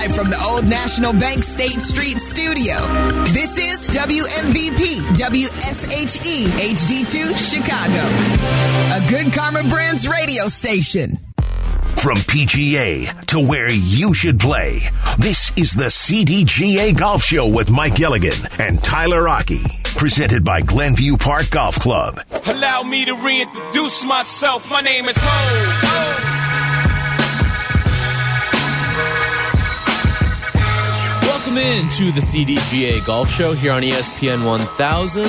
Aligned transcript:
live 0.00 0.14
from 0.14 0.30
the 0.30 0.40
Old 0.44 0.64
National 0.64 1.12
Bank 1.12 1.42
State 1.42 1.82
Street 1.82 2.18
studio. 2.18 2.76
This 3.32 3.58
is 3.58 3.88
WMVP 3.88 5.02
WSHE 5.16 6.46
HD2 6.74 7.34
Chicago, 7.36 8.04
a 8.94 9.08
Good 9.08 9.32
Karma 9.32 9.64
Brands 9.68 10.06
radio 10.06 10.46
station. 10.46 11.18
From 11.96 12.18
PGA 12.18 13.26
to 13.26 13.40
where 13.40 13.70
you 13.70 14.14
should 14.14 14.38
play, 14.38 14.82
this 15.18 15.50
is 15.56 15.72
the 15.72 15.86
CDGA 15.86 16.96
Golf 16.96 17.24
Show 17.24 17.48
with 17.48 17.70
Mike 17.70 17.96
Gilligan 17.96 18.38
and 18.60 18.82
Tyler 18.84 19.24
Rocky, 19.24 19.64
presented 19.96 20.44
by 20.44 20.60
Glenview 20.60 21.16
Park 21.16 21.50
Golf 21.50 21.76
Club. 21.80 22.20
Allow 22.46 22.84
me 22.84 23.04
to 23.04 23.14
reintroduce 23.14 24.04
myself. 24.04 24.68
My 24.70 24.80
name 24.80 25.08
is 25.08 25.16
Ho. 25.18 26.27
Welcome 31.58 31.86
in 31.86 31.90
to 31.90 32.12
the 32.12 32.20
CDGA 32.20 33.04
Golf 33.04 33.28
Show 33.28 33.52
here 33.52 33.72
on 33.72 33.82
ESPN 33.82 34.46
1000, 34.46 35.22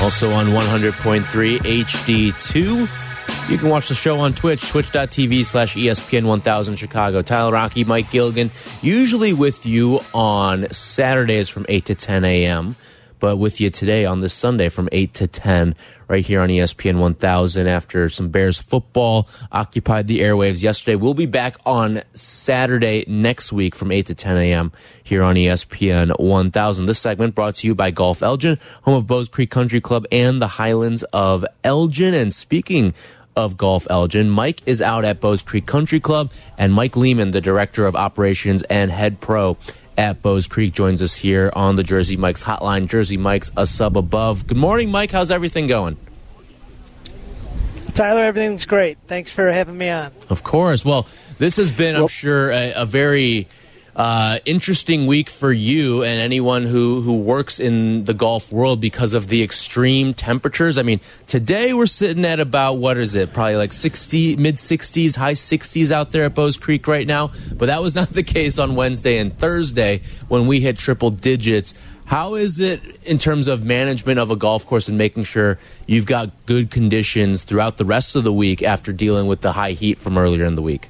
also 0.00 0.30
on 0.30 0.46
100.3 0.46 1.58
HD2. 1.58 3.50
You 3.50 3.58
can 3.58 3.68
watch 3.68 3.88
the 3.88 3.96
show 3.96 4.20
on 4.20 4.34
Twitch, 4.34 4.68
twitch.tv 4.68 5.44
slash 5.44 5.74
ESPN 5.74 6.26
1000 6.26 6.76
Chicago. 6.76 7.22
Tyler 7.22 7.50
Rocky, 7.50 7.82
Mike 7.82 8.08
Gilligan, 8.12 8.52
usually 8.82 9.32
with 9.32 9.66
you 9.66 9.98
on 10.14 10.70
Saturdays 10.70 11.48
from 11.48 11.66
8 11.68 11.86
to 11.86 11.94
10 11.96 12.24
a.m., 12.24 12.76
but 13.18 13.36
with 13.36 13.60
you 13.60 13.70
today 13.70 14.04
on 14.04 14.20
this 14.20 14.34
Sunday 14.34 14.68
from 14.68 14.88
8 14.92 15.14
to 15.14 15.26
10 15.26 15.74
right 16.08 16.24
here 16.24 16.40
on 16.40 16.48
ESPN 16.48 16.98
1000 16.98 17.66
after 17.66 18.08
some 18.08 18.28
Bears 18.28 18.58
football 18.58 19.28
occupied 19.52 20.06
the 20.06 20.20
airwaves 20.20 20.62
yesterday. 20.62 20.96
We'll 20.96 21.14
be 21.14 21.26
back 21.26 21.56
on 21.66 22.02
Saturday 22.14 23.04
next 23.06 23.52
week 23.52 23.74
from 23.74 23.92
8 23.92 24.06
to 24.06 24.14
10 24.14 24.36
a.m. 24.36 24.72
here 25.02 25.22
on 25.22 25.34
ESPN 25.34 26.18
1000. 26.18 26.86
This 26.86 26.98
segment 26.98 27.34
brought 27.34 27.56
to 27.56 27.66
you 27.66 27.74
by 27.74 27.90
Golf 27.90 28.22
Elgin, 28.22 28.58
home 28.82 28.94
of 28.94 29.06
Bowes 29.06 29.28
Creek 29.28 29.50
Country 29.50 29.80
Club 29.80 30.06
and 30.10 30.40
the 30.40 30.48
Highlands 30.48 31.02
of 31.12 31.44
Elgin. 31.64 32.14
And 32.14 32.32
speaking 32.32 32.94
of 33.38 33.56
Golf 33.56 33.86
Elgin. 33.88 34.28
Mike 34.28 34.60
is 34.66 34.82
out 34.82 35.04
at 35.04 35.20
Bowes 35.20 35.42
Creek 35.42 35.64
Country 35.64 36.00
Club, 36.00 36.32
and 36.58 36.74
Mike 36.74 36.96
Lehman, 36.96 37.30
the 37.30 37.40
director 37.40 37.86
of 37.86 37.94
operations 37.94 38.64
and 38.64 38.90
head 38.90 39.20
pro 39.20 39.56
at 39.98 40.22
Bowes 40.22 40.46
Creek, 40.46 40.72
joins 40.72 41.02
us 41.02 41.16
here 41.16 41.52
on 41.54 41.74
the 41.74 41.82
Jersey 41.82 42.16
Mike's 42.16 42.44
hotline. 42.44 42.88
Jersey 42.88 43.16
Mike's 43.16 43.50
a 43.56 43.66
sub 43.66 43.98
above. 43.98 44.46
Good 44.46 44.56
morning, 44.56 44.90
Mike. 44.90 45.10
How's 45.10 45.30
everything 45.32 45.66
going? 45.66 45.98
Tyler, 47.94 48.22
everything's 48.22 48.64
great. 48.64 48.96
Thanks 49.08 49.32
for 49.32 49.50
having 49.50 49.76
me 49.76 49.90
on. 49.90 50.12
Of 50.30 50.44
course. 50.44 50.84
Well, 50.84 51.08
this 51.38 51.56
has 51.56 51.72
been, 51.72 51.96
I'm 51.96 52.06
sure, 52.06 52.52
a, 52.52 52.72
a 52.76 52.86
very 52.86 53.48
uh, 53.98 54.38
interesting 54.44 55.08
week 55.08 55.28
for 55.28 55.52
you 55.52 56.04
and 56.04 56.20
anyone 56.20 56.62
who, 56.62 57.00
who 57.00 57.18
works 57.18 57.58
in 57.58 58.04
the 58.04 58.14
golf 58.14 58.52
world 58.52 58.80
because 58.80 59.12
of 59.12 59.26
the 59.26 59.42
extreme 59.42 60.14
temperatures. 60.14 60.78
I 60.78 60.82
mean, 60.82 61.00
today 61.26 61.74
we're 61.74 61.86
sitting 61.86 62.24
at 62.24 62.38
about, 62.38 62.74
what 62.74 62.96
is 62.96 63.16
it, 63.16 63.32
probably 63.32 63.56
like 63.56 63.72
60, 63.72 64.36
mid 64.36 64.54
60s, 64.54 65.16
high 65.16 65.32
60s 65.32 65.90
out 65.90 66.12
there 66.12 66.22
at 66.24 66.34
Bowes 66.36 66.56
Creek 66.56 66.86
right 66.86 67.08
now. 67.08 67.32
But 67.52 67.66
that 67.66 67.82
was 67.82 67.94
not 67.96 68.10
the 68.10 68.22
case 68.22 68.60
on 68.60 68.76
Wednesday 68.76 69.18
and 69.18 69.36
Thursday 69.36 70.02
when 70.28 70.46
we 70.46 70.60
hit 70.60 70.78
triple 70.78 71.10
digits. 71.10 71.74
How 72.04 72.36
is 72.36 72.60
it 72.60 72.80
in 73.02 73.18
terms 73.18 73.48
of 73.48 73.64
management 73.64 74.20
of 74.20 74.30
a 74.30 74.36
golf 74.36 74.64
course 74.64 74.88
and 74.88 74.96
making 74.96 75.24
sure 75.24 75.58
you've 75.88 76.06
got 76.06 76.30
good 76.46 76.70
conditions 76.70 77.42
throughout 77.42 77.78
the 77.78 77.84
rest 77.84 78.14
of 78.14 78.22
the 78.22 78.32
week 78.32 78.62
after 78.62 78.92
dealing 78.92 79.26
with 79.26 79.40
the 79.40 79.52
high 79.52 79.72
heat 79.72 79.98
from 79.98 80.16
earlier 80.16 80.44
in 80.44 80.54
the 80.54 80.62
week? 80.62 80.88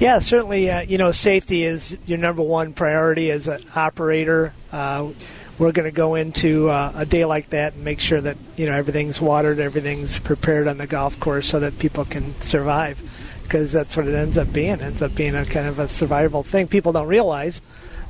Yeah, 0.00 0.18
certainly. 0.20 0.70
Uh, 0.70 0.80
you 0.80 0.96
know, 0.96 1.12
safety 1.12 1.62
is 1.62 1.96
your 2.06 2.16
number 2.16 2.40
one 2.40 2.72
priority 2.72 3.30
as 3.30 3.48
an 3.48 3.62
operator. 3.76 4.54
Uh, 4.72 5.10
we're 5.58 5.72
going 5.72 5.84
to 5.84 5.94
go 5.94 6.14
into 6.14 6.70
uh, 6.70 6.90
a 6.96 7.04
day 7.04 7.26
like 7.26 7.50
that 7.50 7.74
and 7.74 7.84
make 7.84 8.00
sure 8.00 8.18
that 8.18 8.38
you 8.56 8.64
know 8.64 8.72
everything's 8.72 9.20
watered, 9.20 9.58
everything's 9.58 10.18
prepared 10.18 10.68
on 10.68 10.78
the 10.78 10.86
golf 10.86 11.20
course 11.20 11.48
so 11.48 11.60
that 11.60 11.78
people 11.78 12.06
can 12.06 12.34
survive. 12.40 13.02
Because 13.42 13.72
that's 13.72 13.94
what 13.94 14.08
it 14.08 14.14
ends 14.14 14.38
up 14.38 14.50
being. 14.54 14.70
It 14.70 14.80
ends 14.80 15.02
up 15.02 15.14
being 15.14 15.34
a 15.34 15.44
kind 15.44 15.66
of 15.66 15.78
a 15.78 15.86
survival 15.86 16.42
thing. 16.42 16.66
People 16.66 16.92
don't 16.92 17.08
realize 17.08 17.60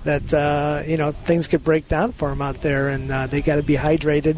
that 0.04 0.32
uh, 0.32 0.84
you 0.86 0.96
know 0.96 1.10
things 1.10 1.48
could 1.48 1.64
break 1.64 1.88
down 1.88 2.12
for 2.12 2.28
them 2.28 2.40
out 2.40 2.62
there, 2.62 2.88
and 2.88 3.10
uh, 3.10 3.26
they 3.26 3.42
got 3.42 3.56
to 3.56 3.64
be 3.64 3.74
hydrated. 3.74 4.36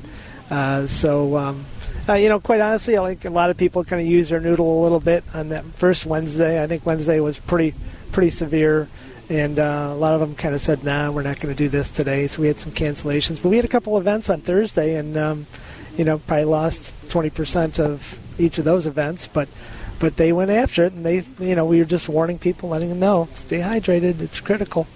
Uh, 0.50 0.86
so. 0.86 1.36
Um, 1.36 1.66
uh, 2.08 2.14
you 2.14 2.28
know, 2.28 2.40
quite 2.40 2.60
honestly, 2.60 2.98
I 2.98 3.06
think 3.08 3.24
a 3.24 3.30
lot 3.30 3.50
of 3.50 3.56
people 3.56 3.84
kind 3.84 4.00
of 4.00 4.06
use 4.06 4.28
their 4.28 4.40
noodle 4.40 4.80
a 4.80 4.82
little 4.82 5.00
bit 5.00 5.24
on 5.34 5.50
that 5.50 5.64
first 5.64 6.06
Wednesday. 6.06 6.62
I 6.62 6.66
think 6.66 6.84
Wednesday 6.84 7.20
was 7.20 7.38
pretty 7.38 7.74
pretty 8.10 8.30
severe, 8.30 8.88
and 9.28 9.58
uh, 9.58 9.88
a 9.90 9.94
lot 9.94 10.14
of 10.14 10.20
them 10.20 10.34
kind 10.34 10.54
of 10.54 10.60
said, 10.60 10.84
"Nah, 10.84 11.10
we're 11.10 11.22
not 11.22 11.40
going 11.40 11.54
to 11.54 11.58
do 11.58 11.68
this 11.68 11.90
today." 11.90 12.26
So 12.26 12.42
we 12.42 12.48
had 12.48 12.58
some 12.58 12.72
cancellations, 12.72 13.42
but 13.42 13.50
we 13.50 13.56
had 13.56 13.64
a 13.64 13.68
couple 13.68 13.96
events 13.98 14.30
on 14.30 14.40
Thursday, 14.40 14.96
and 14.96 15.16
um, 15.16 15.46
you 15.96 16.04
know, 16.04 16.18
probably 16.18 16.44
lost 16.44 16.92
20% 17.08 17.78
of 17.78 18.18
each 18.40 18.58
of 18.58 18.64
those 18.64 18.86
events, 18.86 19.26
but 19.26 19.48
but 20.00 20.16
they 20.16 20.32
went 20.32 20.50
after 20.50 20.82
it, 20.84 20.92
and 20.92 21.06
they, 21.06 21.22
you 21.38 21.54
know, 21.54 21.64
we 21.64 21.78
were 21.78 21.84
just 21.84 22.08
warning 22.08 22.38
people, 22.38 22.70
letting 22.70 22.88
them 22.88 22.98
know, 22.98 23.28
stay 23.34 23.60
hydrated, 23.60 24.20
it's 24.20 24.40
critical. 24.40 24.88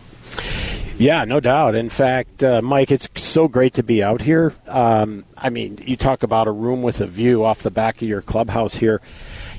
Yeah, 0.98 1.24
no 1.24 1.38
doubt. 1.38 1.76
In 1.76 1.90
fact, 1.90 2.42
uh, 2.42 2.60
Mike, 2.62 2.90
it's 2.90 3.06
so 3.36 3.48
great 3.48 3.74
to 3.74 3.82
be 3.82 4.02
out 4.02 4.22
here. 4.22 4.54
Um, 4.66 5.26
I 5.36 5.50
mean, 5.50 5.78
you 5.84 5.94
talk 5.94 6.22
about 6.22 6.48
a 6.48 6.50
room 6.50 6.80
with 6.80 7.02
a 7.02 7.06
view 7.06 7.44
off 7.44 7.62
the 7.62 7.70
back 7.70 8.00
of 8.00 8.08
your 8.08 8.22
clubhouse 8.22 8.76
here. 8.76 9.02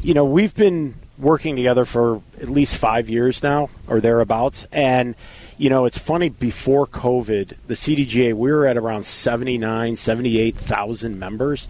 You 0.02 0.16
know, 0.16 0.26
we've 0.26 0.56
been 0.56 0.96
working 1.20 1.56
together 1.56 1.86
for 1.86 2.24
at 2.42 2.50
least 2.50 2.76
five 2.76 3.08
years 3.08 3.44
now, 3.44 3.70
or 3.88 4.02
thereabouts. 4.02 4.66
And, 4.72 5.14
you 5.60 5.70
know, 5.70 5.86
it's 5.86 6.00
funny, 6.00 6.30
before 6.30 6.88
COVID, 6.88 7.56
the 7.68 7.76
CDGA, 7.76 8.34
we 8.34 8.52
were 8.52 8.66
at 8.66 8.78
around 8.78 9.06
79, 9.06 9.96
78,000 9.96 11.20
members. 11.20 11.70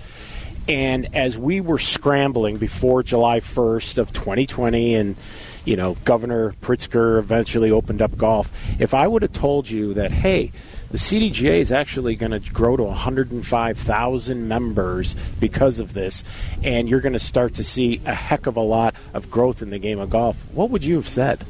And 0.69 1.13
as 1.13 1.38
we 1.38 1.59
were 1.59 1.78
scrambling 1.78 2.56
before 2.56 3.03
July 3.03 3.41
1st 3.41 3.97
of 3.97 4.13
2020 4.13 4.95
and 4.95 5.18
you 5.66 5.75
know, 5.75 5.95
Governor 6.06 6.53
Pritzker 6.62 7.19
eventually 7.19 7.72
opened 7.72 8.01
up 8.01 8.18
golf. 8.18 8.50
If 8.79 8.94
I 8.94 9.06
would 9.06 9.22
have 9.22 9.34
told 9.34 9.69
you 9.69 9.94
that, 9.95 10.13
hey, 10.13 10.53
the 10.91 10.97
CDGA 10.97 11.59
is 11.59 11.71
actually 11.71 12.15
going 12.15 12.31
to 12.31 12.53
grow 12.53 12.77
to 12.77 12.83
105,000 12.83 14.47
members 14.47 15.15
because 15.39 15.79
of 15.79 15.93
this, 15.93 16.23
and 16.63 16.87
you're 16.87 17.01
going 17.01 17.13
to 17.13 17.19
start 17.19 17.53
to 17.55 17.63
see 17.63 18.01
a 18.05 18.13
heck 18.13 18.47
of 18.47 18.55
a 18.55 18.61
lot 18.61 18.95
of 19.13 19.29
growth 19.29 19.61
in 19.61 19.69
the 19.69 19.79
game 19.79 19.99
of 19.99 20.09
golf, 20.09 20.35
what 20.53 20.69
would 20.69 20.85
you 20.85 20.95
have 20.95 21.07
said? 21.07 21.43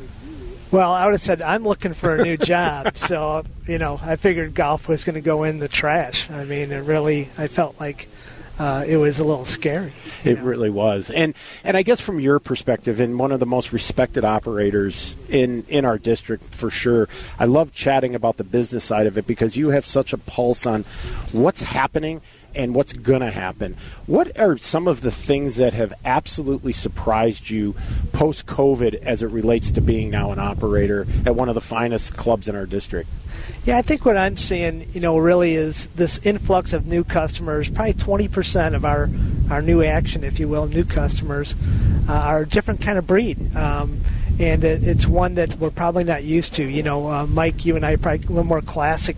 Well, 0.70 0.92
I 0.92 1.06
would 1.06 1.14
have 1.14 1.22
said 1.22 1.42
I'm 1.42 1.64
looking 1.64 1.94
for 1.94 2.16
a 2.16 2.24
new 2.24 2.36
job, 2.38 2.96
so 2.98 3.44
you 3.68 3.78
know 3.78 4.00
I 4.02 4.16
figured 4.18 4.54
golf 4.54 4.90
was 4.90 5.04
going 5.04 5.16
to 5.16 5.22
go 5.22 5.44
in 5.44 5.60
the 5.60 5.68
trash. 5.68 6.30
I 6.30 6.44
mean, 6.44 6.72
it 6.72 6.80
really 6.80 7.30
I 7.38 7.48
felt 7.48 7.80
like 7.80 8.10
uh, 8.60 8.84
it 8.88 8.98
was 8.98 9.20
a 9.20 9.26
little 9.26 9.46
scary. 9.46 9.94
It 10.24 10.40
know? 10.40 10.46
really 10.46 10.70
was, 10.70 11.12
and 11.12 11.36
and 11.64 11.78
I 11.78 11.84
guess 11.84 12.02
from 12.02 12.20
your 12.20 12.40
perspective, 12.40 13.00
and 13.00 13.20
one 13.20 13.32
of 13.32 13.40
the 13.40 13.46
most 13.46 13.72
respected 13.72 14.26
operators 14.26 15.16
in 15.30 15.66
in 15.68 15.86
our 15.86 15.98
district 15.98 16.56
for 16.56 16.70
sure. 16.70 17.08
I 17.40 17.46
love 17.46 17.72
chatting 17.72 18.16
about 18.16 18.38
the 18.38 18.44
business 18.44 18.84
side 18.84 19.08
of 19.08 19.18
it 19.18 19.28
because 19.28 19.58
you 19.58 19.70
have 19.70 19.86
such 19.86 20.14
a 20.14 20.18
pulse 20.18 20.66
on 20.66 20.84
what's 21.32 21.62
happening 21.62 22.22
and 22.56 22.74
what's 22.74 22.94
going 22.94 23.22
to 23.22 23.32
happen. 23.32 23.78
What 24.08 24.38
are 24.40 24.58
some 24.58 24.88
of 24.88 25.02
the 25.02 25.12
things 25.12 25.58
that 25.58 25.74
have 25.74 25.94
absolutely 26.04 26.74
surprised 26.74 27.50
you 27.50 27.76
post 28.12 28.48
COVID 28.48 28.96
as 28.96 29.22
it 29.22 29.28
relates 29.28 29.72
to 29.72 29.82
being 29.82 30.10
now 30.10 30.32
an 30.32 30.40
operator 30.40 31.06
at 31.26 31.36
one 31.36 31.50
of 31.50 31.56
the 31.56 31.62
finest 31.62 32.18
clubs 32.18 32.48
in 32.48 32.56
our 32.56 32.66
district? 32.66 33.10
Yeah, 33.68 33.78
I 33.78 33.82
think 33.82 34.06
what 34.06 34.16
I'm 34.16 34.38
seeing, 34.38 34.90
you 34.94 35.02
know, 35.02 35.18
really 35.18 35.56
is 35.56 35.88
this 35.88 36.20
influx 36.20 36.72
of 36.72 36.88
new 36.88 37.04
customers. 37.04 37.70
Probably 37.70 37.96
20% 37.96 38.74
of 38.74 38.86
our, 38.86 39.10
our 39.52 39.62
new 39.62 39.84
action, 39.84 40.24
if 40.24 40.40
you 40.40 40.48
will, 40.48 40.68
new 40.68 40.86
customers, 40.86 41.54
uh, 42.08 42.14
are 42.14 42.44
a 42.44 42.48
different 42.48 42.80
kind 42.80 42.98
of 42.98 43.06
breed. 43.06 43.54
Um, 43.58 44.00
and 44.40 44.64
it, 44.64 44.86
it's 44.86 45.06
one 45.06 45.36
that 45.36 45.60
we're 45.60 45.70
probably 45.70 46.06
not 46.06 46.24
used 46.24 46.54
to. 46.54 46.64
You 46.64 46.82
know, 46.82 47.12
uh, 47.12 47.28
Mike, 47.28 47.66
you 47.66 47.76
and 47.76 47.86
I 47.86 47.96
are 47.96 47.98
probably 47.98 48.26
a 48.26 48.30
little 48.30 48.46
more 48.46 48.62
classic 48.62 49.18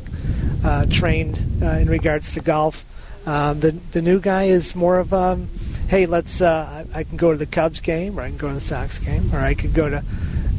uh, 0.63 0.87
trained 0.87 1.39
uh, 1.61 1.67
in 1.67 1.87
regards 1.87 2.33
to 2.33 2.39
golf. 2.39 2.83
Um, 3.27 3.59
the 3.59 3.73
the 3.91 4.01
new 4.01 4.19
guy 4.19 4.45
is 4.45 4.75
more 4.75 4.97
of 4.97 5.13
um, 5.13 5.47
hey, 5.89 6.07
let's 6.07 6.41
uh, 6.41 6.85
I, 6.95 6.99
I 7.01 7.03
can 7.03 7.17
go 7.17 7.31
to 7.31 7.37
the 7.37 7.45
Cubs 7.45 7.81
game, 7.81 8.17
or 8.17 8.23
I 8.23 8.29
can 8.29 8.37
go 8.37 8.47
to 8.47 8.55
the 8.55 8.59
Sox 8.59 8.97
game, 8.97 9.29
or 9.31 9.37
I 9.37 9.53
could 9.53 9.75
go 9.75 9.91
to 9.91 10.03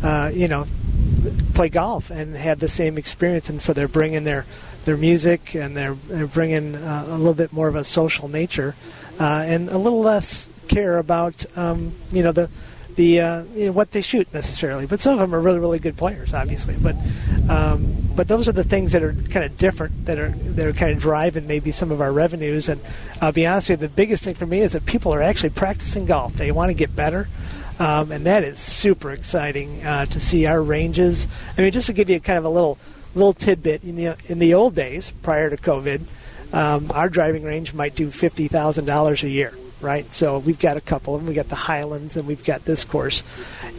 uh, 0.04 0.30
you 0.32 0.46
know 0.46 0.66
play 1.60 1.68
golf 1.68 2.10
and 2.10 2.34
have 2.38 2.58
the 2.58 2.68
same 2.68 2.96
experience. 2.96 3.50
And 3.50 3.60
so 3.60 3.74
they're 3.74 3.86
bringing 3.86 4.24
their 4.24 4.46
their 4.86 4.96
music 4.96 5.54
and 5.54 5.76
they're, 5.76 5.92
they're 5.92 6.26
bringing 6.26 6.74
uh, 6.74 7.04
a 7.06 7.18
little 7.18 7.34
bit 7.34 7.52
more 7.52 7.68
of 7.68 7.74
a 7.74 7.84
social 7.84 8.28
nature 8.28 8.74
uh, 9.20 9.44
and 9.46 9.68
a 9.68 9.76
little 9.76 10.00
less 10.00 10.48
care 10.68 10.96
about 10.96 11.44
um, 11.58 11.92
you 12.12 12.22
know 12.22 12.32
the 12.32 12.48
the 12.94 13.20
uh, 13.20 13.42
you 13.54 13.66
know, 13.66 13.72
what 13.72 13.90
they 13.90 14.00
shoot 14.00 14.32
necessarily. 14.32 14.86
But 14.86 15.02
some 15.02 15.12
of 15.12 15.18
them 15.18 15.34
are 15.34 15.40
really 15.40 15.58
really 15.58 15.78
good 15.78 15.98
players, 15.98 16.32
obviously. 16.32 16.76
But 16.82 16.96
um, 17.50 17.94
but 18.16 18.26
those 18.26 18.48
are 18.48 18.52
the 18.52 18.64
things 18.64 18.92
that 18.92 19.02
are 19.02 19.12
kind 19.12 19.44
of 19.44 19.58
different 19.58 20.06
that 20.06 20.18
are 20.18 20.30
that 20.30 20.66
are 20.66 20.72
kind 20.72 20.92
of 20.96 20.98
driving 20.98 21.46
maybe 21.46 21.72
some 21.72 21.90
of 21.90 22.00
our 22.00 22.10
revenues. 22.10 22.70
And 22.70 22.80
I'll 23.20 23.32
be 23.32 23.46
honest 23.46 23.68
with 23.68 23.82
you, 23.82 23.88
the 23.88 23.94
biggest 23.94 24.24
thing 24.24 24.34
for 24.34 24.46
me 24.46 24.60
is 24.60 24.72
that 24.72 24.86
people 24.86 25.12
are 25.12 25.20
actually 25.20 25.50
practicing 25.50 26.06
golf. 26.06 26.32
They 26.32 26.52
want 26.52 26.70
to 26.70 26.74
get 26.74 26.96
better. 26.96 27.28
Um, 27.80 28.12
and 28.12 28.24
that 28.26 28.44
is 28.44 28.58
super 28.60 29.10
exciting 29.10 29.82
uh, 29.84 30.06
to 30.06 30.20
see 30.20 30.46
our 30.46 30.62
ranges. 30.62 31.26
I 31.58 31.62
mean, 31.62 31.72
just 31.72 31.86
to 31.86 31.92
give 31.92 32.08
you 32.08 32.20
kind 32.20 32.38
of 32.38 32.44
a 32.44 32.48
little 32.50 32.78
little 33.16 33.32
tidbit 33.32 33.82
in 33.82 33.96
the 33.96 34.16
in 34.28 34.38
the 34.38 34.54
old 34.54 34.76
days 34.76 35.10
prior 35.22 35.50
to 35.50 35.56
COVID, 35.56 36.02
um, 36.54 36.92
our 36.94 37.08
driving 37.08 37.42
range 37.42 37.74
might 37.74 37.96
do 37.96 38.10
fifty 38.10 38.46
thousand 38.46 38.84
dollars 38.84 39.24
a 39.24 39.28
year. 39.28 39.52
Right, 39.80 40.12
so 40.12 40.40
we've 40.40 40.58
got 40.58 40.76
a 40.76 40.80
couple 40.82 41.14
of 41.14 41.22
them. 41.22 41.28
We 41.28 41.34
got 41.34 41.48
the 41.48 41.54
Highlands, 41.54 42.14
and 42.14 42.26
we've 42.28 42.44
got 42.44 42.66
this 42.66 42.84
course, 42.84 43.22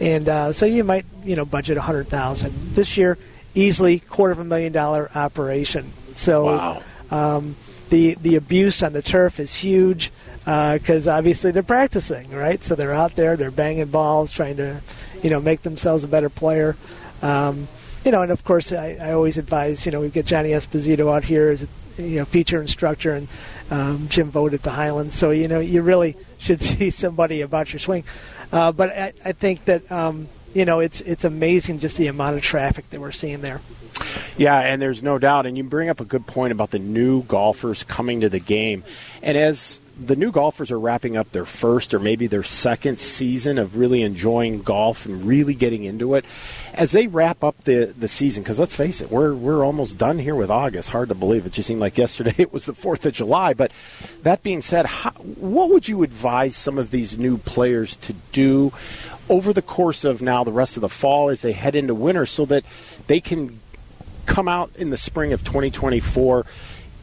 and 0.00 0.28
uh, 0.28 0.52
so 0.52 0.66
you 0.66 0.82
might, 0.82 1.06
you 1.24 1.36
know, 1.36 1.44
budget 1.44 1.76
a 1.76 1.80
hundred 1.80 2.08
thousand 2.08 2.52
this 2.74 2.96
year. 2.96 3.16
Easily 3.54 4.00
quarter 4.00 4.32
of 4.32 4.40
a 4.40 4.44
million 4.44 4.72
dollar 4.72 5.10
operation. 5.14 5.92
So, 6.14 6.46
Wow. 6.46 6.82
um, 7.12 7.54
the 7.90 8.14
the 8.14 8.34
abuse 8.34 8.82
on 8.82 8.94
the 8.94 9.02
turf 9.02 9.38
is 9.38 9.54
huge 9.54 10.10
because 10.44 11.06
obviously 11.06 11.50
they're 11.50 11.62
practicing, 11.62 12.30
right? 12.30 12.62
So 12.62 12.74
they're 12.74 12.92
out 12.92 13.14
there, 13.14 13.36
they're 13.36 13.50
banging 13.50 13.86
balls, 13.86 14.32
trying 14.32 14.56
to, 14.56 14.80
you 15.22 15.30
know, 15.30 15.40
make 15.40 15.62
themselves 15.62 16.04
a 16.04 16.08
better 16.08 16.28
player. 16.28 16.76
Um, 17.22 17.68
you 18.04 18.10
know, 18.10 18.22
and 18.22 18.32
of 18.32 18.42
course, 18.44 18.72
I, 18.72 18.96
I 19.00 19.12
always 19.12 19.38
advise, 19.38 19.86
you 19.86 19.92
know, 19.92 20.00
we've 20.00 20.12
got 20.12 20.24
Johnny 20.24 20.50
Esposito 20.50 21.14
out 21.14 21.24
here 21.24 21.50
as 21.50 21.62
a 21.62 21.68
you 21.98 22.18
know 22.18 22.24
feature 22.24 22.60
instructor, 22.60 23.12
and 23.14 23.28
um, 23.70 24.08
Jim 24.08 24.30
Vogt 24.30 24.54
at 24.54 24.62
the 24.62 24.70
Highlands. 24.70 25.14
So 25.14 25.30
you 25.30 25.48
know, 25.48 25.60
you 25.60 25.82
really 25.82 26.16
should 26.38 26.62
see 26.62 26.90
somebody 26.90 27.40
about 27.40 27.72
your 27.72 27.80
swing. 27.80 28.04
Uh, 28.52 28.72
but 28.72 28.90
I, 28.90 29.12
I 29.24 29.32
think 29.32 29.64
that 29.66 29.90
um, 29.90 30.28
you 30.54 30.64
know 30.64 30.80
it's 30.80 31.00
it's 31.02 31.24
amazing 31.24 31.78
just 31.78 31.96
the 31.96 32.06
amount 32.06 32.36
of 32.36 32.42
traffic 32.42 32.88
that 32.90 33.00
we're 33.00 33.10
seeing 33.10 33.40
there. 33.40 33.60
Yeah, 34.36 34.58
and 34.58 34.80
there's 34.80 35.02
no 35.02 35.18
doubt. 35.18 35.46
And 35.46 35.56
you 35.56 35.64
bring 35.64 35.88
up 35.88 36.00
a 36.00 36.04
good 36.04 36.26
point 36.26 36.52
about 36.52 36.70
the 36.70 36.78
new 36.78 37.22
golfers 37.22 37.84
coming 37.84 38.22
to 38.22 38.28
the 38.28 38.40
game. 38.40 38.84
And 39.22 39.36
as 39.36 39.78
the 39.98 40.16
new 40.16 40.32
golfers 40.32 40.70
are 40.70 40.78
wrapping 40.78 41.16
up 41.16 41.32
their 41.32 41.44
first 41.44 41.92
or 41.92 41.98
maybe 41.98 42.26
their 42.26 42.42
second 42.42 42.98
season 42.98 43.58
of 43.58 43.76
really 43.76 44.02
enjoying 44.02 44.62
golf 44.62 45.06
and 45.06 45.24
really 45.24 45.54
getting 45.54 45.84
into 45.84 46.14
it, 46.14 46.24
as 46.74 46.92
they 46.92 47.06
wrap 47.06 47.44
up 47.44 47.62
the, 47.64 47.94
the 47.98 48.08
season, 48.08 48.42
because 48.42 48.58
let's 48.58 48.74
face 48.74 49.00
it, 49.00 49.10
we're, 49.10 49.34
we're 49.34 49.64
almost 49.64 49.98
done 49.98 50.18
here 50.18 50.34
with 50.34 50.50
August. 50.50 50.90
Hard 50.90 51.08
to 51.10 51.14
believe. 51.14 51.46
It 51.46 51.52
just 51.52 51.68
seemed 51.68 51.80
like 51.80 51.98
yesterday 51.98 52.34
it 52.38 52.52
was 52.52 52.66
the 52.66 52.72
4th 52.72 53.06
of 53.06 53.12
July. 53.12 53.54
But 53.54 53.72
that 54.22 54.42
being 54.42 54.60
said, 54.60 54.86
how, 54.86 55.10
what 55.10 55.70
would 55.70 55.88
you 55.88 56.02
advise 56.02 56.56
some 56.56 56.78
of 56.78 56.90
these 56.90 57.18
new 57.18 57.38
players 57.38 57.96
to 57.98 58.14
do 58.32 58.72
over 59.28 59.52
the 59.52 59.62
course 59.62 60.04
of 60.04 60.22
now 60.22 60.42
the 60.44 60.52
rest 60.52 60.76
of 60.76 60.80
the 60.80 60.88
fall 60.88 61.28
as 61.28 61.42
they 61.42 61.52
head 61.52 61.74
into 61.74 61.94
winter 61.94 62.26
so 62.26 62.44
that 62.46 62.64
they 63.06 63.20
can 63.20 63.60
come 64.26 64.48
out 64.48 64.70
in 64.76 64.90
the 64.90 64.96
spring 64.96 65.32
of 65.32 65.42
2024 65.44 66.46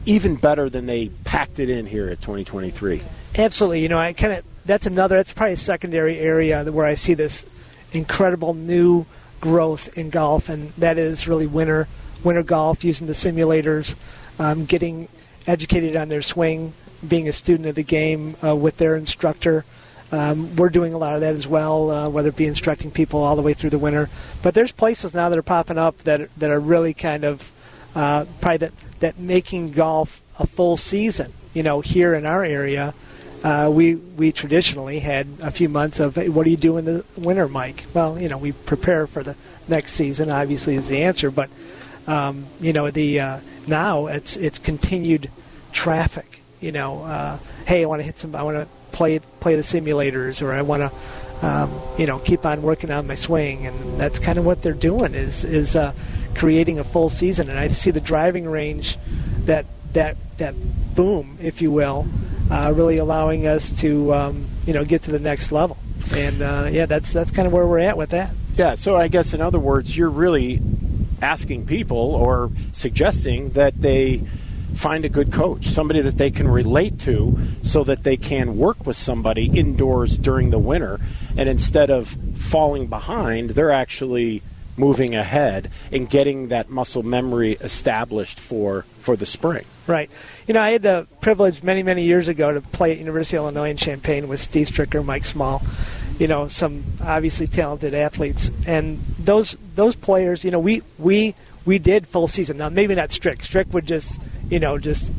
even 0.06 0.34
better 0.34 0.68
than 0.68 0.86
they 0.86 1.08
packed 1.24 1.58
it 1.58 1.68
in 1.70 1.86
here 1.86 2.08
at 2.08 2.20
2023. 2.20 3.02
Absolutely. 3.36 3.82
You 3.82 3.88
know, 3.88 3.98
I 3.98 4.12
kind 4.12 4.32
of 4.32 4.44
that's 4.64 4.86
another 4.86 5.16
that's 5.16 5.32
probably 5.32 5.54
a 5.54 5.58
secondary 5.58 6.18
area 6.18 6.64
where 6.64 6.86
I 6.86 6.94
see 6.94 7.14
this 7.14 7.46
incredible 7.92 8.54
new 8.54 9.06
growth 9.40 9.96
in 9.96 10.10
golf, 10.10 10.48
and 10.48 10.70
that 10.74 10.98
is 10.98 11.26
really 11.26 11.46
winter 11.46 11.88
winter 12.22 12.42
golf 12.42 12.84
using 12.84 13.06
the 13.06 13.12
simulators, 13.12 13.94
um, 14.38 14.64
getting 14.66 15.08
educated 15.46 15.96
on 15.96 16.08
their 16.08 16.22
swing, 16.22 16.72
being 17.06 17.28
a 17.28 17.32
student 17.32 17.68
of 17.68 17.74
the 17.74 17.82
game 17.82 18.34
uh, 18.44 18.54
with 18.54 18.76
their 18.76 18.96
instructor. 18.96 19.64
Um, 20.12 20.56
we're 20.56 20.70
doing 20.70 20.92
a 20.92 20.98
lot 20.98 21.14
of 21.14 21.20
that 21.20 21.36
as 21.36 21.46
well, 21.46 21.90
uh, 21.90 22.08
whether 22.08 22.30
it 22.30 22.36
be 22.36 22.46
instructing 22.46 22.90
people 22.90 23.22
all 23.22 23.36
the 23.36 23.42
way 23.42 23.54
through 23.54 23.70
the 23.70 23.78
winter. 23.78 24.10
But 24.42 24.54
there's 24.54 24.72
places 24.72 25.14
now 25.14 25.28
that 25.28 25.38
are 25.38 25.42
popping 25.42 25.78
up 25.78 25.98
that 25.98 26.28
that 26.36 26.50
are 26.50 26.60
really 26.60 26.94
kind 26.94 27.24
of 27.24 27.52
uh, 27.94 28.24
probably 28.40 28.68
that 29.00 29.18
making 29.18 29.72
golf 29.72 30.22
a 30.38 30.46
full 30.46 30.76
season. 30.76 31.32
You 31.52 31.62
know, 31.62 31.80
here 31.80 32.14
in 32.14 32.26
our 32.26 32.44
area, 32.44 32.94
uh, 33.42 33.70
we 33.72 33.94
we 33.96 34.32
traditionally 34.32 35.00
had 35.00 35.26
a 35.42 35.50
few 35.50 35.68
months 35.68 35.98
of 36.00 36.14
hey, 36.14 36.28
what 36.28 36.44
do 36.44 36.50
you 36.50 36.56
do 36.56 36.76
in 36.76 36.84
the 36.84 37.04
winter, 37.16 37.48
Mike? 37.48 37.84
Well, 37.92 38.18
you 38.18 38.28
know, 38.28 38.38
we 38.38 38.52
prepare 38.52 39.06
for 39.06 39.22
the 39.22 39.34
next 39.66 39.92
season. 39.92 40.30
Obviously, 40.30 40.76
is 40.76 40.88
the 40.88 41.02
answer, 41.02 41.30
but 41.30 41.50
um, 42.06 42.46
you 42.60 42.72
know, 42.72 42.90
the 42.90 43.20
uh, 43.20 43.40
now 43.66 44.06
it's 44.06 44.36
it's 44.36 44.58
continued 44.58 45.30
traffic. 45.72 46.42
You 46.60 46.72
know, 46.72 47.02
uh, 47.04 47.38
hey, 47.66 47.82
I 47.82 47.86
want 47.86 48.00
to 48.00 48.04
hit 48.04 48.18
some. 48.18 48.34
I 48.34 48.42
want 48.42 48.58
to 48.58 48.68
play 48.92 49.18
play 49.18 49.56
the 49.56 49.62
simulators, 49.62 50.42
or 50.42 50.52
I 50.52 50.62
want 50.62 50.82
to, 50.82 51.46
um, 51.46 51.72
you 51.98 52.06
know, 52.06 52.18
keep 52.18 52.44
on 52.44 52.62
working 52.62 52.90
on 52.90 53.06
my 53.06 53.14
swing, 53.14 53.66
and 53.66 53.98
that's 53.98 54.18
kind 54.18 54.38
of 54.38 54.44
what 54.44 54.62
they're 54.62 54.74
doing 54.74 55.14
is 55.14 55.44
is 55.44 55.76
uh, 55.76 55.94
creating 56.34 56.78
a 56.78 56.84
full 56.84 57.08
season. 57.08 57.48
And 57.48 57.58
I 57.58 57.68
see 57.68 57.90
the 57.90 58.00
driving 58.00 58.48
range, 58.48 58.98
that 59.44 59.66
that 59.92 60.16
that 60.38 60.54
boom, 60.94 61.38
if 61.40 61.60
you 61.62 61.70
will, 61.70 62.06
uh, 62.50 62.72
really 62.74 62.98
allowing 62.98 63.46
us 63.46 63.72
to 63.80 64.12
um, 64.14 64.46
you 64.66 64.72
know 64.72 64.84
get 64.84 65.02
to 65.02 65.10
the 65.10 65.18
next 65.18 65.52
level. 65.52 65.78
And 66.14 66.42
uh, 66.42 66.68
yeah, 66.70 66.86
that's 66.86 67.12
that's 67.12 67.30
kind 67.30 67.46
of 67.46 67.52
where 67.52 67.66
we're 67.66 67.80
at 67.80 67.96
with 67.96 68.10
that. 68.10 68.32
Yeah, 68.56 68.74
so 68.74 68.96
I 68.96 69.08
guess 69.08 69.32
in 69.32 69.40
other 69.40 69.60
words, 69.60 69.96
you're 69.96 70.10
really 70.10 70.60
asking 71.22 71.66
people 71.66 72.14
or 72.14 72.50
suggesting 72.72 73.50
that 73.50 73.80
they 73.80 74.22
find 74.74 75.04
a 75.04 75.08
good 75.08 75.32
coach, 75.32 75.66
somebody 75.66 76.00
that 76.00 76.16
they 76.16 76.30
can 76.30 76.48
relate 76.48 76.98
to 77.00 77.36
so 77.62 77.84
that 77.84 78.04
they 78.04 78.16
can 78.16 78.56
work 78.56 78.86
with 78.86 78.96
somebody 78.96 79.46
indoors 79.46 80.18
during 80.18 80.50
the 80.50 80.58
winter 80.58 80.98
and 81.36 81.48
instead 81.48 81.90
of 81.90 82.08
falling 82.36 82.86
behind, 82.86 83.50
they're 83.50 83.70
actually 83.70 84.42
moving 84.80 85.14
ahead 85.14 85.70
and 85.92 86.08
getting 86.08 86.48
that 86.48 86.70
muscle 86.70 87.02
memory 87.02 87.52
established 87.60 88.40
for 88.40 88.82
for 88.98 89.14
the 89.16 89.26
spring. 89.26 89.64
Right. 89.86 90.10
You 90.46 90.54
know, 90.54 90.60
I 90.60 90.70
had 90.70 90.82
the 90.82 91.06
privilege 91.20 91.62
many, 91.62 91.82
many 91.82 92.04
years 92.04 92.28
ago 92.28 92.52
to 92.52 92.60
play 92.60 92.92
at 92.92 92.98
University 92.98 93.36
of 93.36 93.42
Illinois 93.42 93.70
in 93.70 93.76
Champaign 93.76 94.28
with 94.28 94.40
Steve 94.40 94.68
Stricker, 94.68 95.04
Mike 95.04 95.24
Small, 95.24 95.62
you 96.18 96.26
know, 96.26 96.48
some 96.48 96.84
obviously 97.02 97.46
talented 97.46 97.94
athletes. 97.94 98.50
And 98.66 98.98
those 99.18 99.56
those 99.74 99.94
players, 99.94 100.44
you 100.44 100.50
know, 100.50 100.60
we 100.60 100.82
we 100.98 101.34
we 101.64 101.78
did 101.78 102.06
full 102.06 102.28
season. 102.28 102.56
Now 102.56 102.68
maybe 102.68 102.94
not 102.94 103.12
Strick. 103.12 103.42
Strick 103.42 103.72
would 103.72 103.86
just, 103.86 104.20
you 104.48 104.58
know, 104.58 104.78
just 104.78 105.10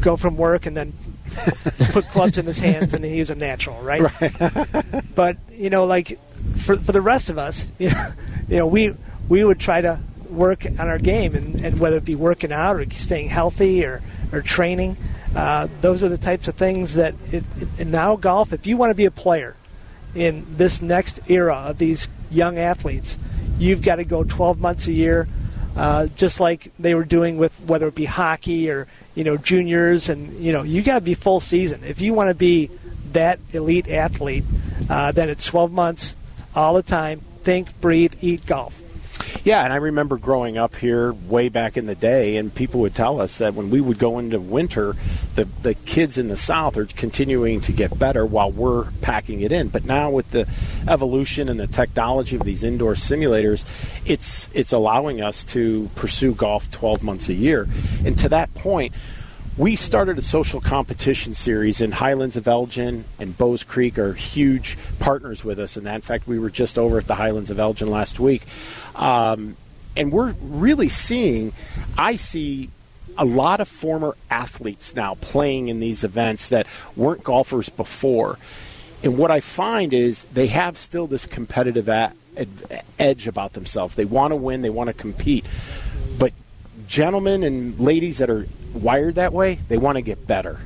go 0.00 0.16
from 0.16 0.36
work 0.36 0.66
and 0.66 0.76
then 0.76 0.92
put 1.92 2.04
clubs 2.08 2.38
in 2.38 2.46
his 2.46 2.58
hands 2.58 2.94
and 2.94 3.04
he 3.04 3.18
was 3.18 3.30
a 3.30 3.34
natural, 3.34 3.80
right? 3.82 4.02
right. 4.20 5.14
but, 5.14 5.36
you 5.50 5.70
know, 5.70 5.86
like 5.86 6.18
for 6.56 6.76
for 6.76 6.92
the 6.92 7.00
rest 7.00 7.30
of 7.30 7.38
us, 7.38 7.66
you 7.78 7.90
know, 7.92 8.12
you 8.48 8.56
know, 8.58 8.66
we 8.66 8.94
we 9.28 9.44
would 9.44 9.58
try 9.58 9.80
to 9.80 10.00
work 10.32 10.64
on 10.64 10.88
our 10.88 10.98
game, 10.98 11.34
and, 11.34 11.60
and 11.64 11.78
whether 11.78 11.96
it 11.96 12.04
be 12.04 12.14
working 12.14 12.52
out 12.52 12.76
or 12.76 12.90
staying 12.90 13.28
healthy 13.28 13.84
or, 13.84 14.02
or 14.32 14.40
training, 14.40 14.96
uh, 15.36 15.68
those 15.80 16.02
are 16.02 16.08
the 16.08 16.18
types 16.18 16.48
of 16.48 16.54
things 16.54 16.94
that 16.94 17.14
it, 17.30 17.44
it, 17.78 17.86
now 17.86 18.16
golf. 18.16 18.52
If 18.52 18.66
you 18.66 18.76
want 18.76 18.90
to 18.90 18.94
be 18.94 19.04
a 19.04 19.10
player 19.10 19.56
in 20.14 20.44
this 20.56 20.82
next 20.82 21.20
era 21.28 21.56
of 21.66 21.78
these 21.78 22.08
young 22.30 22.58
athletes, 22.58 23.18
you've 23.58 23.82
got 23.82 23.96
to 23.96 24.04
go 24.04 24.24
12 24.24 24.60
months 24.60 24.86
a 24.86 24.92
year, 24.92 25.28
uh, 25.76 26.06
just 26.16 26.40
like 26.40 26.70
they 26.78 26.94
were 26.94 27.04
doing 27.04 27.38
with 27.38 27.58
whether 27.60 27.86
it 27.86 27.94
be 27.94 28.04
hockey 28.04 28.70
or 28.70 28.86
you 29.14 29.24
know 29.24 29.36
juniors, 29.36 30.08
and 30.08 30.38
you 30.38 30.52
know 30.52 30.62
you 30.62 30.82
got 30.82 30.96
to 30.96 31.04
be 31.04 31.14
full 31.14 31.40
season 31.40 31.82
if 31.84 32.00
you 32.00 32.12
want 32.12 32.28
to 32.28 32.34
be 32.34 32.70
that 33.12 33.38
elite 33.52 33.88
athlete. 33.88 34.44
Uh, 34.90 35.12
then 35.12 35.30
it's 35.30 35.46
12 35.46 35.70
months 35.72 36.16
all 36.54 36.74
the 36.74 36.82
time. 36.82 37.20
Think, 37.42 37.80
breathe, 37.80 38.14
eat 38.20 38.46
golf. 38.46 38.80
Yeah, 39.44 39.64
and 39.64 39.72
I 39.72 39.76
remember 39.76 40.16
growing 40.16 40.56
up 40.56 40.76
here 40.76 41.12
way 41.12 41.48
back 41.48 41.76
in 41.76 41.86
the 41.86 41.94
day, 41.94 42.36
and 42.36 42.54
people 42.54 42.80
would 42.80 42.94
tell 42.94 43.20
us 43.20 43.38
that 43.38 43.54
when 43.54 43.70
we 43.70 43.80
would 43.80 43.98
go 43.98 44.18
into 44.18 44.38
winter, 44.38 44.94
the 45.34 45.44
the 45.62 45.74
kids 45.74 46.16
in 46.16 46.28
the 46.28 46.36
South 46.36 46.76
are 46.76 46.86
continuing 46.86 47.60
to 47.62 47.72
get 47.72 47.98
better 47.98 48.24
while 48.24 48.50
we're 48.50 48.90
packing 49.00 49.40
it 49.40 49.50
in. 49.50 49.68
But 49.68 49.84
now 49.84 50.10
with 50.10 50.30
the 50.30 50.48
evolution 50.88 51.48
and 51.48 51.58
the 51.58 51.66
technology 51.66 52.36
of 52.36 52.44
these 52.44 52.62
indoor 52.62 52.94
simulators, 52.94 53.64
it's 54.06 54.48
it's 54.54 54.72
allowing 54.72 55.20
us 55.20 55.44
to 55.46 55.90
pursue 55.96 56.34
golf 56.34 56.70
12 56.70 57.02
months 57.02 57.28
a 57.28 57.34
year. 57.34 57.66
And 58.04 58.16
to 58.18 58.28
that 58.28 58.54
point, 58.54 58.92
we 59.58 59.76
started 59.76 60.16
a 60.16 60.22
social 60.22 60.62
competition 60.62 61.34
series 61.34 61.82
in 61.82 61.92
Highlands 61.92 62.36
of 62.38 62.48
Elgin 62.48 63.04
and 63.18 63.36
Bowes 63.36 63.64
Creek 63.64 63.98
are 63.98 64.14
huge 64.14 64.78
partners 64.98 65.44
with 65.44 65.58
us. 65.58 65.76
And 65.76 65.86
in 65.86 66.00
fact, 66.00 66.26
we 66.26 66.38
were 66.38 66.48
just 66.48 66.78
over 66.78 66.96
at 66.96 67.06
the 67.06 67.16
Highlands 67.16 67.50
of 67.50 67.58
Elgin 67.58 67.90
last 67.90 68.18
week. 68.18 68.44
Um, 68.94 69.56
and 69.94 70.10
we're 70.10 70.32
really 70.40 70.88
seeing, 70.88 71.52
I 71.98 72.16
see 72.16 72.70
a 73.18 73.26
lot 73.26 73.60
of 73.60 73.68
former 73.68 74.16
athletes 74.30 74.94
now 74.96 75.16
playing 75.16 75.68
in 75.68 75.80
these 75.80 76.02
events 76.02 76.48
that 76.48 76.66
weren't 76.96 77.22
golfers 77.22 77.68
before. 77.68 78.38
And 79.04 79.18
what 79.18 79.30
I 79.30 79.40
find 79.40 79.92
is 79.92 80.24
they 80.24 80.46
have 80.46 80.78
still 80.78 81.06
this 81.06 81.26
competitive 81.26 81.88
a- 81.88 82.14
ed- 82.38 82.84
edge 82.98 83.28
about 83.28 83.52
themselves. 83.52 83.96
They 83.96 84.06
want 84.06 84.30
to 84.30 84.36
win, 84.36 84.62
they 84.62 84.70
want 84.70 84.88
to 84.88 84.94
compete. 84.94 85.44
Gentlemen 86.92 87.42
and 87.42 87.80
ladies 87.80 88.18
that 88.18 88.28
are 88.28 88.46
wired 88.74 89.14
that 89.14 89.32
way, 89.32 89.54
they 89.68 89.78
want 89.78 89.96
to 89.96 90.02
get 90.02 90.26
better. 90.26 90.60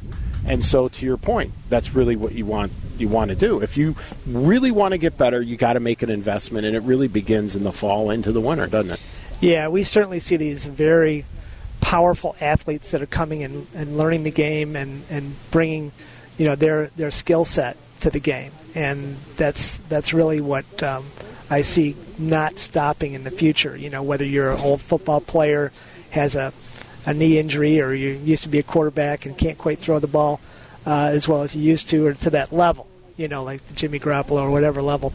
And 0.44 0.64
so 0.64 0.88
to 0.88 1.06
your 1.06 1.16
point, 1.16 1.52
that's 1.68 1.94
really 1.94 2.16
what 2.16 2.32
you 2.32 2.44
want 2.44 2.72
you 2.98 3.06
want 3.06 3.28
to 3.28 3.36
do. 3.36 3.60
If 3.60 3.76
you 3.76 3.94
really 4.26 4.72
want 4.72 4.90
to 4.90 4.98
get 4.98 5.16
better, 5.16 5.40
you 5.40 5.56
got 5.56 5.74
to 5.74 5.80
make 5.80 6.02
an 6.02 6.10
investment 6.10 6.66
and 6.66 6.74
it 6.74 6.82
really 6.82 7.06
begins 7.06 7.54
in 7.54 7.62
the 7.62 7.70
fall 7.70 8.10
into 8.10 8.32
the 8.32 8.40
winter, 8.40 8.66
doesn't 8.66 8.94
it? 8.94 9.00
Yeah, 9.40 9.68
we 9.68 9.84
certainly 9.84 10.18
see 10.18 10.36
these 10.36 10.66
very 10.66 11.26
powerful 11.80 12.34
athletes 12.40 12.90
that 12.90 13.00
are 13.00 13.06
coming 13.06 13.44
and, 13.44 13.68
and 13.72 13.96
learning 13.96 14.24
the 14.24 14.32
game 14.32 14.74
and, 14.74 15.04
and 15.08 15.32
bringing, 15.52 15.92
you 16.38 16.44
know, 16.44 16.56
their 16.56 16.88
their 16.88 17.12
skill 17.12 17.44
set 17.44 17.76
to 18.00 18.10
the 18.10 18.18
game. 18.18 18.50
and 18.74 19.16
that's 19.36 19.78
that's 19.88 20.12
really 20.12 20.40
what 20.40 20.82
um, 20.82 21.04
I 21.50 21.60
see 21.60 21.94
not 22.18 22.58
stopping 22.58 23.12
in 23.12 23.22
the 23.22 23.30
future. 23.30 23.76
You 23.76 23.90
know, 23.90 24.02
whether 24.02 24.24
you're 24.24 24.50
an 24.50 24.60
old 24.60 24.80
football 24.80 25.20
player, 25.20 25.70
has 26.10 26.34
a 26.34 26.52
a 27.06 27.14
knee 27.14 27.38
injury, 27.38 27.80
or 27.80 27.92
you 27.92 28.10
used 28.10 28.42
to 28.42 28.48
be 28.48 28.58
a 28.58 28.62
quarterback 28.62 29.26
and 29.26 29.38
can't 29.38 29.56
quite 29.56 29.78
throw 29.78 29.98
the 30.00 30.08
ball 30.08 30.40
uh, 30.86 31.10
as 31.12 31.28
well 31.28 31.42
as 31.42 31.54
you 31.54 31.62
used 31.62 31.88
to, 31.90 32.06
or 32.06 32.14
to 32.14 32.30
that 32.30 32.52
level. 32.52 32.86
You 33.16 33.28
know, 33.28 33.44
like 33.44 33.74
Jimmy 33.74 33.98
Garoppolo 33.98 34.42
or 34.42 34.50
whatever 34.50 34.82
level. 34.82 35.12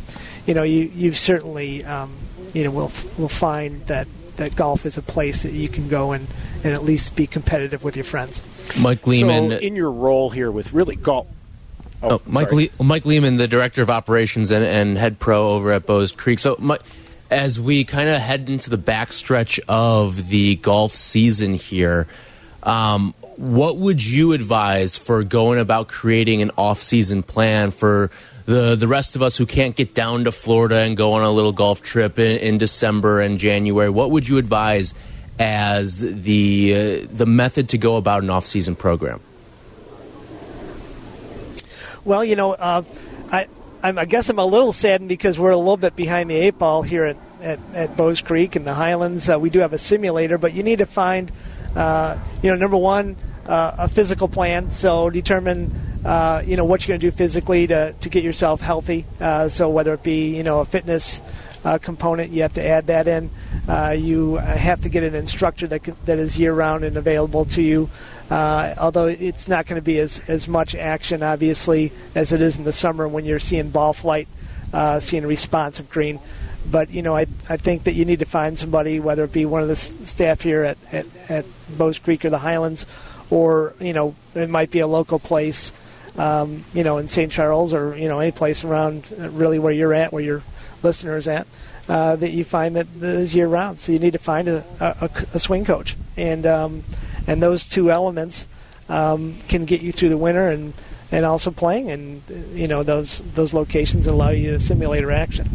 You 0.47 0.53
know, 0.53 0.63
you 0.63 0.91
you 0.95 1.11
certainly 1.11 1.83
um, 1.85 2.13
you 2.53 2.63
know 2.63 2.71
will 2.71 2.91
will 3.17 3.29
find 3.29 3.85
that 3.87 4.07
that 4.37 4.55
golf 4.55 4.85
is 4.85 4.97
a 4.97 5.01
place 5.01 5.43
that 5.43 5.53
you 5.53 5.69
can 5.69 5.87
go 5.87 6.13
and, 6.13 6.27
and 6.63 6.73
at 6.73 6.83
least 6.83 7.15
be 7.15 7.27
competitive 7.27 7.83
with 7.83 7.95
your 7.95 8.05
friends. 8.05 8.41
Mike 8.79 9.05
Lehman. 9.05 9.51
So, 9.51 9.57
in 9.57 9.75
your 9.75 9.91
role 9.91 10.29
here 10.29 10.51
with 10.51 10.73
really 10.73 10.95
golf. 10.95 11.27
Oh, 12.01 12.13
oh 12.13 12.21
Mike, 12.25 12.51
Le- 12.51 12.69
Mike 12.83 13.05
Lehman, 13.05 13.37
the 13.37 13.47
director 13.47 13.83
of 13.83 13.89
operations 13.91 14.49
and, 14.49 14.63
and 14.63 14.97
head 14.97 15.19
pro 15.19 15.49
over 15.49 15.71
at 15.71 15.85
Bowes 15.85 16.11
Creek. 16.11 16.39
So, 16.39 16.55
Mike, 16.57 16.81
as 17.31 17.59
we 17.59 17.85
kind 17.85 18.09
of 18.09 18.19
head 18.19 18.49
into 18.49 18.69
the 18.69 18.77
backstretch 18.77 19.59
of 19.67 20.27
the 20.27 20.57
golf 20.57 20.91
season 20.91 21.53
here, 21.53 22.05
um, 22.61 23.13
what 23.37 23.77
would 23.77 24.05
you 24.05 24.33
advise 24.33 24.97
for 24.97 25.23
going 25.23 25.57
about 25.57 25.87
creating 25.87 26.41
an 26.41 26.51
off-season 26.57 27.23
plan 27.23 27.71
for 27.71 28.11
the 28.45 28.75
the 28.75 28.87
rest 28.87 29.15
of 29.15 29.21
us 29.21 29.37
who 29.37 29.45
can't 29.45 29.75
get 29.75 29.95
down 29.95 30.25
to 30.25 30.31
Florida 30.31 30.75
and 30.75 30.97
go 30.97 31.13
on 31.13 31.23
a 31.23 31.31
little 31.31 31.53
golf 31.53 31.81
trip 31.81 32.19
in, 32.19 32.37
in 32.37 32.57
December 32.57 33.21
and 33.21 33.39
January? 33.39 33.89
What 33.89 34.11
would 34.11 34.27
you 34.27 34.37
advise 34.37 34.93
as 35.39 36.01
the 36.01 36.75
uh, 37.03 37.07
the 37.11 37.25
method 37.25 37.69
to 37.69 37.77
go 37.77 37.95
about 37.95 38.21
an 38.21 38.29
off-season 38.29 38.75
program? 38.75 39.21
Well, 42.03 42.25
you 42.25 42.35
know, 42.35 42.53
uh, 42.53 42.83
I'm, 43.83 43.97
i 43.97 44.05
guess 44.05 44.29
I'm 44.29 44.37
a 44.37 44.45
little 44.45 44.71
saddened 44.71 45.09
because 45.09 45.39
we're 45.39 45.51
a 45.51 45.57
little 45.57 45.77
bit 45.77 45.95
behind 45.95 46.29
the 46.29 46.35
eight 46.35 46.59
ball 46.59 46.83
here 46.83 47.05
at, 47.05 47.17
at, 47.41 47.59
at 47.73 47.97
Bowes 47.97 48.21
Creek 48.21 48.55
and 48.55 48.65
the 48.65 48.73
Highlands. 48.73 49.27
Uh, 49.27 49.39
we 49.39 49.49
do 49.49 49.59
have 49.59 49.73
a 49.73 49.79
simulator, 49.79 50.37
but 50.37 50.53
you 50.53 50.61
need 50.61 50.79
to 50.79 50.85
find, 50.85 51.31
uh, 51.75 52.17
you 52.43 52.51
know, 52.51 52.55
number 52.55 52.77
one, 52.77 53.15
uh, 53.47 53.75
a 53.79 53.87
physical 53.87 54.27
plan. 54.27 54.69
So 54.69 55.09
determine, 55.09 55.73
uh, 56.05 56.43
you 56.45 56.57
know, 56.57 56.65
what 56.65 56.81
you're 56.81 56.93
going 56.93 57.01
to 57.01 57.07
do 57.07 57.11
physically 57.11 57.65
to, 57.67 57.95
to 57.99 58.09
get 58.09 58.23
yourself 58.23 58.61
healthy. 58.61 59.05
Uh, 59.19 59.49
so 59.49 59.69
whether 59.69 59.93
it 59.95 60.03
be, 60.03 60.35
you 60.35 60.43
know, 60.43 60.59
a 60.59 60.65
fitness 60.65 61.19
uh, 61.65 61.79
component, 61.79 62.31
you 62.31 62.43
have 62.43 62.53
to 62.53 62.65
add 62.65 62.87
that 62.87 63.07
in. 63.07 63.31
you 63.99 64.35
have 64.35 64.81
to 64.81 64.89
get 64.89 65.03
an 65.03 65.15
instructor 65.15 65.65
that, 65.65 65.83
can, 65.83 65.95
that 66.05 66.19
is 66.19 66.37
year 66.37 66.53
round 66.53 66.83
and 66.83 66.97
available 66.97 67.45
to 67.45 67.63
you. 67.63 67.89
Uh, 68.31 68.73
although 68.77 69.07
it's 69.07 69.49
not 69.49 69.65
going 69.65 69.79
to 69.79 69.83
be 69.83 69.99
as, 69.99 70.21
as 70.29 70.47
much 70.47 70.73
action, 70.73 71.21
obviously, 71.21 71.91
as 72.15 72.31
it 72.31 72.41
is 72.41 72.57
in 72.57 72.63
the 72.63 72.71
summer 72.71 73.05
when 73.05 73.25
you're 73.25 73.39
seeing 73.39 73.69
ball 73.69 73.91
flight, 73.91 74.25
uh, 74.71 75.01
seeing 75.01 75.25
responsive 75.25 75.89
green. 75.89 76.17
But, 76.69 76.91
you 76.91 77.01
know, 77.01 77.13
I, 77.13 77.25
I 77.49 77.57
think 77.57 77.83
that 77.83 77.93
you 77.93 78.05
need 78.05 78.19
to 78.19 78.25
find 78.25 78.57
somebody, 78.57 79.01
whether 79.01 79.25
it 79.25 79.33
be 79.33 79.45
one 79.45 79.61
of 79.61 79.67
the 79.67 79.75
staff 79.75 80.41
here 80.41 80.63
at, 80.63 80.77
at, 80.93 81.05
at 81.27 81.45
Bowes 81.77 81.99
Creek 81.99 82.23
or 82.23 82.29
the 82.29 82.37
Highlands, 82.37 82.85
or, 83.29 83.73
you 83.81 83.91
know, 83.91 84.15
it 84.33 84.49
might 84.49 84.71
be 84.71 84.79
a 84.79 84.87
local 84.87 85.19
place, 85.19 85.73
um, 86.17 86.63
you 86.73 86.85
know, 86.85 86.99
in 86.99 87.09
St. 87.09 87.33
Charles 87.33 87.73
or, 87.73 87.97
you 87.97 88.07
know, 88.07 88.19
any 88.21 88.31
place 88.31 88.63
around 88.63 89.11
really 89.17 89.59
where 89.59 89.73
you're 89.73 89.93
at, 89.93 90.13
where 90.13 90.23
your 90.23 90.41
listener 90.83 91.17
is 91.17 91.27
at. 91.27 91.47
Uh, 91.89 92.15
that 92.15 92.29
you 92.29 92.45
find 92.45 92.77
that 92.77 92.87
is 93.01 93.33
year 93.35 93.47
round. 93.47 93.79
So 93.79 93.91
you 93.91 93.99
need 93.99 94.13
to 94.13 94.19
find 94.19 94.47
a, 94.47 94.63
a, 94.79 95.09
a 95.33 95.39
swing 95.39 95.65
coach, 95.65 95.97
and 96.15 96.45
um, 96.45 96.83
and 97.27 97.41
those 97.41 97.63
two 97.63 97.91
elements 97.91 98.47
um, 98.89 99.35
can 99.47 99.65
get 99.65 99.81
you 99.81 99.91
through 99.91 100.09
the 100.09 100.17
winter 100.17 100.49
and 100.49 100.73
and 101.11 101.25
also 101.25 101.51
playing 101.51 101.91
and 101.91 102.21
you 102.53 102.67
know 102.67 102.83
those 102.83 103.19
those 103.33 103.53
locations 103.53 104.07
allow 104.07 104.29
you 104.29 104.51
to 104.51 104.59
simulator 104.59 105.11
action. 105.11 105.47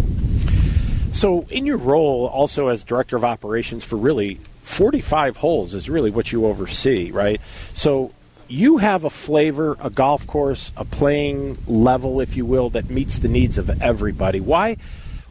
So 1.12 1.46
in 1.50 1.64
your 1.64 1.78
role 1.78 2.26
also 2.26 2.68
as 2.68 2.84
director 2.84 3.16
of 3.16 3.24
operations 3.24 3.84
for 3.84 3.96
really 3.96 4.38
45 4.62 5.38
holes 5.38 5.74
is 5.74 5.88
really 5.88 6.10
what 6.10 6.32
you 6.32 6.44
oversee, 6.44 7.10
right? 7.10 7.40
So 7.72 8.12
you 8.48 8.78
have 8.78 9.04
a 9.04 9.10
flavor, 9.10 9.76
a 9.80 9.90
golf 9.90 10.26
course, 10.26 10.72
a 10.76 10.84
playing 10.84 11.56
level, 11.66 12.20
if 12.20 12.36
you 12.36 12.44
will, 12.44 12.70
that 12.70 12.90
meets 12.90 13.18
the 13.18 13.28
needs 13.28 13.58
of 13.58 13.82
everybody. 13.82 14.40
Why 14.40 14.76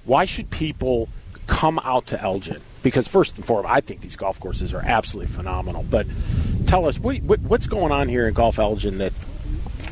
why 0.06 0.26
should 0.26 0.50
people 0.50 1.10
come 1.48 1.80
out 1.80 2.08
to 2.08 2.22
Elgin? 2.22 2.62
Because 2.86 3.08
first 3.08 3.36
and 3.36 3.44
foremost, 3.44 3.74
I 3.74 3.82
think 3.82 4.02
these 4.02 4.16
golf 4.16 4.40
courses 4.40 4.72
are 4.72 4.84
absolutely 4.86 5.34
phenomenal. 5.34 5.84
But 5.90 6.06
tell 6.68 6.88
us 6.88 7.00
what, 7.00 7.18
what, 7.24 7.40
what's 7.42 7.66
going 7.66 7.92
on 7.92 8.08
here 8.08 8.28
in 8.28 8.36
Golf 8.36 8.60
Elgin 8.60 9.00
that 9.00 9.12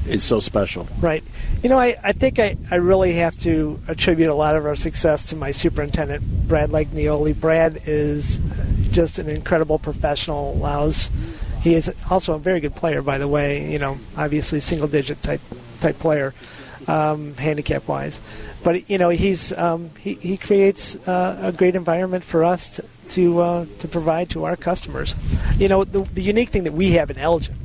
is 0.08 0.24
so 0.24 0.40
special. 0.40 0.88
Right. 1.00 1.24
You 1.64 1.70
know, 1.70 1.80
I, 1.80 1.96
I 2.04 2.12
think 2.12 2.38
I, 2.38 2.56
I 2.70 2.76
really 2.76 3.14
have 3.14 3.36
to 3.42 3.82
attribute 3.88 4.30
a 4.30 4.36
lot 4.36 4.56
of 4.56 4.68
our 4.68 4.76
success 4.76 5.26
to 5.28 5.36
my 5.36 5.50
superintendent, 5.50 6.24
Brad 6.48 6.70
Legnioli. 6.70 7.34
Brad 7.36 7.82
is 7.88 8.40
just 8.92 9.18
an 9.18 9.28
incredible 9.28 9.80
professional, 9.80 10.54
allows 10.54 11.10
he 11.62 11.74
is 11.74 11.92
also 12.12 12.36
a 12.36 12.40
very 12.40 12.60
good 12.60 12.76
player, 12.76 13.02
by 13.02 13.18
the 13.18 13.28
way. 13.28 13.72
You 13.72 13.80
know, 13.80 13.98
obviously 14.16 14.60
single 14.60 14.88
digit 14.88 15.24
type 15.24 15.42
type 15.84 16.00
player, 16.00 16.34
um, 16.88 17.36
handicap 17.36 17.88
wise 17.88 18.20
but 18.64 18.90
you 18.90 18.98
know 18.98 19.10
he's 19.10 19.56
um, 19.58 19.92
he, 20.00 20.14
he 20.16 20.38
creates 20.38 20.96
uh, 21.08 21.40
a 21.44 21.52
great 21.52 21.76
environment 21.76 22.24
for 22.24 22.44
us 22.44 22.70
to 22.70 22.86
to, 23.10 23.40
uh, 23.40 23.66
to 23.80 23.88
provide 23.88 24.30
to 24.30 24.46
our 24.46 24.56
customers. 24.56 25.14
You 25.58 25.68
know 25.68 25.84
the, 25.84 26.02
the 26.02 26.24
unique 26.24 26.50
thing 26.50 26.64
that 26.64 26.74
we 26.74 26.92
have 26.92 27.12
in 27.12 27.18
Elgin 27.18 27.56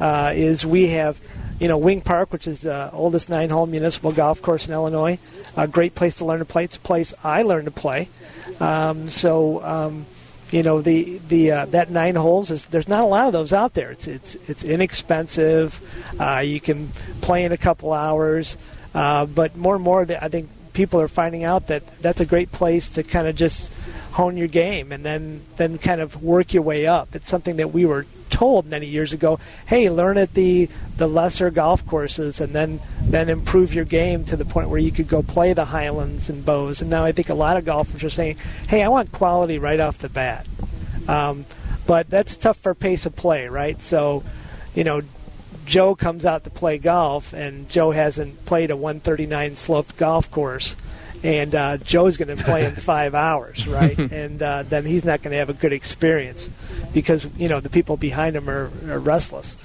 uh, 0.00 0.32
is 0.34 0.64
we 0.64 0.88
have 0.88 1.20
you 1.60 1.68
know 1.68 1.76
Wing 1.76 2.00
Park, 2.00 2.32
which 2.32 2.46
is 2.46 2.62
the 2.62 2.90
oldest 2.92 3.28
nine-hole 3.28 3.66
municipal 3.66 4.12
golf 4.12 4.40
course 4.40 4.66
in 4.66 4.72
Illinois. 4.72 5.18
A 5.56 5.68
great 5.68 5.94
place 5.94 6.16
to 6.16 6.24
learn 6.24 6.38
to 6.38 6.44
play. 6.44 6.64
It's 6.64 6.76
a 6.76 6.80
place 6.80 7.12
I 7.22 7.42
learned 7.42 7.66
to 7.66 7.72
play. 7.72 8.08
Um, 8.60 9.08
so. 9.08 10.04
You 10.50 10.62
know 10.62 10.80
the 10.80 11.20
the 11.28 11.50
uh, 11.50 11.66
that 11.66 11.90
nine 11.90 12.14
holes 12.14 12.50
is 12.50 12.66
there's 12.66 12.88
not 12.88 13.02
a 13.02 13.06
lot 13.06 13.26
of 13.26 13.32
those 13.32 13.52
out 13.52 13.74
there. 13.74 13.90
It's 13.90 14.06
it's 14.06 14.36
it's 14.46 14.62
inexpensive. 14.62 15.80
Uh, 16.20 16.40
you 16.40 16.60
can 16.60 16.88
play 17.20 17.44
in 17.44 17.52
a 17.52 17.56
couple 17.56 17.92
hours. 17.92 18.56
Uh, 18.94 19.26
but 19.26 19.56
more 19.56 19.74
and 19.74 19.82
more, 19.82 20.02
I 20.02 20.28
think 20.28 20.48
people 20.74 21.00
are 21.00 21.08
finding 21.08 21.44
out 21.44 21.68
that 21.68 21.86
that's 22.02 22.20
a 22.20 22.26
great 22.26 22.52
place 22.52 22.90
to 22.90 23.02
kind 23.02 23.26
of 23.26 23.34
just 23.34 23.72
hone 24.12 24.36
your 24.36 24.48
game 24.48 24.92
and 24.92 25.04
then 25.04 25.42
then 25.56 25.78
kind 25.78 26.00
of 26.00 26.22
work 26.22 26.52
your 26.52 26.62
way 26.62 26.86
up. 26.86 27.14
It's 27.14 27.28
something 27.28 27.56
that 27.56 27.72
we 27.72 27.86
were 27.86 28.06
told 28.30 28.66
many 28.66 28.86
years 28.86 29.12
ago. 29.12 29.38
Hey, 29.66 29.88
learn 29.88 30.18
at 30.18 30.34
the 30.34 30.68
the 30.96 31.06
lesser 31.06 31.50
golf 31.50 31.86
courses 31.86 32.40
and 32.40 32.52
then 32.52 32.80
then 33.00 33.28
improve 33.28 33.72
your 33.72 33.84
game 33.84 34.24
to 34.24 34.36
the 34.36 34.44
point 34.44 34.68
where 34.68 34.78
you 34.78 34.92
could 34.92 35.08
go 35.08 35.22
play 35.22 35.52
the 35.52 35.66
Highlands 35.66 36.28
and 36.28 36.44
Bowes. 36.44 36.80
And 36.80 36.90
now 36.90 37.04
I 37.04 37.12
think 37.12 37.28
a 37.28 37.34
lot 37.34 37.56
of 37.56 37.64
golfers 37.64 38.04
are 38.04 38.10
saying, 38.10 38.36
Hey, 38.68 38.82
I 38.82 38.88
want 38.88 39.12
quality 39.12 39.58
right 39.58 39.80
off 39.80 39.98
the 39.98 40.08
bat. 40.08 40.46
Um, 41.08 41.44
but 41.86 42.08
that's 42.08 42.36
tough 42.36 42.56
for 42.58 42.74
pace 42.74 43.06
of 43.06 43.14
play, 43.14 43.48
right? 43.48 43.80
So, 43.80 44.24
you 44.74 44.84
know, 44.84 45.02
Joe 45.64 45.94
comes 45.94 46.24
out 46.24 46.44
to 46.44 46.50
play 46.50 46.78
golf, 46.78 47.32
and 47.32 47.68
Joe 47.68 47.90
hasn't 47.90 48.44
played 48.46 48.70
a 48.70 48.76
139 48.76 49.56
sloped 49.56 49.96
golf 49.96 50.30
course, 50.30 50.76
and 51.22 51.54
uh, 51.54 51.78
Joe's 51.78 52.16
going 52.16 52.36
to 52.36 52.42
play 52.42 52.64
in 52.64 52.74
five 52.76 53.14
hours, 53.14 53.66
right? 53.66 53.98
and 54.12 54.42
uh, 54.42 54.62
then 54.64 54.84
he's 54.84 55.04
not 55.04 55.22
going 55.22 55.32
to 55.32 55.38
have 55.38 55.50
a 55.50 55.54
good 55.54 55.72
experience 55.72 56.50
because 56.92 57.28
you 57.36 57.48
know 57.48 57.60
the 57.60 57.70
people 57.70 57.96
behind 57.96 58.36
him 58.36 58.48
are, 58.48 58.70
are 58.88 58.98
restless. 58.98 59.56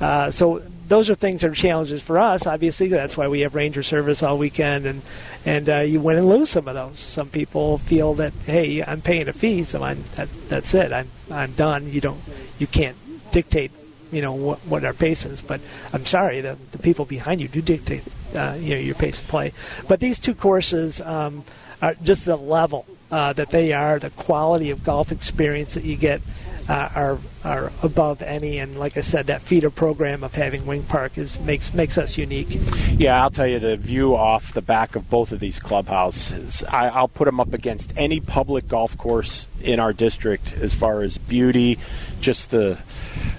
Uh, 0.00 0.30
so 0.30 0.62
those 0.86 1.10
are 1.10 1.14
things 1.14 1.42
that 1.42 1.50
are 1.50 1.54
challenges 1.54 2.02
for 2.02 2.18
us. 2.18 2.46
Obviously, 2.46 2.88
that's 2.88 3.16
why 3.16 3.28
we 3.28 3.40
have 3.40 3.54
ranger 3.54 3.82
service 3.82 4.22
all 4.22 4.38
weekend, 4.38 4.86
and 4.86 5.02
and 5.44 5.68
uh, 5.68 5.78
you 5.78 6.00
win 6.00 6.16
and 6.16 6.28
lose 6.28 6.50
some 6.50 6.68
of 6.68 6.74
those. 6.74 6.98
Some 6.98 7.28
people 7.28 7.78
feel 7.78 8.14
that 8.14 8.32
hey, 8.46 8.82
I'm 8.82 9.00
paying 9.00 9.28
a 9.28 9.32
fee, 9.32 9.64
so 9.64 9.82
I'm 9.82 10.04
that, 10.14 10.28
that's 10.48 10.72
it. 10.74 10.92
I'm 10.92 11.08
I'm 11.30 11.52
done. 11.52 11.90
You 11.90 12.00
don't 12.00 12.20
you 12.58 12.66
can't 12.66 12.96
dictate 13.32 13.72
you 14.12 14.22
know 14.22 14.32
what, 14.32 14.58
what 14.60 14.84
our 14.84 14.94
pace 14.94 15.24
is. 15.24 15.40
But 15.40 15.60
I'm 15.92 16.04
sorry, 16.04 16.40
the, 16.40 16.56
the 16.72 16.78
people 16.78 17.04
behind 17.04 17.40
you 17.40 17.48
do 17.48 17.62
dictate 17.62 18.02
uh, 18.34 18.56
you 18.58 18.74
know 18.74 18.80
your 18.80 18.94
pace 18.94 19.18
of 19.18 19.28
play. 19.28 19.52
But 19.86 20.00
these 20.00 20.18
two 20.18 20.34
courses 20.34 21.00
um, 21.00 21.44
are 21.80 21.94
just 22.02 22.24
the 22.24 22.36
level 22.36 22.86
uh, 23.10 23.32
that 23.34 23.50
they 23.50 23.72
are, 23.72 23.98
the 23.98 24.10
quality 24.10 24.70
of 24.70 24.84
golf 24.84 25.12
experience 25.12 25.74
that 25.74 25.84
you 25.84 25.96
get. 25.96 26.20
Uh, 26.68 26.90
are 26.94 27.18
are 27.44 27.72
above 27.82 28.20
any, 28.20 28.58
and 28.58 28.78
like 28.78 28.98
I 28.98 29.00
said, 29.00 29.28
that 29.28 29.40
feeder 29.40 29.70
program 29.70 30.22
of 30.22 30.34
having 30.34 30.66
Wing 30.66 30.82
Park 30.82 31.16
is 31.16 31.40
makes 31.40 31.72
makes 31.72 31.96
us 31.96 32.18
unique. 32.18 32.48
Yeah, 32.90 33.22
I'll 33.22 33.30
tell 33.30 33.46
you 33.46 33.58
the 33.58 33.78
view 33.78 34.14
off 34.14 34.52
the 34.52 34.60
back 34.60 34.94
of 34.94 35.08
both 35.08 35.32
of 35.32 35.40
these 35.40 35.58
clubhouses. 35.58 36.62
I, 36.64 36.88
I'll 36.88 37.08
put 37.08 37.24
them 37.24 37.40
up 37.40 37.54
against 37.54 37.94
any 37.96 38.20
public 38.20 38.68
golf 38.68 38.98
course 38.98 39.46
in 39.62 39.80
our 39.80 39.94
district 39.94 40.52
as 40.60 40.74
far 40.74 41.00
as 41.00 41.16
beauty, 41.16 41.78
just 42.20 42.50
the 42.50 42.78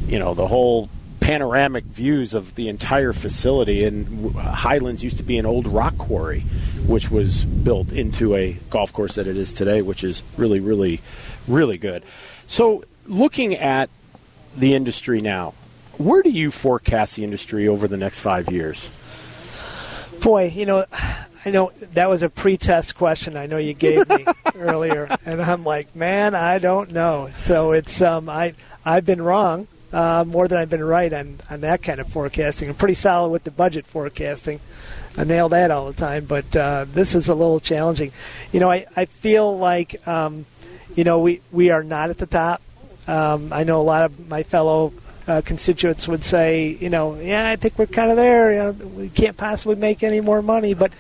you 0.06 0.20
know 0.20 0.34
the 0.34 0.48
whole 0.48 0.90
panoramic 1.30 1.84
views 1.84 2.34
of 2.34 2.56
the 2.56 2.70
entire 2.70 3.14
facility. 3.14 3.84
And 3.84 4.34
Highlands 4.36 5.04
used 5.04 5.18
to 5.18 5.24
be 5.24 5.38
an 5.38 5.46
old 5.46 5.68
rock 5.68 5.96
quarry, 5.98 6.40
which 6.88 7.12
was 7.12 7.46
built 7.46 7.92
into 7.92 8.36
a 8.36 8.54
golf 8.72 8.92
course 8.92 9.16
that 9.16 9.28
it 9.28 9.38
is 9.38 9.54
today, 9.54 9.84
which 9.84 10.04
is 10.04 10.24
really, 10.38 10.60
really, 10.60 11.02
really 11.48 11.78
good. 11.78 12.04
So, 12.46 12.84
looking 13.06 13.54
at 13.54 13.92
the 14.58 14.74
industry 14.74 15.22
now, 15.22 15.54
where 16.00 16.24
do 16.24 16.32
you 16.32 16.50
forecast 16.50 17.16
the 17.16 17.24
industry 17.24 17.68
over 17.68 17.88
the 17.88 17.98
next 17.98 18.22
five 18.22 18.50
years? 18.50 18.92
Boy, 20.22 20.46
you 20.48 20.66
know, 20.66 20.86
I 21.46 21.52
know 21.52 21.72
that 21.94 22.10
was 22.10 22.24
a 22.24 22.30
pre-test 22.30 22.96
question. 22.96 23.38
I 23.38 23.46
know 23.46 23.58
you 23.58 23.74
gave 23.74 24.10
me 24.10 24.26
earlier, 24.56 25.16
and 25.26 25.42
I'm 25.42 25.64
like, 25.64 25.96
man, 25.96 26.36
I 26.36 26.60
don't 26.60 26.92
know. 26.92 27.30
So 27.44 27.72
it's 27.72 28.02
um, 28.02 28.30
I 28.30 28.54
I've 28.86 29.06
been 29.06 29.22
wrong 29.22 29.68
uh, 29.92 30.24
more 30.28 30.48
than 30.48 30.58
I've 30.58 30.70
been 30.70 30.84
right 30.84 31.12
on 31.12 31.40
on 31.50 31.62
that 31.62 31.82
kind 31.82 32.00
of 32.00 32.08
forecasting. 32.08 32.70
I'm 32.70 32.76
pretty 32.76 32.94
solid 32.94 33.30
with 33.30 33.44
the 33.44 33.52
budget 33.52 33.86
forecasting. 33.86 34.60
I 35.18 35.24
nail 35.24 35.50
that 35.50 35.72
all 35.72 35.88
the 35.88 35.94
time, 35.94 36.26
but 36.26 36.56
uh, 36.56 36.86
this 36.88 37.16
is 37.16 37.28
a 37.28 37.36
little 37.36 37.60
challenging. 37.60 38.12
You 38.52 38.60
know, 38.60 38.70
I 38.70 38.86
I 38.96 39.06
feel 39.06 39.58
like 39.58 40.06
um, 40.08 40.46
you 40.96 41.04
know 41.04 41.20
we 41.20 41.42
we 41.52 41.72
are 41.72 41.84
not 41.84 42.10
at 42.10 42.18
the 42.18 42.28
top. 42.28 42.62
Um, 43.08 43.52
I 43.52 43.64
know 43.64 43.82
a 43.82 43.84
lot 43.84 44.04
of 44.04 44.30
my 44.30 44.44
fellow 44.44 44.94
uh, 45.28 45.42
constituents 45.44 46.08
would 46.08 46.24
say, 46.24 46.78
you 46.80 46.90
know, 46.90 47.16
yeah, 47.20 47.50
I 47.50 47.56
think 47.56 47.78
we're 47.78 47.88
kind 47.88 48.12
of 48.12 48.18
there. 48.18 48.52
You 48.52 48.58
know, 48.60 48.72
we 48.72 49.10
can't 49.10 49.38
possibly 49.38 49.76
make 49.76 50.04
any 50.04 50.22
more 50.22 50.42
money, 50.42 50.74
but 50.74 50.94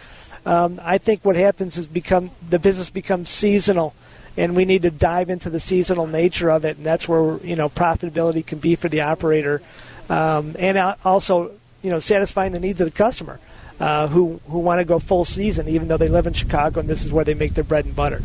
um, 0.46 0.80
I 0.84 0.98
think 0.98 1.24
what 1.24 1.36
happens 1.36 1.78
is 1.78 1.88
become 1.88 2.32
the 2.50 2.60
business 2.60 2.90
becomes 2.90 3.30
seasonal, 3.30 3.94
and 4.40 4.56
we 4.56 4.64
need 4.64 4.84
to 4.84 4.90
dive 4.90 5.30
into 5.30 5.50
the 5.50 5.60
seasonal 5.60 6.08
nature 6.08 6.50
of 6.50 6.64
it, 6.64 6.78
and 6.78 6.86
that's 6.86 7.10
where 7.10 7.38
you 7.44 7.58
know 7.58 7.68
profitability 7.68 8.44
can 8.46 8.58
be 8.58 8.76
for 8.76 8.88
the 8.88 9.02
operator, 9.02 9.62
um, 10.10 10.56
and 10.58 10.78
also 11.04 11.52
you 11.82 11.90
know 11.90 12.00
satisfying 12.00 12.54
the 12.54 12.60
needs 12.60 12.80
of 12.80 12.88
the 12.88 12.92
customer. 12.92 13.40
Uh, 13.82 14.08
who 14.08 14.42
who 14.48 14.60
want 14.60 14.80
to 14.80 14.86
go 14.86 15.00
full 15.00 15.24
season, 15.24 15.68
even 15.70 15.88
though 15.88 15.98
they 15.98 16.10
live 16.10 16.28
in 16.28 16.34
Chicago 16.34 16.82
and 16.82 16.90
this 16.90 17.06
is 17.06 17.14
where 17.14 17.24
they 17.24 17.34
make 17.34 17.54
their 17.54 17.64
bread 17.64 17.86
and 17.86 17.96
butter. 17.96 18.22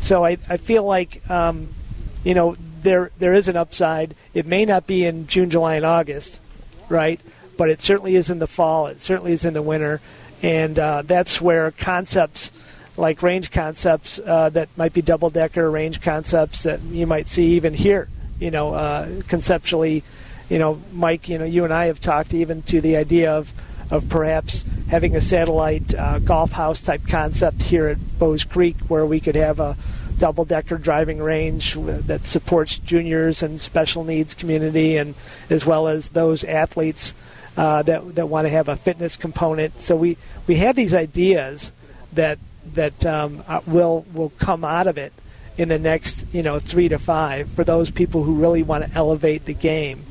So 0.00 0.26
I, 0.26 0.36
I 0.46 0.58
feel 0.58 0.84
like 0.84 1.22
um, 1.30 1.68
you 2.22 2.34
know 2.34 2.56
there 2.82 3.10
there 3.18 3.32
is 3.32 3.48
an 3.48 3.56
upside. 3.56 4.14
It 4.34 4.46
may 4.46 4.64
not 4.64 4.86
be 4.86 5.04
in 5.04 5.26
June, 5.26 5.48
July, 5.48 5.76
and 5.76 5.86
August, 5.86 6.40
right? 6.90 7.20
But 7.56 7.70
it 7.70 7.80
certainly 7.80 8.14
is 8.14 8.28
in 8.28 8.40
the 8.40 8.46
fall. 8.46 8.88
It 8.88 9.00
certainly 9.00 9.32
is 9.32 9.44
in 9.46 9.54
the 9.54 9.62
winter, 9.62 10.02
and 10.42 10.78
uh, 10.78 11.02
that's 11.02 11.40
where 11.40 11.70
concepts 11.70 12.50
like 13.00 13.22
range 13.22 13.50
concepts 13.50 14.20
uh, 14.20 14.50
that 14.50 14.68
might 14.76 14.92
be 14.92 15.00
double 15.02 15.30
decker 15.30 15.70
range 15.70 16.00
concepts 16.00 16.62
that 16.64 16.80
you 16.82 17.06
might 17.06 17.26
see 17.26 17.54
even 17.54 17.72
here. 17.72 18.08
You 18.38 18.50
know, 18.50 18.74
uh, 18.74 19.22
conceptually, 19.26 20.04
you 20.48 20.58
know, 20.58 20.80
Mike, 20.92 21.28
you 21.28 21.38
know, 21.38 21.44
you 21.44 21.64
and 21.64 21.72
I 21.72 21.86
have 21.86 22.00
talked 22.00 22.34
even 22.34 22.62
to 22.64 22.80
the 22.80 22.96
idea 22.96 23.32
of 23.32 23.52
of 23.90 24.08
perhaps 24.08 24.64
having 24.88 25.16
a 25.16 25.20
satellite 25.20 25.92
uh, 25.94 26.20
golf 26.20 26.52
house 26.52 26.80
type 26.80 27.08
concept 27.08 27.64
here 27.64 27.88
at 27.88 28.18
Bowes 28.20 28.44
Creek 28.44 28.76
where 28.86 29.04
we 29.04 29.18
could 29.18 29.34
have 29.34 29.58
a 29.58 29.76
double 30.16 30.44
decker 30.44 30.76
driving 30.76 31.18
range 31.18 31.74
that 31.74 32.26
supports 32.26 32.78
juniors 32.78 33.42
and 33.42 33.60
special 33.60 34.04
needs 34.04 34.34
community, 34.34 34.96
and 34.96 35.14
as 35.48 35.64
well 35.64 35.88
as 35.88 36.10
those 36.10 36.44
athletes 36.44 37.14
uh, 37.56 37.82
that 37.82 38.14
that 38.14 38.28
want 38.28 38.46
to 38.46 38.50
have 38.50 38.68
a 38.68 38.76
fitness 38.76 39.16
component. 39.16 39.80
So 39.80 39.96
we 39.96 40.18
we 40.46 40.56
have 40.56 40.76
these 40.76 40.94
ideas 40.94 41.72
that 42.12 42.38
that 42.74 43.04
um, 43.06 43.42
uh, 43.46 43.60
will 43.66 44.04
will 44.12 44.30
come 44.38 44.64
out 44.64 44.86
of 44.86 44.98
it 44.98 45.12
in 45.56 45.68
the 45.68 45.78
next 45.78 46.26
you 46.32 46.42
know 46.42 46.58
three 46.58 46.88
to 46.88 46.98
five 46.98 47.48
for 47.50 47.64
those 47.64 47.90
people 47.90 48.22
who 48.22 48.34
really 48.34 48.62
want 48.62 48.84
to 48.84 48.90
elevate 48.94 49.44
the 49.44 49.54
game, 49.54 50.04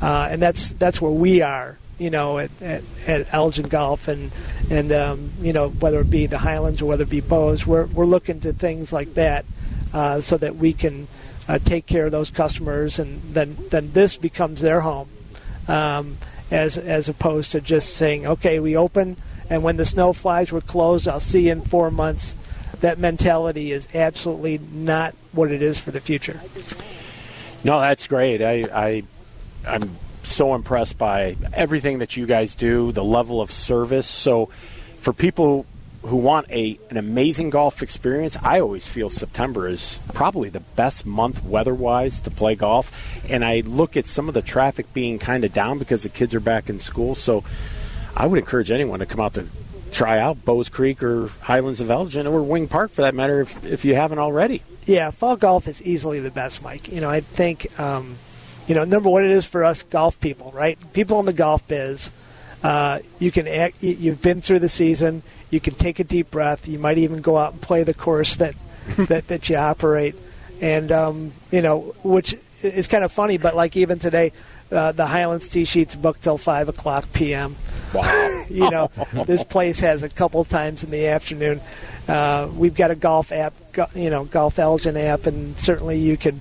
uh, 0.00 0.28
and 0.30 0.40
that's 0.42 0.72
that's 0.72 1.00
where 1.00 1.12
we 1.12 1.42
are. 1.42 1.78
You 1.98 2.10
know, 2.10 2.38
at, 2.38 2.50
at, 2.60 2.82
at 3.06 3.32
Elgin 3.32 3.68
Golf 3.68 4.08
and 4.08 4.30
and 4.70 4.92
um, 4.92 5.32
you 5.40 5.52
know 5.52 5.70
whether 5.70 6.00
it 6.00 6.10
be 6.10 6.26
the 6.26 6.38
Highlands 6.38 6.82
or 6.82 6.86
whether 6.86 7.04
it 7.04 7.10
be 7.10 7.20
Bowes, 7.20 7.66
we're 7.66 7.86
we're 7.86 8.04
looking 8.04 8.40
to 8.40 8.52
things 8.52 8.92
like 8.92 9.14
that 9.14 9.46
uh, 9.94 10.20
so 10.20 10.36
that 10.36 10.56
we 10.56 10.72
can 10.72 11.08
uh, 11.48 11.58
take 11.58 11.86
care 11.86 12.06
of 12.06 12.12
those 12.12 12.30
customers, 12.30 12.98
and 12.98 13.22
then 13.22 13.56
then 13.70 13.92
this 13.92 14.16
becomes 14.16 14.60
their 14.60 14.80
home, 14.80 15.08
um, 15.68 16.16
as 16.50 16.76
as 16.76 17.08
opposed 17.08 17.52
to 17.52 17.60
just 17.60 17.96
saying, 17.96 18.26
okay, 18.26 18.60
we 18.60 18.76
open, 18.76 19.16
and 19.50 19.62
when 19.62 19.76
the 19.76 19.84
snow 19.84 20.12
flies, 20.12 20.52
we're 20.52 20.60
closed. 20.60 21.08
I'll 21.08 21.20
see 21.20 21.46
you 21.46 21.52
in 21.52 21.60
four 21.62 21.90
months. 21.90 22.34
That 22.80 22.98
mentality 22.98 23.72
is 23.72 23.88
absolutely 23.94 24.58
not 24.58 25.14
what 25.32 25.50
it 25.50 25.62
is 25.62 25.78
for 25.78 25.90
the 25.90 26.00
future. 26.00 26.40
No, 27.64 27.80
that's 27.80 28.06
great. 28.06 28.42
I, 28.42 28.68
I 28.72 29.02
I'm 29.66 29.96
so 30.22 30.54
impressed 30.54 30.98
by 30.98 31.36
everything 31.52 32.00
that 32.00 32.16
you 32.16 32.26
guys 32.26 32.54
do, 32.54 32.92
the 32.92 33.04
level 33.04 33.40
of 33.40 33.50
service. 33.50 34.06
So, 34.06 34.46
for 34.98 35.12
people 35.12 35.66
who 36.02 36.16
want 36.16 36.48
a 36.50 36.78
an 36.90 36.96
amazing 36.96 37.50
golf 37.50 37.82
experience, 37.82 38.36
I 38.42 38.60
always 38.60 38.86
feel 38.86 39.10
September 39.10 39.66
is 39.66 39.98
probably 40.12 40.48
the 40.48 40.60
best 40.60 41.06
month 41.06 41.44
weather-wise 41.44 42.20
to 42.22 42.30
play 42.30 42.54
golf. 42.54 42.92
And 43.28 43.44
I 43.44 43.60
look 43.60 43.96
at 43.96 44.06
some 44.06 44.28
of 44.28 44.34
the 44.34 44.42
traffic 44.42 44.92
being 44.92 45.18
kind 45.18 45.44
of 45.44 45.52
down 45.52 45.78
because 45.78 46.02
the 46.02 46.08
kids 46.08 46.34
are 46.34 46.40
back 46.40 46.68
in 46.68 46.78
school. 46.78 47.14
So 47.14 47.42
I 48.16 48.26
would 48.26 48.38
encourage 48.38 48.70
anyone 48.70 49.00
to 49.00 49.06
come 49.06 49.20
out 49.20 49.34
to 49.34 49.46
try 49.92 50.18
out 50.18 50.44
Bowes 50.44 50.68
Creek 50.68 51.02
or 51.02 51.28
Highlands 51.42 51.80
of 51.80 51.90
Elgin 51.90 52.26
or 52.26 52.42
Wing 52.42 52.68
Park 52.68 52.90
for 52.90 53.02
that 53.02 53.14
matter 53.14 53.40
if, 53.40 53.64
if 53.64 53.84
you 53.84 53.94
haven't 53.94 54.18
already. 54.18 54.62
Yeah, 54.84 55.10
fall 55.10 55.36
golf 55.36 55.68
is 55.68 55.82
easily 55.82 56.20
the 56.20 56.30
best, 56.30 56.62
Mike. 56.62 56.90
You 56.90 57.00
know, 57.00 57.10
I 57.10 57.20
think, 57.20 57.78
um, 57.78 58.16
you 58.66 58.74
know, 58.74 58.84
number 58.84 59.10
one, 59.10 59.24
it 59.24 59.30
is 59.30 59.44
for 59.44 59.64
us 59.64 59.82
golf 59.82 60.18
people, 60.20 60.52
right? 60.52 60.78
People 60.92 61.20
in 61.20 61.26
the 61.26 61.32
golf 61.32 61.66
biz– 61.68 62.10
uh, 62.62 62.98
you 63.18 63.30
can 63.30 63.46
act, 63.46 63.82
you've 63.82 64.22
been 64.22 64.40
through 64.40 64.58
the 64.58 64.68
season. 64.68 65.22
You 65.50 65.60
can 65.60 65.74
take 65.74 66.00
a 66.00 66.04
deep 66.04 66.30
breath. 66.32 66.66
You 66.66 66.78
might 66.80 66.98
even 66.98 67.20
go 67.20 67.36
out 67.36 67.52
and 67.52 67.62
play 67.62 67.84
the 67.84 67.94
course 67.94 68.36
that 68.36 68.54
that, 69.08 69.28
that 69.28 69.48
you 69.48 69.56
operate, 69.56 70.14
and 70.60 70.90
um, 70.90 71.32
you 71.50 71.62
know 71.62 71.94
which 72.02 72.34
is 72.62 72.88
kind 72.88 73.04
of 73.04 73.12
funny. 73.12 73.38
But 73.38 73.54
like 73.54 73.76
even 73.76 73.98
today, 73.98 74.32
uh, 74.70 74.92
the 74.92 75.06
Highlands 75.06 75.48
tee 75.48 75.64
sheets 75.64 75.94
booked 75.94 76.22
till 76.22 76.38
five 76.38 76.68
o'clock 76.68 77.12
p.m. 77.12 77.56
Wow. 77.94 78.44
you 78.50 78.70
know, 78.70 78.90
this 79.26 79.44
place 79.44 79.80
has 79.80 80.02
a 80.02 80.08
couple 80.08 80.44
times 80.44 80.84
in 80.84 80.90
the 80.90 81.08
afternoon. 81.08 81.60
Uh, 82.08 82.48
we've 82.54 82.74
got 82.74 82.90
a 82.90 82.94
golf 82.94 83.32
app, 83.32 83.54
you 83.94 84.10
know, 84.10 84.24
Golf 84.24 84.58
Elgin 84.58 84.96
app, 84.96 85.26
and 85.26 85.58
certainly 85.58 85.98
you 85.98 86.16
can 86.16 86.40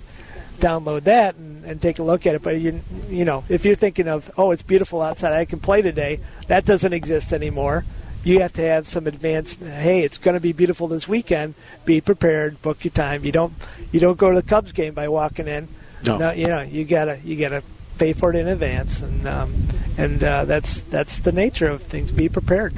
download 0.58 1.04
that 1.04 1.36
and, 1.36 1.66
and 1.66 1.82
take 1.82 2.00
a 2.00 2.04
look 2.04 2.26
at 2.26 2.36
it. 2.36 2.42
But 2.42 2.60
you 2.60 2.82
you 3.10 3.26
know, 3.26 3.44
if 3.50 3.66
you're 3.66 3.76
thinking 3.76 4.08
of 4.08 4.32
oh, 4.38 4.52
it's 4.52 4.64
beautiful 4.64 5.02
outside, 5.02 5.34
I 5.34 5.46
can 5.46 5.60
play 5.60 5.82
today, 5.82 6.20
that 6.48 6.66
doesn't 6.66 6.94
exist 6.94 7.34
anymore. 7.34 7.86
You 8.24 8.40
have 8.40 8.54
to 8.54 8.62
have 8.64 8.88
some 8.88 9.06
advanced. 9.06 9.60
Hey, 9.60 10.04
it's 10.04 10.18
going 10.18 10.34
to 10.34 10.42
be 10.42 10.52
beautiful 10.52 10.88
this 10.88 11.08
weekend. 11.08 11.54
Be 11.86 12.02
prepared. 12.02 12.60
Book 12.64 12.84
your 12.84 12.92
time. 12.92 13.24
You 13.24 13.32
don't 13.32 13.54
you 13.92 14.00
don't 14.00 14.18
go 14.18 14.30
to 14.30 14.36
the 14.36 14.48
Cubs 14.48 14.72
game 14.72 14.96
by 14.96 15.08
walking 15.08 15.48
in. 15.48 15.68
No, 16.08 16.18
no 16.18 16.32
you 16.32 16.48
know 16.48 16.62
you 16.62 16.86
gotta 16.86 17.20
you 17.24 17.38
gotta 17.38 17.64
pay 17.98 18.14
for 18.14 18.32
it 18.32 18.36
in 18.36 18.48
advance, 18.48 19.02
and 19.02 19.28
um, 19.28 19.54
and 19.98 20.24
uh, 20.24 20.46
that's 20.46 20.82
that's 20.82 21.20
the 21.20 21.32
nature 21.32 21.68
of 21.68 21.82
things. 21.82 22.12
Be 22.12 22.30
prepared. 22.30 22.74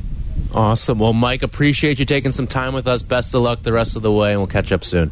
Awesome. 0.54 1.00
Well, 1.00 1.14
Mike, 1.14 1.44
appreciate 1.44 2.00
you 2.00 2.06
taking 2.06 2.32
some 2.32 2.48
time 2.48 2.74
with 2.74 2.88
us. 2.88 3.04
Best 3.04 3.34
of 3.34 3.42
luck 3.42 3.64
the 3.64 3.74
rest 3.74 3.96
of 3.96 4.02
the 4.02 4.12
way, 4.12 4.32
and 4.32 4.40
we'll 4.40 4.48
catch 4.48 4.72
up 4.72 4.84
soon. 4.84 5.12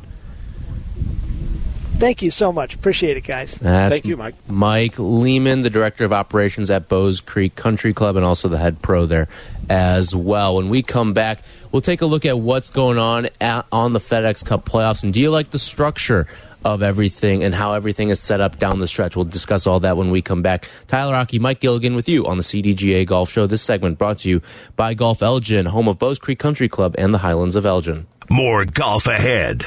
Thank 1.97 2.21
you 2.21 2.29
so 2.29 2.51
much. 2.51 2.75
Appreciate 2.75 3.15
it, 3.15 3.21
guys. 3.21 3.55
That's 3.55 3.93
Thank 3.93 4.05
you, 4.05 4.17
Mike. 4.17 4.35
Mike 4.49 4.95
Lehman, 4.97 5.61
the 5.61 5.69
director 5.69 6.03
of 6.03 6.11
operations 6.11 6.69
at 6.69 6.89
Bowes 6.89 7.21
Creek 7.21 7.55
Country 7.55 7.93
Club, 7.93 8.17
and 8.17 8.25
also 8.25 8.49
the 8.49 8.57
head 8.57 8.81
pro 8.81 9.05
there 9.05 9.29
as 9.69 10.13
well. 10.13 10.57
When 10.57 10.69
we 10.69 10.83
come 10.83 11.13
back, 11.13 11.39
we'll 11.71 11.81
take 11.81 12.01
a 12.01 12.05
look 12.05 12.25
at 12.25 12.37
what's 12.37 12.69
going 12.69 12.97
on 12.97 13.29
at, 13.39 13.65
on 13.71 13.93
the 13.93 13.99
FedEx 13.99 14.43
Cup 14.43 14.65
playoffs. 14.65 15.03
And 15.03 15.13
do 15.13 15.21
you 15.21 15.31
like 15.31 15.51
the 15.51 15.59
structure 15.59 16.27
of 16.65 16.83
everything 16.83 17.43
and 17.43 17.55
how 17.55 17.73
everything 17.73 18.09
is 18.09 18.19
set 18.19 18.41
up 18.41 18.57
down 18.57 18.79
the 18.79 18.87
stretch? 18.87 19.15
We'll 19.15 19.23
discuss 19.23 19.65
all 19.65 19.79
that 19.81 19.95
when 19.95 20.11
we 20.11 20.21
come 20.21 20.41
back. 20.41 20.67
Tyler 20.87 21.15
Aki, 21.15 21.39
Mike 21.39 21.61
Gilligan 21.61 21.95
with 21.95 22.09
you 22.09 22.25
on 22.25 22.35
the 22.35 22.43
CDGA 22.43 23.05
Golf 23.05 23.31
Show. 23.31 23.47
This 23.47 23.61
segment 23.61 23.97
brought 23.97 24.19
to 24.19 24.29
you 24.29 24.41
by 24.75 24.93
Golf 24.93 25.21
Elgin, 25.21 25.67
home 25.67 25.87
of 25.87 25.97
Bowes 25.99 26.19
Creek 26.19 26.39
Country 26.39 26.67
Club 26.67 26.95
and 26.97 27.13
the 27.13 27.19
Highlands 27.19 27.55
of 27.55 27.65
Elgin. 27.65 28.07
More 28.29 28.65
golf 28.65 29.07
ahead. 29.07 29.63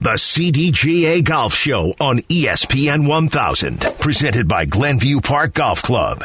The 0.00 0.14
CDGA 0.14 1.22
Golf 1.22 1.52
Show 1.54 1.94
on 2.00 2.20
ESPN 2.20 3.06
1000, 3.06 3.80
presented 4.00 4.48
by 4.48 4.64
Glenview 4.64 5.20
Park 5.20 5.52
Golf 5.52 5.82
Club. 5.82 6.24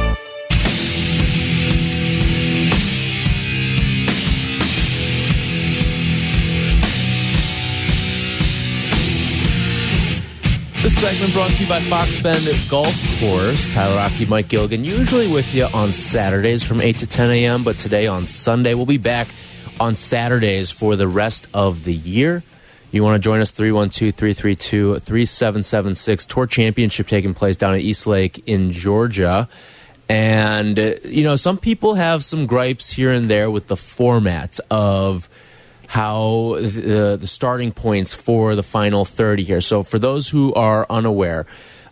This 10.81 10.99
segment 10.99 11.31
brought 11.33 11.51
to 11.51 11.61
you 11.61 11.69
by 11.69 11.79
Fox 11.81 12.19
Bend 12.19 12.43
Golf 12.67 13.19
Course. 13.19 13.71
Tyler 13.71 13.99
Aki, 13.99 14.25
Mike 14.25 14.47
Gilligan, 14.47 14.83
usually 14.83 15.31
with 15.31 15.53
you 15.53 15.65
on 15.65 15.91
Saturdays 15.91 16.63
from 16.63 16.81
8 16.81 16.97
to 16.97 17.05
10 17.05 17.29
a.m., 17.29 17.63
but 17.63 17.77
today 17.77 18.07
on 18.07 18.25
Sunday, 18.25 18.73
we'll 18.73 18.87
be 18.87 18.97
back 18.97 19.27
on 19.79 19.93
Saturdays 19.93 20.71
for 20.71 20.95
the 20.95 21.07
rest 21.07 21.47
of 21.53 21.83
the 21.83 21.93
year. 21.93 22.41
You 22.91 23.03
want 23.03 23.13
to 23.13 23.19
join 23.23 23.41
us 23.41 23.51
312 23.51 24.15
332 24.15 24.97
3776. 24.97 26.25
Tour 26.25 26.47
Championship 26.47 27.07
taking 27.07 27.35
place 27.35 27.55
down 27.55 27.75
at 27.75 27.81
East 27.81 28.07
Lake 28.07 28.41
in 28.47 28.71
Georgia. 28.71 29.47
And, 30.09 30.79
uh, 30.79 30.95
you 31.03 31.23
know, 31.23 31.35
some 31.35 31.59
people 31.59 31.93
have 31.93 32.23
some 32.23 32.47
gripes 32.47 32.89
here 32.89 33.11
and 33.11 33.29
there 33.29 33.51
with 33.51 33.67
the 33.67 33.77
format 33.77 34.59
of 34.71 35.29
how 35.91 36.55
the, 36.57 37.17
the 37.19 37.27
starting 37.27 37.73
points 37.73 38.13
for 38.13 38.55
the 38.55 38.63
final 38.63 39.03
30 39.03 39.43
here. 39.43 39.59
So, 39.59 39.83
for 39.83 39.99
those 39.99 40.29
who 40.29 40.53
are 40.53 40.85
unaware, 40.89 41.45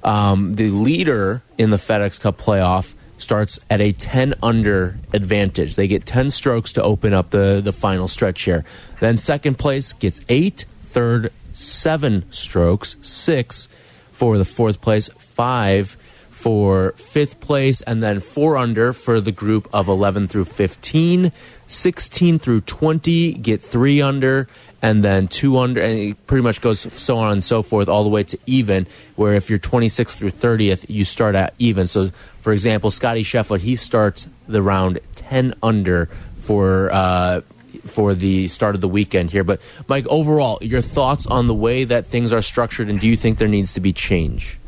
um, 0.05 0.55
the 0.55 0.69
leader 0.69 1.43
in 1.57 1.69
the 1.69 1.75
FedEx 1.75 2.21
Cup 2.21 2.38
playoff 2.38 2.95
starts 3.17 3.59
at 3.69 3.81
a 3.81 3.91
10 3.91 4.35
under 4.41 4.97
advantage. 5.12 5.75
They 5.75 5.89
get 5.89 6.05
10 6.05 6.29
strokes 6.29 6.71
to 6.73 6.81
open 6.81 7.12
up 7.12 7.31
the, 7.31 7.59
the 7.62 7.73
final 7.73 8.07
stretch 8.07 8.43
here. 8.43 8.63
Then 9.01 9.17
second 9.17 9.59
place 9.59 9.91
gets 9.91 10.21
eight, 10.29 10.63
third, 10.81 11.33
seven 11.51 12.23
strokes, 12.31 12.95
six 13.01 13.67
for 14.13 14.38
the 14.38 14.45
fourth 14.45 14.79
place, 14.79 15.09
five 15.17 15.97
for 16.29 16.93
fifth 16.93 17.41
place, 17.41 17.81
and 17.81 18.01
then 18.01 18.21
four 18.21 18.55
under 18.55 18.93
for 18.93 19.19
the 19.19 19.33
group 19.33 19.67
of 19.73 19.89
11 19.89 20.29
through 20.29 20.45
15. 20.45 21.33
16 21.69 22.39
through 22.39 22.62
20 22.62 23.34
get 23.34 23.62
three 23.62 24.01
under, 24.01 24.47
and 24.82 25.03
then 25.03 25.27
two 25.27 25.58
under, 25.60 25.82
and 25.82 25.99
it 25.99 26.27
pretty 26.27 26.41
much 26.41 26.62
goes 26.62 26.79
so 26.79 27.17
on 27.17 27.32
and 27.32 27.43
so 27.43 27.62
forth 27.62 27.88
all 27.88 28.03
the 28.03 28.10
way 28.10 28.23
to 28.23 28.38
even. 28.45 28.88
Where 29.15 29.36
if 29.36 29.49
you're 29.49 29.60
26th 29.60 30.15
through 30.15 30.32
30th, 30.32 30.86
you 30.89 31.05
start 31.05 31.36
at 31.36 31.53
even. 31.60 31.88
So, 31.88 32.10
for 32.41 32.51
example, 32.51 32.91
Scotty 32.91 33.23
Scheffler, 33.23 33.60
he 33.60 33.75
starts 33.75 34.27
the 34.47 34.62
round 34.62 34.99
10 35.15 35.53
under 35.63 36.08
for. 36.41 36.91
Uh, 36.91 37.41
for 37.86 38.13
the 38.13 38.47
start 38.47 38.75
of 38.75 38.82
the 38.82 38.88
weekend 38.88 39.32
here. 39.32 39.43
But, 39.43 39.62
Mike, 39.88 40.05
overall, 40.08 40.60
your 40.62 40.82
thoughts 40.82 41.25
on 41.27 41.47
the 41.47 41.53
way 41.53 41.84
that 41.86 42.05
things 42.05 42.34
are 42.34 42.41
structured, 42.41 42.89
and 42.89 42.99
do 42.99 43.08
you 43.08 43.15
think 43.15 43.38
there 43.38 43.47
needs 43.47 43.73
to 43.75 43.79
be 43.79 43.93
change? 43.93 44.60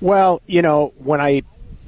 Well, 0.00 0.40
you 0.46 0.62
know, 0.62 0.92
when 0.98 1.20
I 1.20 1.42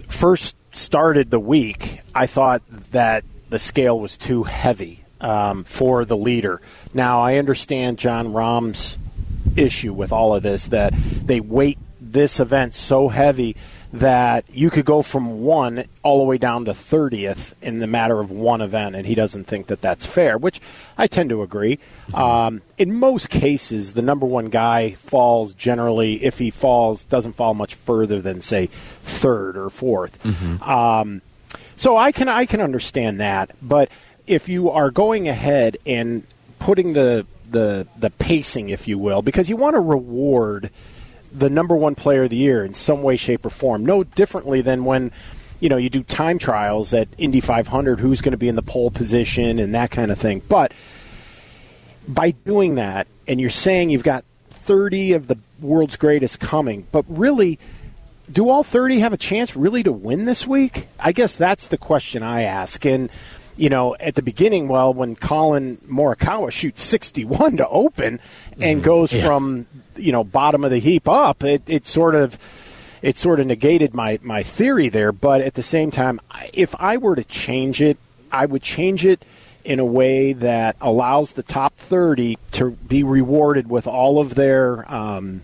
first 0.08 0.56
started 0.72 1.30
the 1.30 1.40
week, 1.40 2.00
I 2.14 2.26
thought 2.26 2.62
that 2.92 3.24
the 3.48 3.59
scale 3.59 3.98
was 3.98 4.16
too 4.16 4.44
heavy 4.44 5.04
um, 5.20 5.64
for 5.64 6.04
the 6.04 6.16
leader. 6.16 6.61
Now, 6.94 7.20
I 7.20 7.37
understand 7.37 7.98
Jon 7.98 8.33
Rahm's 8.33 8.96
issue 9.56 9.92
with 9.92 10.12
all 10.12 10.35
of 10.35 10.42
this 10.42 10.66
that 10.66 10.92
they 10.94 11.40
weight 11.40 11.78
this 12.00 12.40
event 12.40 12.74
so 12.74 13.09
heavy 13.09 13.56
that 13.92 14.44
you 14.53 14.70
could 14.70 14.85
go 14.85 15.03
from 15.03 15.40
one 15.40 15.85
all 16.03 16.18
the 16.18 16.24
way 16.24 16.38
down 16.38 16.64
to 16.66 16.72
30th 16.72 17.55
in 17.61 17.81
the 17.81 17.87
matter 17.87 18.20
of 18.20 18.31
one 18.31 18.61
event, 18.61 18.94
and 18.94 19.07
he 19.07 19.14
doesn't 19.14 19.44
think 19.44 19.66
that 19.66 19.81
that's 19.81 20.07
fair, 20.07 20.38
which 20.38 20.61
I 20.96 21.07
tend 21.09 21.31
to 21.31 21.42
agree. 21.42 21.79
Um, 22.14 22.62
in 22.79 22.94
most 22.94 23.31
cases, 23.31 23.94
the 23.94 24.03
number 24.03 24.26
one 24.26 24.48
guy 24.48 24.92
falls 24.92 25.55
generally, 25.55 26.22
if 26.22 26.38
he 26.38 26.50
falls, 26.50 27.05
doesn't 27.05 27.33
fall 27.33 27.55
much 27.55 27.74
further 27.74 28.20
than, 28.20 28.40
say, 28.42 28.66
third 28.66 29.57
or 29.57 29.70
4th 29.70 30.12
Um, 30.68 31.22
so 31.76 31.96
I 31.96 32.12
can 32.12 32.29
I 32.29 32.44
can 32.46 32.61
understand 32.61 33.20
that, 33.20 33.50
but 33.62 33.88
if 34.26 34.48
you 34.48 34.70
are 34.70 34.90
going 34.90 35.29
ahead 35.29 35.79
and 35.87 36.24
putting 36.59 36.92
the 36.92 37.26
the 37.50 37.87
the 37.96 38.11
pacing, 38.11 38.68
if 38.68 38.87
you 38.87 38.98
will, 38.98 39.22
because 39.22 39.48
you 39.48 39.57
want 39.57 39.74
to 39.74 39.81
reward 39.81 40.70
the 41.32 41.50
number 41.50 41.76
one 41.76 41.94
player 41.94 42.24
of 42.24 42.30
the 42.30 42.36
year 42.36 42.64
in 42.64 42.74
some 42.74 43.02
way, 43.02 43.16
shape, 43.16 43.44
or 43.44 43.50
form. 43.50 43.84
No 43.84 44.04
differently 44.04 44.62
than 44.62 44.84
when 44.84 45.12
you 45.60 45.68
know 45.68 45.76
you 45.76 45.90
do 45.90 46.02
time 46.02 46.38
trials 46.38 46.92
at 46.94 47.08
Indy 47.18 47.40
500, 47.40 48.00
who's 48.00 48.20
going 48.20 48.32
to 48.32 48.38
be 48.38 48.48
in 48.48 48.56
the 48.56 48.62
pole 48.62 48.90
position 48.90 49.58
and 49.58 49.74
that 49.74 49.90
kind 49.90 50.10
of 50.10 50.18
thing. 50.18 50.42
But 50.48 50.72
by 52.08 52.32
doing 52.32 52.76
that, 52.76 53.06
and 53.28 53.40
you're 53.40 53.50
saying 53.50 53.90
you've 53.90 54.02
got 54.02 54.24
30 54.50 55.12
of 55.12 55.26
the 55.26 55.38
world's 55.60 55.96
greatest 55.96 56.40
coming, 56.40 56.86
but 56.92 57.04
really. 57.08 57.58
Do 58.30 58.48
all 58.48 58.62
30 58.62 59.00
have 59.00 59.12
a 59.12 59.16
chance 59.16 59.56
really 59.56 59.82
to 59.82 59.90
win 59.90 60.24
this 60.24 60.46
week? 60.46 60.86
I 61.00 61.10
guess 61.10 61.34
that's 61.34 61.66
the 61.66 61.76
question 61.76 62.22
I 62.22 62.42
ask. 62.42 62.86
And 62.86 63.10
you 63.61 63.68
know, 63.68 63.94
at 64.01 64.14
the 64.14 64.23
beginning, 64.23 64.68
well, 64.68 64.94
when 64.94 65.14
Collin 65.14 65.77
Morikawa 65.87 66.51
shoots 66.51 66.81
61 66.83 67.59
to 67.59 67.68
open 67.68 68.18
and 68.59 68.83
goes 68.83 69.12
Yeah. 69.12 69.27
from, 69.27 69.66
you 69.96 70.12
know, 70.12 70.25
bottom 70.25 70.64
of 70.64 70.70
the 70.70 70.79
heap 70.79 71.07
up, 71.07 71.44
it, 71.44 71.62
it 71.68 71.87
sort 71.87 72.14
of 72.14 72.38
it 73.03 73.18
sort 73.18 73.38
of 73.38 73.46
negated 73.46 73.94
my, 73.94 74.18
my 74.23 74.42
theory 74.42 74.88
there. 74.88 75.12
But 75.12 75.42
at 75.42 75.55
the 75.55 75.62
same 75.62 75.90
time, 75.90 76.20
if 76.55 76.75
I 76.79 76.96
were 76.96 77.16
to 77.16 77.25
change 77.25 77.83
it, 77.83 77.99
I 78.33 78.46
would 78.46 78.62
change 78.62 79.05
it 79.05 79.25
in 79.62 79.79
a 79.79 79.85
way 79.85 80.33
that 80.33 80.77
allows 80.81 81.33
the 81.33 81.42
top 81.42 81.77
30 81.77 82.38
to 82.53 82.70
be 82.70 83.03
rewarded 83.03 83.68
with 83.68 83.87
all 83.87 84.20
of 84.20 84.37
their 84.37 84.90
um, 84.90 85.42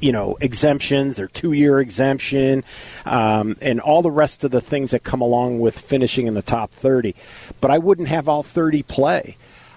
you 0.00 0.12
know 0.12 0.36
exemptions, 0.40 1.16
their 1.16 1.28
two-year 1.28 1.80
exemption, 1.80 2.64
um, 3.04 3.56
and 3.60 3.80
all 3.80 4.02
the 4.02 4.10
rest 4.10 4.44
of 4.44 4.50
the 4.50 4.60
things 4.60 4.90
that 4.92 5.04
come 5.04 5.20
along 5.20 5.60
with 5.60 5.78
finishing 5.78 6.26
in 6.26 6.34
the 6.34 6.42
top 6.42 6.70
30. 6.70 7.14
But 7.60 7.70
I 7.70 7.78
wouldn't 7.78 8.08
have 8.08 8.28
all 8.28 8.42
30 8.42 8.82
play. 8.84 9.36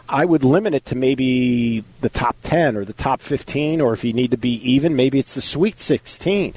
I 0.09 0.23
would 0.23 0.43
limit 0.43 0.73
it 0.73 0.85
to 0.85 0.95
maybe 0.95 1.83
the 1.99 2.09
top 2.09 2.37
10 2.43 2.77
or 2.77 2.85
the 2.85 2.93
top 2.93 3.21
15, 3.21 3.81
or 3.81 3.91
if 3.93 4.05
you 4.05 4.13
need 4.13 4.31
to 4.31 4.37
be 4.37 4.53
even, 4.69 4.95
maybe 4.95 5.19
it's 5.19 5.33
the 5.33 5.41
Sweet 5.41 5.79
16. 5.79 6.53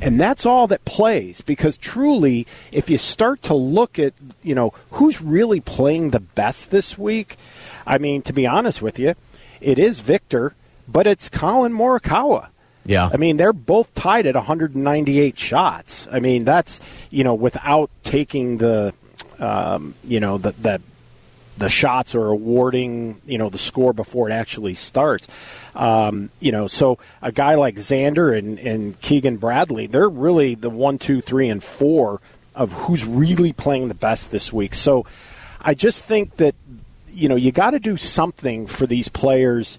And 0.00 0.18
that's 0.18 0.46
all 0.46 0.66
that 0.68 0.84
plays 0.86 1.42
because 1.42 1.76
truly, 1.76 2.46
if 2.72 2.88
you 2.88 2.96
start 2.96 3.42
to 3.42 3.54
look 3.54 3.98
at, 3.98 4.14
you 4.42 4.54
know, 4.54 4.72
who's 4.92 5.20
really 5.20 5.60
playing 5.60 6.10
the 6.10 6.20
best 6.20 6.70
this 6.70 6.96
week, 6.96 7.36
I 7.86 7.98
mean, 7.98 8.22
to 8.22 8.32
be 8.32 8.46
honest 8.46 8.80
with 8.80 8.98
you, 8.98 9.14
it 9.60 9.78
is 9.78 10.00
Viktor, 10.00 10.54
but 10.88 11.06
it's 11.06 11.28
Collin 11.28 11.72
Morikawa. 11.72 12.48
Yeah. 12.86 13.10
I 13.12 13.16
mean, 13.16 13.36
they're 13.36 13.52
both 13.52 13.94
tied 13.94 14.26
at 14.26 14.34
198 14.34 15.38
shots. 15.38 16.08
I 16.10 16.20
mean, 16.20 16.44
that's 16.44 16.80
you 17.10 17.24
know 17.24 17.34
without 17.34 17.90
taking 18.02 18.58
the 18.58 18.94
um, 19.38 19.94
you 20.04 20.20
know 20.20 20.38
the 20.38 20.52
the 20.52 20.80
the 21.58 21.68
shots 21.68 22.14
or 22.14 22.28
awarding 22.28 23.20
you 23.24 23.38
know 23.38 23.48
the 23.48 23.58
score 23.58 23.92
before 23.92 24.28
it 24.28 24.32
actually 24.32 24.74
starts. 24.74 25.28
Um, 25.74 26.30
you 26.40 26.52
know, 26.52 26.66
so 26.66 26.98
a 27.22 27.32
guy 27.32 27.54
like 27.54 27.76
Xander 27.76 28.36
and, 28.36 28.58
and 28.58 29.00
Keegan 29.00 29.36
Bradley, 29.36 29.86
they're 29.86 30.08
really 30.08 30.54
the 30.54 30.70
one, 30.70 30.98
two, 30.98 31.20
three, 31.20 31.48
and 31.48 31.62
four 31.62 32.20
of 32.54 32.72
who's 32.72 33.04
really 33.04 33.52
playing 33.52 33.88
the 33.88 33.94
best 33.94 34.30
this 34.30 34.52
week. 34.52 34.74
So 34.74 35.04
I 35.60 35.74
just 35.74 36.04
think 36.04 36.36
that 36.36 36.54
you 37.12 37.28
know 37.28 37.36
you 37.36 37.52
got 37.52 37.70
to 37.70 37.78
do 37.78 37.96
something 37.96 38.66
for 38.66 38.86
these 38.86 39.08
players 39.08 39.78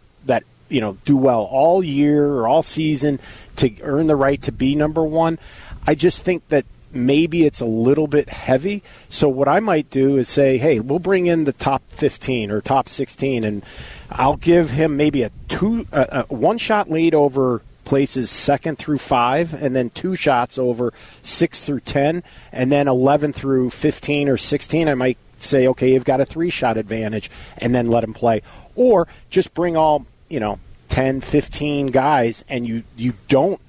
you 0.70 0.82
know 0.82 0.98
do 1.06 1.18
well 1.18 1.44
all 1.44 1.84
year 1.84 2.26
or 2.26 2.48
all 2.48 2.64
season 2.64 3.20
to 3.58 3.72
earn 3.82 4.08
the 4.08 4.16
right 4.16 4.42
to 4.44 4.52
be 4.52 4.76
number 4.76 5.04
one. 5.04 5.40
I 5.86 5.96
just 5.96 6.22
think 6.22 6.48
that 6.50 6.66
maybe 6.92 7.46
it's 7.46 7.60
a 7.60 7.66
little 7.66 8.08
bit 8.08 8.30
heavy. 8.30 8.84
So 9.10 9.30
what 9.30 9.48
I 9.48 9.60
might 9.60 9.90
do 9.90 10.18
is 10.18 10.28
say, 10.28 10.58
hey, 10.58 10.80
we'll 10.80 11.00
bring 11.00 11.28
in 11.28 11.44
the 11.44 11.54
top 11.54 11.84
15 11.90 12.52
or 12.52 12.62
top 12.62 12.88
16, 12.88 13.44
and 13.44 13.64
I'll 14.12 14.38
give 14.38 14.72
him 14.72 14.98
maybe 14.98 15.24
a 15.24 15.32
two, 15.48 15.88
a, 15.92 16.26
a 16.30 16.34
one 16.34 16.58
shot 16.58 16.90
lead 16.90 17.14
over 17.14 17.62
places 17.86 18.30
second 18.30 18.78
through 18.78 18.98
five, 18.98 19.54
and 19.54 19.76
then 19.76 19.90
two 19.90 20.16
shots 20.16 20.58
over 20.58 20.94
six 21.22 21.64
through 21.64 21.80
10, 21.82 22.24
and 22.52 22.72
then 22.72 22.88
11 22.88 23.32
through 23.32 23.70
15 23.70 24.28
or 24.28 24.38
16. 24.38 24.90
I 24.90 24.94
might 24.94 25.18
say, 25.38 25.68
okay, 25.68 25.94
you've 25.94 26.04
got 26.04 26.20
a 26.20 26.26
three 26.26 26.50
shot 26.50 26.78
advantage, 26.78 27.32
and 27.60 27.74
then 27.74 27.88
let 27.88 28.04
him 28.04 28.14
play. 28.14 28.42
Or 28.76 29.08
just 29.30 29.54
bring 29.54 29.78
all, 29.78 30.06
you 30.30 30.40
know, 30.40 30.60
10, 30.90 31.22
15 31.22 31.88
guys, 31.88 32.44
and 32.50 32.68
you, 32.68 32.84
you 32.96 33.14
don't 33.28 33.60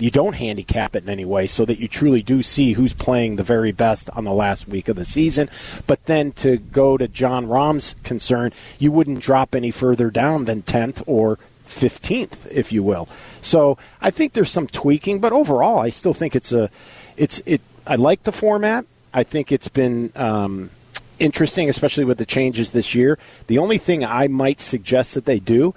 you 0.00 0.10
don't 0.10 0.34
handicap 0.34 0.96
it 0.96 1.04
in 1.04 1.10
any 1.10 1.26
way 1.26 1.46
so 1.46 1.64
that 1.66 1.78
you 1.78 1.86
truly 1.86 2.22
do 2.22 2.42
see 2.42 2.72
who's 2.72 2.94
playing 2.94 3.36
the 3.36 3.42
very 3.42 3.70
best 3.70 4.08
on 4.10 4.24
the 4.24 4.32
last 4.32 4.66
week 4.66 4.88
of 4.88 4.96
the 4.96 5.04
season. 5.04 5.48
But 5.86 6.06
then 6.06 6.32
to 6.32 6.56
go 6.56 6.96
to 6.96 7.06
Jon 7.06 7.46
Rahm's 7.46 7.94
concern, 8.02 8.52
you 8.78 8.90
wouldn't 8.90 9.20
drop 9.20 9.54
any 9.54 9.70
further 9.70 10.10
down 10.10 10.46
than 10.46 10.62
10th 10.62 11.02
or 11.06 11.38
15th, 11.68 12.50
if 12.50 12.72
you 12.72 12.82
will. 12.82 13.08
So 13.40 13.78
I 14.00 14.10
think 14.10 14.32
there's 14.32 14.50
some 14.50 14.66
tweaking, 14.66 15.20
but 15.20 15.32
overall, 15.32 15.78
I 15.78 15.90
still 15.90 16.14
think 16.14 16.34
it's 16.34 16.52
a, 16.52 16.70
it's 17.16 17.42
it. 17.44 17.60
I 17.86 17.96
like 17.96 18.22
the 18.22 18.32
format. 18.32 18.86
I 19.12 19.22
think 19.22 19.52
it's 19.52 19.68
been 19.68 20.12
um, 20.16 20.70
interesting, 21.20 21.68
especially 21.68 22.04
with 22.04 22.18
the 22.18 22.26
changes 22.26 22.70
this 22.70 22.94
year. 22.94 23.18
The 23.46 23.58
only 23.58 23.78
thing 23.78 24.04
I 24.04 24.26
might 24.28 24.60
suggest 24.60 25.14
that 25.14 25.24
they 25.26 25.38
do 25.38 25.74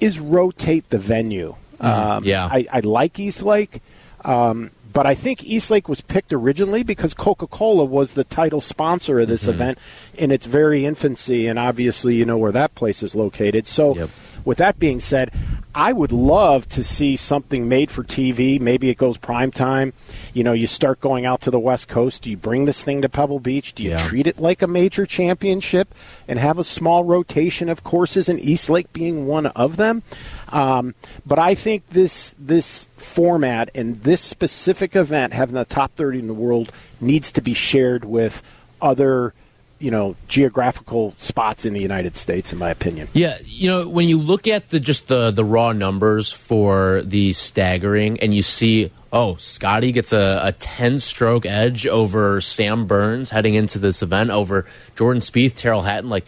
is 0.00 0.18
rotate 0.18 0.88
the 0.90 0.98
venue. 0.98 1.54
Um, 1.80 2.24
yeah. 2.24 2.48
I, 2.50 2.66
I 2.72 2.80
like 2.80 3.18
East 3.18 3.42
Lake, 3.42 3.80
um, 4.24 4.70
but 4.92 5.06
I 5.06 5.14
think 5.14 5.44
East 5.44 5.70
Lake 5.70 5.88
was 5.88 6.00
picked 6.00 6.32
originally 6.32 6.82
because 6.82 7.14
Coca 7.14 7.46
Cola 7.46 7.84
was 7.84 8.14
the 8.14 8.24
title 8.24 8.60
sponsor 8.60 9.20
of 9.20 9.28
this 9.28 9.46
event 9.46 9.78
in 10.14 10.30
its 10.32 10.46
very 10.46 10.84
infancy, 10.84 11.46
and 11.46 11.58
obviously 11.58 12.16
you 12.16 12.24
know 12.24 12.38
where 12.38 12.52
that 12.52 12.74
place 12.74 13.02
is 13.02 13.14
located. 13.14 13.66
So, 13.66 13.94
Yep. 13.94 14.10
With 14.48 14.56
that 14.56 14.78
being 14.78 14.98
said, 14.98 15.30
I 15.74 15.92
would 15.92 16.10
love 16.10 16.66
to 16.70 16.82
see 16.82 17.16
something 17.16 17.68
made 17.68 17.90
for 17.90 18.02
TV. 18.02 18.58
Maybe 18.58 18.88
it 18.88 18.96
goes 18.96 19.18
prime 19.18 19.50
time. 19.50 19.92
You 20.32 20.42
know, 20.42 20.54
you 20.54 20.66
start 20.66 21.02
going 21.02 21.26
out 21.26 21.42
to 21.42 21.50
the 21.50 21.60
West 21.60 21.86
Coast. 21.86 22.22
Do 22.22 22.30
you 22.30 22.38
bring 22.38 22.64
this 22.64 22.82
thing 22.82 23.02
to 23.02 23.10
Pebble 23.10 23.40
Beach? 23.40 23.74
Do 23.74 23.84
you 23.84 23.90
Yeah. 23.90 24.08
treat 24.08 24.26
it 24.26 24.40
like 24.40 24.62
a 24.62 24.66
major 24.66 25.04
championship 25.04 25.94
and 26.26 26.38
have 26.38 26.58
a 26.58 26.64
small 26.64 27.04
rotation 27.04 27.68
of 27.68 27.84
courses, 27.84 28.30
and 28.30 28.40
East 28.40 28.70
Lake 28.70 28.90
being 28.94 29.26
one 29.26 29.48
of 29.48 29.76
them? 29.76 30.02
Um, 30.48 30.94
but 31.26 31.38
I 31.38 31.54
think 31.54 31.82
this 31.90 32.34
this 32.38 32.88
format 32.96 33.70
and 33.74 34.02
this 34.02 34.22
specific 34.22 34.96
event, 34.96 35.34
having 35.34 35.56
the 35.56 35.66
top 35.66 35.94
30 35.94 36.20
in 36.20 36.26
the 36.26 36.32
world, 36.32 36.72
needs 37.02 37.30
to 37.32 37.42
be 37.42 37.52
shared 37.52 38.06
with 38.06 38.42
other, 38.80 39.34
you 39.78 39.90
know, 39.90 40.16
geographical 40.26 41.14
spots 41.16 41.64
in 41.64 41.72
the 41.72 41.80
United 41.80 42.16
States, 42.16 42.52
in 42.52 42.58
my 42.58 42.70
opinion. 42.70 43.08
Yeah, 43.12 43.38
you 43.44 43.68
know, 43.68 43.88
when 43.88 44.08
you 44.08 44.18
look 44.18 44.46
at 44.46 44.70
the 44.70 44.80
just 44.80 45.08
the 45.08 45.30
the 45.30 45.44
raw 45.44 45.72
numbers 45.72 46.32
for 46.32 47.02
the 47.02 47.32
staggering, 47.32 48.20
and 48.20 48.34
you 48.34 48.42
see, 48.42 48.90
oh, 49.12 49.36
Scotty 49.36 49.92
gets 49.92 50.12
a, 50.12 50.40
a 50.42 50.52
ten 50.52 51.00
stroke 51.00 51.46
edge 51.46 51.86
over 51.86 52.40
Sam 52.40 52.86
Burns 52.86 53.30
heading 53.30 53.54
into 53.54 53.78
this 53.78 54.02
event 54.02 54.30
over 54.30 54.66
Jordan 54.96 55.22
Spieth, 55.22 55.54
Tyrrell 55.54 55.82
Hatton. 55.82 56.10
Like, 56.10 56.26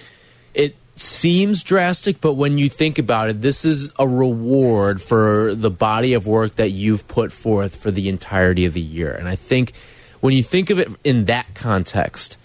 it 0.55 0.77
seems 0.95 1.65
drastic, 1.65 2.21
but 2.21 2.35
when 2.35 2.59
you 2.59 2.69
think 2.69 2.99
about 2.99 3.31
it, 3.31 3.41
this 3.41 3.65
is 3.65 3.91
a 3.99 4.07
reward 4.07 5.01
for 5.01 5.55
the 5.55 5.71
body 5.71 6.15
of 6.15 6.27
work 6.27 6.57
that 6.57 6.71
you've 6.71 7.07
put 7.09 7.33
forth 7.33 7.75
for 7.77 7.91
the 7.91 8.09
entirety 8.09 8.65
of 8.65 8.75
the 8.75 8.81
year. 8.81 9.13
And 9.13 9.29
I 9.29 9.35
think 9.35 9.73
when 10.21 10.35
you 10.35 10.43
think 10.43 10.71
of 10.71 10.79
it 10.79 10.89
in 11.03 11.25
that 11.25 11.55
context, 11.55 12.37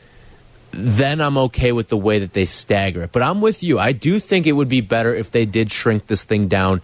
then 0.76 1.22
I'm 1.22 1.38
okay 1.38 1.72
with 1.72 1.88
the 1.88 1.98
way 1.98 2.20
that 2.20 2.34
they 2.34 2.46
stagger 2.46 3.04
it. 3.04 3.12
But 3.12 3.22
I'm 3.22 3.42
with 3.42 3.64
you. 3.64 3.80
I 3.80 3.92
do 3.92 4.20
think 4.20 4.46
it 4.46 4.52
would 4.52 4.70
be 4.70 4.82
better 4.82 5.14
if 5.14 5.32
they 5.32 5.46
did 5.46 5.72
shrink 5.72 6.08
this 6.08 6.24
thing 6.24 6.48
down. 6.48 6.82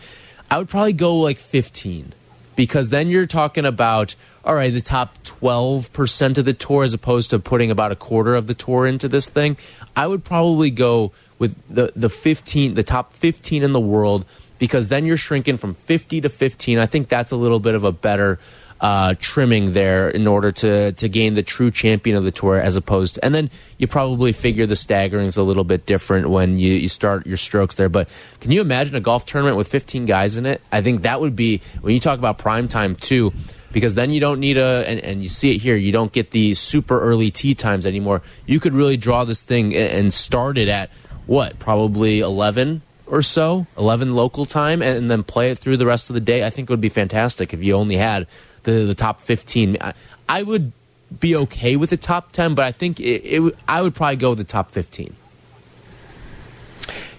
I 0.49 0.57
would 0.57 0.69
probably 0.69 0.93
go 0.93 1.17
like 1.17 1.37
15 1.37 2.13
because 2.55 2.89
then 2.89 3.07
you're 3.07 3.25
talking 3.25 3.65
about 3.65 4.15
all 4.43 4.55
right, 4.55 4.73
the 4.73 4.81
top 4.81 5.19
12% 5.23 6.37
of 6.37 6.45
the 6.45 6.53
tour 6.53 6.83
as 6.83 6.93
opposed 6.93 7.29
to 7.29 7.39
putting 7.39 7.69
about 7.69 7.91
a 7.91 7.95
quarter 7.95 8.33
of 8.33 8.47
the 8.47 8.55
tour 8.55 8.87
into 8.87 9.07
this 9.07 9.27
thing. 9.27 9.55
I 9.95 10.07
would 10.07 10.23
probably 10.23 10.71
go 10.71 11.11
with 11.37 11.55
the 11.69 11.91
the 11.95 12.09
15 12.09 12.73
the 12.73 12.83
top 12.83 13.13
15 13.13 13.63
in 13.63 13.71
the 13.71 13.79
world 13.79 14.25
because 14.57 14.87
then 14.87 15.05
you're 15.05 15.17
shrinking 15.17 15.57
from 15.57 15.73
50 15.75 16.21
to 16.21 16.29
15. 16.29 16.79
I 16.79 16.85
think 16.85 17.07
that's 17.07 17.31
a 17.31 17.35
little 17.35 17.59
bit 17.59 17.75
of 17.75 17.83
a 17.83 17.91
better 17.91 18.39
uh, 18.81 19.13
trimming 19.19 19.73
there 19.73 20.09
in 20.09 20.25
order 20.25 20.51
to 20.51 20.91
to 20.93 21.07
gain 21.07 21.35
the 21.35 21.43
true 21.43 21.69
champion 21.69 22.17
of 22.17 22.23
the 22.23 22.31
tour 22.31 22.59
as 22.59 22.75
opposed 22.75 23.15
to, 23.15 23.23
and 23.23 23.33
then 23.33 23.49
you 23.77 23.87
probably 23.87 24.31
figure 24.31 24.65
the 24.65 24.75
staggering's 24.75 25.37
a 25.37 25.43
little 25.43 25.63
bit 25.63 25.85
different 25.85 26.29
when 26.29 26.57
you, 26.57 26.73
you 26.73 26.89
start 26.89 27.27
your 27.27 27.37
strokes 27.37 27.75
there 27.75 27.89
but 27.89 28.09
can 28.39 28.49
you 28.49 28.59
imagine 28.59 28.95
a 28.95 28.99
golf 28.99 29.25
tournament 29.25 29.55
with 29.55 29.67
15 29.67 30.05
guys 30.05 30.35
in 30.35 30.47
it? 30.47 30.61
I 30.71 30.81
think 30.81 31.03
that 31.03 31.21
would 31.21 31.35
be 31.35 31.61
when 31.81 31.93
you 31.93 31.99
talk 31.99 32.17
about 32.17 32.39
prime 32.39 32.67
time 32.67 32.95
too 32.95 33.33
because 33.71 33.93
then 33.93 34.09
you 34.09 34.19
don't 34.19 34.39
need 34.39 34.57
a 34.57 34.83
and, 34.87 34.99
and 34.99 35.21
you 35.21 35.29
see 35.29 35.55
it 35.55 35.61
here 35.61 35.75
you 35.75 35.91
don't 35.91 36.11
get 36.11 36.31
the 36.31 36.55
super 36.55 36.99
early 36.99 37.29
tee 37.29 37.53
times 37.53 37.85
anymore. 37.85 38.23
You 38.47 38.59
could 38.59 38.73
really 38.73 38.97
draw 38.97 39.25
this 39.25 39.43
thing 39.43 39.75
and 39.75 40.11
start 40.11 40.57
it 40.57 40.67
at 40.67 40.89
what 41.27 41.59
probably 41.59 42.21
11 42.21 42.81
or 43.05 43.21
so? 43.21 43.67
11 43.77 44.15
local 44.15 44.45
time 44.45 44.81
and 44.81 45.11
then 45.11 45.21
play 45.21 45.51
it 45.51 45.59
through 45.59 45.77
the 45.77 45.85
rest 45.85 46.09
of 46.09 46.15
the 46.15 46.19
day? 46.19 46.43
I 46.43 46.49
think 46.49 46.69
it 46.69 46.73
would 46.73 46.81
be 46.81 46.89
fantastic 46.89 47.53
if 47.53 47.61
you 47.61 47.75
only 47.75 47.97
had 47.97 48.25
the, 48.63 48.85
the 48.85 48.95
top 48.95 49.21
15 49.21 49.77
I, 49.81 49.93
I 50.29 50.43
would 50.43 50.71
be 51.19 51.35
okay 51.35 51.75
with 51.75 51.89
the 51.89 51.97
top 51.97 52.31
10 52.31 52.55
but 52.55 52.63
i 52.65 52.71
think 52.71 52.99
it, 52.99 53.21
it, 53.25 53.55
i 53.67 53.81
would 53.81 53.93
probably 53.95 54.15
go 54.17 54.29
with 54.29 54.37
the 54.37 54.43
top 54.45 54.71
15 54.71 55.15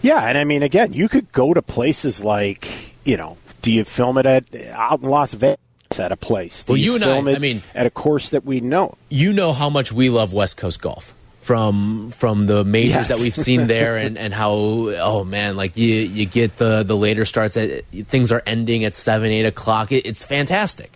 Yeah, 0.03 0.19
and 0.27 0.37
I 0.37 0.43
mean, 0.43 0.65
again, 0.65 0.93
you 0.93 1.09
could 1.09 1.31
go 1.31 1.55
to 1.55 1.63
places 1.63 2.25
like, 2.25 2.97
you 3.05 3.17
know, 3.17 3.37
do 3.63 3.71
you 3.71 3.85
film 3.85 4.19
it 4.19 4.27
at 4.27 4.45
out 4.73 5.01
in 5.01 5.09
Las 5.09 5.33
Vegas 5.35 5.59
at 5.97 6.11
a 6.11 6.17
place? 6.17 6.65
Do 6.65 6.73
Well, 6.73 6.77
you 6.81 6.97
and 6.97 7.05
I- 7.05 7.07
film 7.07 7.29
it 7.29 7.37
I 7.37 7.39
mean- 7.39 7.63
at 7.73 7.87
a 7.87 7.91
course 7.91 8.31
that 8.31 8.45
we 8.45 8.61
know? 8.61 8.97
you 9.11 9.33
know 9.33 9.53
how 9.53 9.71
much 9.71 9.93
we 9.93 10.11
love 10.11 10.33
West 10.33 10.57
Coast 10.57 10.81
golf 10.81 11.15
from 11.41 12.11
from 12.11 12.47
the 12.47 12.65
majors 12.65 12.91
Yes. 12.91 13.09
that 13.09 13.19
we've 13.21 13.35
seen 13.37 13.67
there 13.69 13.97
and, 14.05 14.17
and 14.19 14.33
how 14.35 14.51
oh 14.53 15.23
man 15.25 15.57
like 15.57 15.77
you 15.77 15.95
you 15.95 16.25
get 16.27 16.57
the 16.57 16.83
the 16.83 16.97
later 16.97 17.25
starts 17.25 17.57
at 17.57 17.85
things 18.07 18.31
are 18.33 18.43
ending 18.47 18.85
at 18.85 18.95
seven 18.95 19.31
eight 19.31 19.45
o'clock 19.47 19.91
it, 19.93 20.07
it's 20.07 20.25
fantastic 20.25 20.93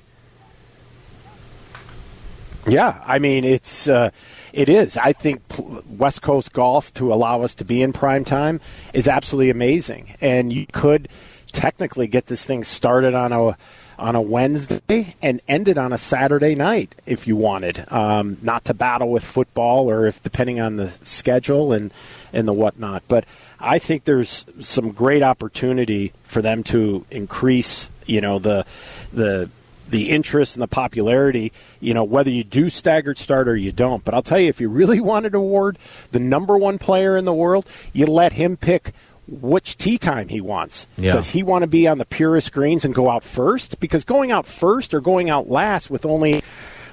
Yeah, 2.67 3.01
I 3.07 3.19
mean, 3.21 3.45
it's 3.45 3.89
uh, 3.89 4.11
it 4.53 4.69
is. 4.69 4.97
I 4.97 5.13
think 5.13 5.41
West 5.89 6.23
Coast 6.23 6.53
golf 6.53 6.93
to 6.95 7.13
allow 7.13 7.43
us 7.43 7.55
to 7.57 7.65
be 7.65 7.81
in 7.81 7.93
prime 7.93 8.25
time 8.25 8.61
is 8.93 9.07
absolutely 9.07 9.51
amazing, 9.51 10.17
and 10.21 10.53
you 10.53 10.67
could 10.73 11.09
technically 11.53 12.07
get 12.09 12.27
this 12.27 12.45
thing 12.45 12.65
started 12.65 13.15
on 13.15 13.33
a 13.33 13.57
on 13.99 14.15
a 14.15 14.21
Wednesday 14.21 15.15
and 15.23 15.41
end 15.49 15.69
it 15.69 15.79
on 15.79 15.93
a 15.93 15.99
Saturday 15.99 16.55
night 16.55 16.95
if 17.07 17.27
you 17.27 17.35
wanted, 17.35 17.91
um, 17.91 18.37
not 18.43 18.65
to 18.67 18.75
battle 18.75 19.11
with 19.11 19.25
football 19.25 19.91
or 19.91 20.07
if 20.07 20.23
depending 20.23 20.61
on 20.61 20.77
the 20.77 20.91
schedule 21.05 21.73
and 21.73 21.93
and 22.33 22.49
the 22.49 22.53
whatnot. 22.53 23.03
But 23.09 23.25
I 23.61 23.79
think 23.79 24.05
there's 24.05 24.45
some 24.61 24.91
great 24.91 25.23
opportunity 25.23 26.13
for 26.25 26.43
them 26.43 26.63
to 26.65 27.07
increase, 27.11 27.89
you 28.07 28.21
know, 28.21 28.39
the 28.39 28.67
the 29.13 29.49
the 29.89 30.11
interest 30.11 30.57
and 30.57 30.63
the 30.63 30.69
popularity, 30.69 31.53
you 31.81 31.95
know, 31.95 32.05
whether 32.05 32.31
you 32.31 32.45
do 32.45 32.69
staggered 32.69 33.19
start 33.19 33.49
or 33.49 33.57
you 33.57 33.73
don't. 33.73 34.05
But 34.05 34.15
I'll 34.15 34.23
tell 34.23 34.41
you, 34.41 34.49
if 34.49 34.61
you 34.61 34.69
really 34.69 35.01
wanted 35.13 35.33
to 35.33 35.39
award 35.39 35.79
the 36.13 36.21
number 36.21 36.57
one 36.57 36.79
player 36.79 37.17
in 37.17 37.25
the 37.25 37.35
world, 37.35 37.67
you 37.93 38.07
let 38.07 38.33
him 38.33 38.57
pick 38.57 38.93
which 39.29 39.77
tee 39.77 39.99
time 39.99 40.29
he 40.29 40.41
wants. 40.41 40.87
Yeah. 40.97 41.13
Does 41.13 41.31
he 41.31 41.43
want 41.43 41.63
to 41.63 41.67
be 41.67 41.89
on 41.89 41.99
the 41.99 42.05
purest 42.05 42.53
greens 42.53 42.85
and 42.85 42.95
go 42.95 43.11
out 43.11 43.25
first? 43.25 43.81
Because 43.81 44.05
going 44.05 44.31
out 44.31 44.47
first 44.47 44.95
or 44.95 45.01
going 45.01 45.31
out 45.31 45.49
last 45.49 45.91
with 45.91 46.07
only, 46.07 46.43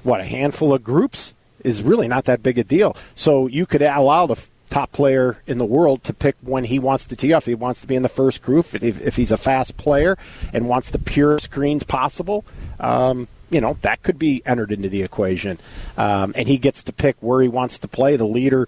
what, 0.01 0.19
a 0.19 0.25
handful 0.25 0.73
of 0.73 0.84
groups 0.84 1.34
is 1.63 1.82
really 1.82 2.08
not 2.08 2.25
that 2.25 2.43
big 2.43 2.58
a 2.58 2.63
deal. 2.63 2.97
So 3.15 3.47
you 3.47 3.65
could 3.65 3.82
allow 3.82 4.25
the 4.25 4.36
top 4.73 4.91
player 4.91 5.38
in 5.45 5.59
the 5.59 5.65
world 5.65 6.03
to 6.03 6.12
pick 6.13 6.36
when 6.41 6.63
he 6.63 6.79
wants 6.79 7.05
to 7.05 7.15
tee 7.15 7.31
off. 7.31 7.45
He 7.45 7.53
wants 7.53 7.81
to 7.81 7.88
be 7.88 7.95
in 7.95 8.01
the 8.01 8.09
first 8.09 8.41
group 8.41 8.73
if, 8.73 8.99
if 8.99 9.15
he's 9.15 9.31
a 9.31 9.38
fast 9.38 9.77
player 9.77 10.17
and 10.51 10.67
wants 10.67 10.89
the 10.89 10.97
purest 10.97 11.51
greens 11.51 11.83
possible. 11.83 12.43
Um, 12.79 13.27
you 13.51 13.62
know 13.62 13.77
that 13.81 14.01
could 14.01 14.17
be 14.17 14.41
entered 14.47 14.71
into 14.71 14.89
the 14.89 15.03
equation, 15.03 15.59
um, 15.95 16.33
and 16.36 16.47
he 16.47 16.57
gets 16.57 16.81
to 16.83 16.91
pick 16.91 17.15
where 17.19 17.39
he 17.39 17.47
wants 17.47 17.77
to 17.77 17.88
play. 17.88 18.15
The 18.15 18.25
leader, 18.25 18.67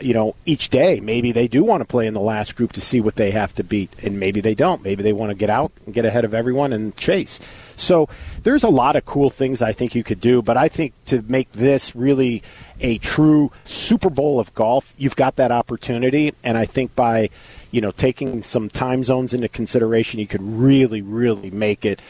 you 0.00 0.14
know, 0.14 0.36
each 0.46 0.70
day 0.70 1.00
maybe 1.00 1.32
they 1.32 1.48
do 1.48 1.62
want 1.62 1.82
to 1.82 1.84
play 1.86 2.06
in 2.06 2.14
the 2.14 2.20
last 2.20 2.56
group 2.56 2.72
to 2.72 2.80
see 2.80 3.02
what 3.02 3.16
they 3.16 3.30
have 3.32 3.54
to 3.56 3.62
beat, 3.62 3.90
and 4.02 4.18
maybe 4.18 4.40
they 4.40 4.54
don't. 4.54 4.82
Maybe 4.82 5.02
they 5.02 5.12
want 5.12 5.30
to 5.30 5.34
get 5.34 5.50
out 5.50 5.70
and 5.84 5.94
get 5.94 6.06
ahead 6.06 6.24
of 6.24 6.32
everyone 6.32 6.72
and 6.72 6.96
chase. 6.96 7.40
So 7.76 8.08
there's 8.42 8.64
a 8.64 8.68
lot 8.68 8.96
of 8.96 9.04
cool 9.04 9.30
things 9.30 9.62
I 9.62 9.72
think 9.72 9.94
you 9.94 10.04
could 10.04 10.20
do, 10.20 10.42
but 10.42 10.56
I 10.56 10.68
think 10.68 10.92
to 11.06 11.22
make 11.22 11.52
this 11.52 11.94
really 11.94 12.42
a 12.80 12.98
true 12.98 13.52
Super 13.64 14.10
Bowl 14.10 14.40
of 14.40 14.52
golf, 14.54 14.92
you've 14.98 15.16
got 15.16 15.36
that 15.36 15.52
opportunity, 15.52 16.34
and 16.42 16.58
I 16.58 16.64
think 16.64 16.94
by 16.96 17.30
you 17.70 17.80
know 17.80 17.92
taking 17.92 18.42
some 18.42 18.68
time 18.68 19.04
zones 19.04 19.32
into 19.32 19.48
consideration, 19.48 20.20
you 20.20 20.26
could 20.26 20.42
really, 20.42 21.00
really 21.00 21.50
make 21.50 21.84
it 21.84 22.00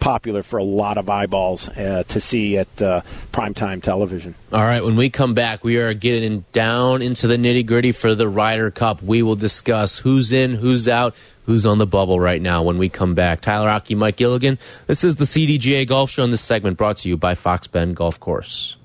popular 0.00 0.42
for 0.42 0.58
a 0.58 0.64
lot 0.64 0.98
of 0.98 1.08
eyeballs 1.08 1.68
uh, 1.68 2.02
to 2.08 2.20
see 2.20 2.56
at 2.56 2.82
uh, 2.82 3.02
primetime 3.32 3.82
television. 3.82 4.34
all 4.52 4.62
right 4.62 4.82
when 4.82 4.96
we 4.96 5.10
come 5.10 5.34
back 5.34 5.62
we 5.62 5.76
are 5.76 5.94
getting 5.94 6.44
down 6.52 7.02
into 7.02 7.26
the 7.26 7.36
nitty 7.36 7.64
gritty 7.64 7.92
for 7.92 8.14
the 8.14 8.28
Ryder 8.28 8.70
Cup 8.70 9.02
we 9.02 9.22
will 9.22 9.36
discuss 9.36 9.98
who's 9.98 10.32
in 10.32 10.54
who's 10.54 10.88
out 10.88 11.14
who's 11.46 11.66
on 11.66 11.78
the 11.78 11.86
bubble 11.86 12.18
right 12.20 12.40
now 12.42 12.62
when 12.62 12.78
we 12.78 12.88
come 12.88 13.14
back 13.14 13.40
Tyler 13.40 13.68
Aki 13.68 13.94
Mike 13.96 14.16
Gilligan 14.16 14.58
this 14.86 15.04
is 15.04 15.16
the 15.16 15.24
CDGA 15.24 15.86
Golf 15.86 16.10
Show 16.10 16.22
and 16.24 16.32
this 16.32 16.40
segment 16.42 16.76
brought 16.76 16.98
to 16.98 17.08
you 17.08 17.16
by 17.16 17.34
Fox 17.34 17.66
Bend 17.66 17.96
Golf 17.96 18.18
Course 18.20 18.76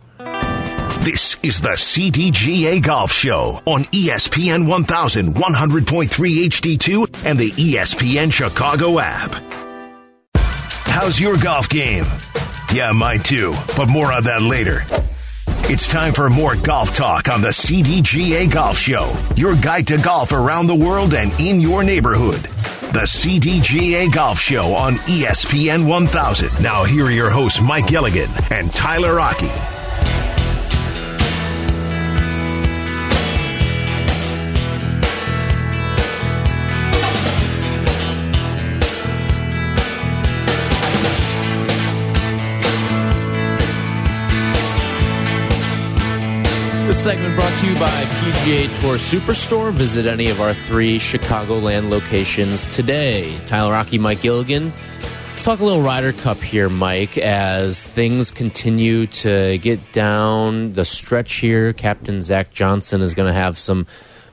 This 1.08 1.38
is 1.41 1.62
the 1.62 1.70
CDGA 1.78 2.84
Golf 2.84 3.12
Show 3.13 3.62
on 3.65 3.84
ESPN 3.86 4.67
1100.3 4.67 6.10
HD2 6.10 7.26
and 7.26 7.39
the 7.39 7.52
ESPN 7.52 8.34
Chicago 8.34 9.00
app. 9.00 9.34
How's 10.36 11.17
your 11.20 11.38
golf 11.38 11.70
game? 11.70 12.04
Yeah, 12.74 12.91
mine 12.91 13.20
too, 13.20 13.54
but 13.78 13.88
more 13.88 14.12
on 14.12 14.24
that 14.24 14.41
later. 14.41 14.84
It's 15.69 15.86
time 15.86 16.13
for 16.13 16.30
more 16.30 16.56
golf 16.56 16.95
talk 16.95 17.27
on 17.27 17.41
the 17.41 17.49
CDGA 17.49 18.49
Golf 18.49 18.77
Show, 18.77 19.13
your 19.36 19.53
guide 19.58 19.86
to 19.88 19.97
golf 19.97 20.32
around 20.32 20.67
the 20.67 20.75
world 20.75 21.13
and 21.13 21.38
in 21.41 21.60
your 21.60 21.84
neighborhood. 21.84 22.41
The 22.93 23.03
CDGA 23.03 24.10
Golf 24.13 24.39
Show 24.39 24.73
on 24.73 24.93
ESPN 24.93 25.86
1000. 25.86 26.63
Now, 26.63 26.86
here 26.86 27.08
are 27.08 27.12
your 27.12 27.30
hosts, 27.30 27.60
Mike 27.60 27.88
Gilligan 27.88 28.30
and 28.49 28.71
Tyler 28.71 29.15
Rocky. 29.15 29.77
The 46.98 47.04
segment 47.04 47.36
brought 47.36 47.56
to 47.60 47.68
you 47.68 47.76
by 47.76 47.90
PGA 47.90 48.82
Tour 48.82 48.96
Superstore. 48.96 49.72
Visit 49.72 50.08
any 50.08 50.30
of 50.30 50.42
our 50.42 50.56
three 50.56 50.98
Chicagoland 50.98 51.92
locations 51.92 52.76
today. 52.76 53.38
Tyler 53.46 53.74
Rocky, 53.74 54.00
Mike 54.00 54.22
Gilligan. 54.22 54.74
Let's 55.30 55.44
talk 55.44 55.60
a 55.60 55.64
little 55.64 55.84
Ryder 55.84 56.14
Cup 56.14 56.42
here, 56.42 56.70
Mike, 56.70 57.20
as 57.20 57.86
things 57.86 58.32
continue 58.32 59.06
to 59.08 59.60
get 59.60 59.92
down 59.92 60.74
the 60.74 60.86
stretch 60.86 61.36
here. 61.36 61.72
Captain 61.72 62.24
Zach 62.24 62.52
Johnson 62.52 63.04
is 63.04 63.14
going 63.14 63.32
to 63.32 63.40
have 63.40 63.60
some 63.60 63.86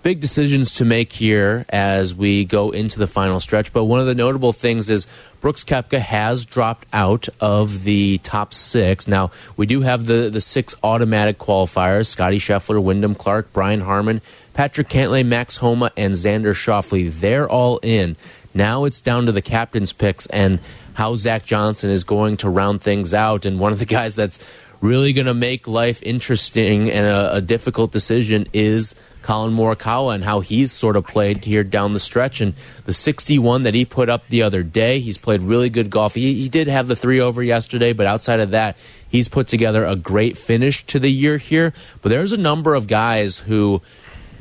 big 0.05 0.21
decisions 0.21 0.75
to 0.75 0.85
make 0.85 1.15
here 1.15 1.65
as 1.71 2.15
we 2.15 2.45
go 2.45 2.71
into 2.71 2.99
the 2.99 3.07
final 3.07 3.41
stretch. 3.41 3.73
But 3.73 3.85
one 3.85 4.01
of 4.01 4.07
the 4.07 4.15
notable 4.15 4.53
things 4.53 4.91
is 4.91 5.07
Brooks 5.41 5.65
Koepka 5.65 5.99
has 5.99 6.45
dropped 6.45 6.87
out 6.93 7.27
of 7.41 7.85
the 7.85 8.19
top 8.19 8.53
six. 8.53 9.09
Now, 9.09 9.31
we 9.57 9.65
do 9.65 9.81
have 9.81 10.05
the, 10.05 10.29
the 10.29 10.43
six 10.43 10.77
automatic 10.83 11.39
qualifiers 11.39 12.07
Scotty 12.07 12.39
Scheffler, 12.39 12.83
Wyndham 12.83 13.15
Clark, 13.15 13.51
Brian 13.55 13.81
Harman, 13.81 14.21
Patrick 14.53 14.91
Cantlay, 14.91 15.25
Max 15.25 15.57
Homa, 15.57 15.91
and 15.97 16.13
Xander 16.13 16.55
Schauffele. 16.55 17.11
They're 17.11 17.49
all 17.49 17.79
in. 17.79 18.17
Now 18.53 18.85
it's 18.85 19.01
down 19.01 19.25
to 19.25 19.33
the 19.33 19.43
captain's 19.43 19.95
picks 19.95 20.27
and 20.27 20.61
how 20.93 21.17
Zach 21.17 21.47
Johnson 21.47 21.91
is 21.91 22.05
going 22.05 22.37
to 22.39 22.51
round 22.51 22.83
things 22.83 23.15
out. 23.15 23.47
And 23.47 23.59
one 23.59 23.73
of 23.73 23.79
the 23.79 23.87
guys 23.87 24.17
that's 24.17 24.39
really 24.85 25.15
going 25.15 25.27
to 25.27 25.35
make 25.35 25.67
life 25.67 26.03
interesting 26.03 26.91
and 26.91 27.07
a, 27.07 27.37
a 27.37 27.41
difficult 27.41 27.91
decision 27.91 28.47
is 28.53 28.95
Collin 29.23 29.57
Morikawa 29.57 30.15
and 30.15 30.23
how 30.23 30.41
he's 30.41 30.71
sort 30.71 30.97
of 30.97 31.07
played 31.07 31.45
here 31.45 31.65
down 31.65 31.95
the 31.95 32.01
stretch. 32.01 32.43
And 32.43 32.53
the 32.85 32.93
61 32.93 33.63
that 33.63 33.73
he 33.73 33.87
put 33.87 34.11
up 34.11 34.29
the 34.29 34.43
other 34.43 34.63
day, 34.63 34.99
he's 34.99 35.17
played 35.17 35.41
really 35.41 35.71
good 35.71 35.89
golf. 35.89 36.15
He, 36.15 36.35
he 36.35 36.51
did 36.51 36.69
have 36.69 36.87
the 36.87 36.95
three 36.95 37.19
over 37.19 37.43
yesterday, 37.43 37.95
but 37.95 38.07
outside 38.07 38.41
of 38.41 38.51
that, 38.51 38.77
he's 39.09 39.29
put 39.29 39.49
together 39.49 39.85
a 39.87 39.97
great 39.97 40.37
finish 40.37 40.85
to 40.87 40.99
the 40.99 41.11
year 41.11 41.39
here. 41.39 41.73
But 42.03 42.11
there's 42.11 42.33
a 42.33 42.37
number 42.37 42.75
of 42.75 42.87
guys 42.87 43.39
who, 43.39 43.81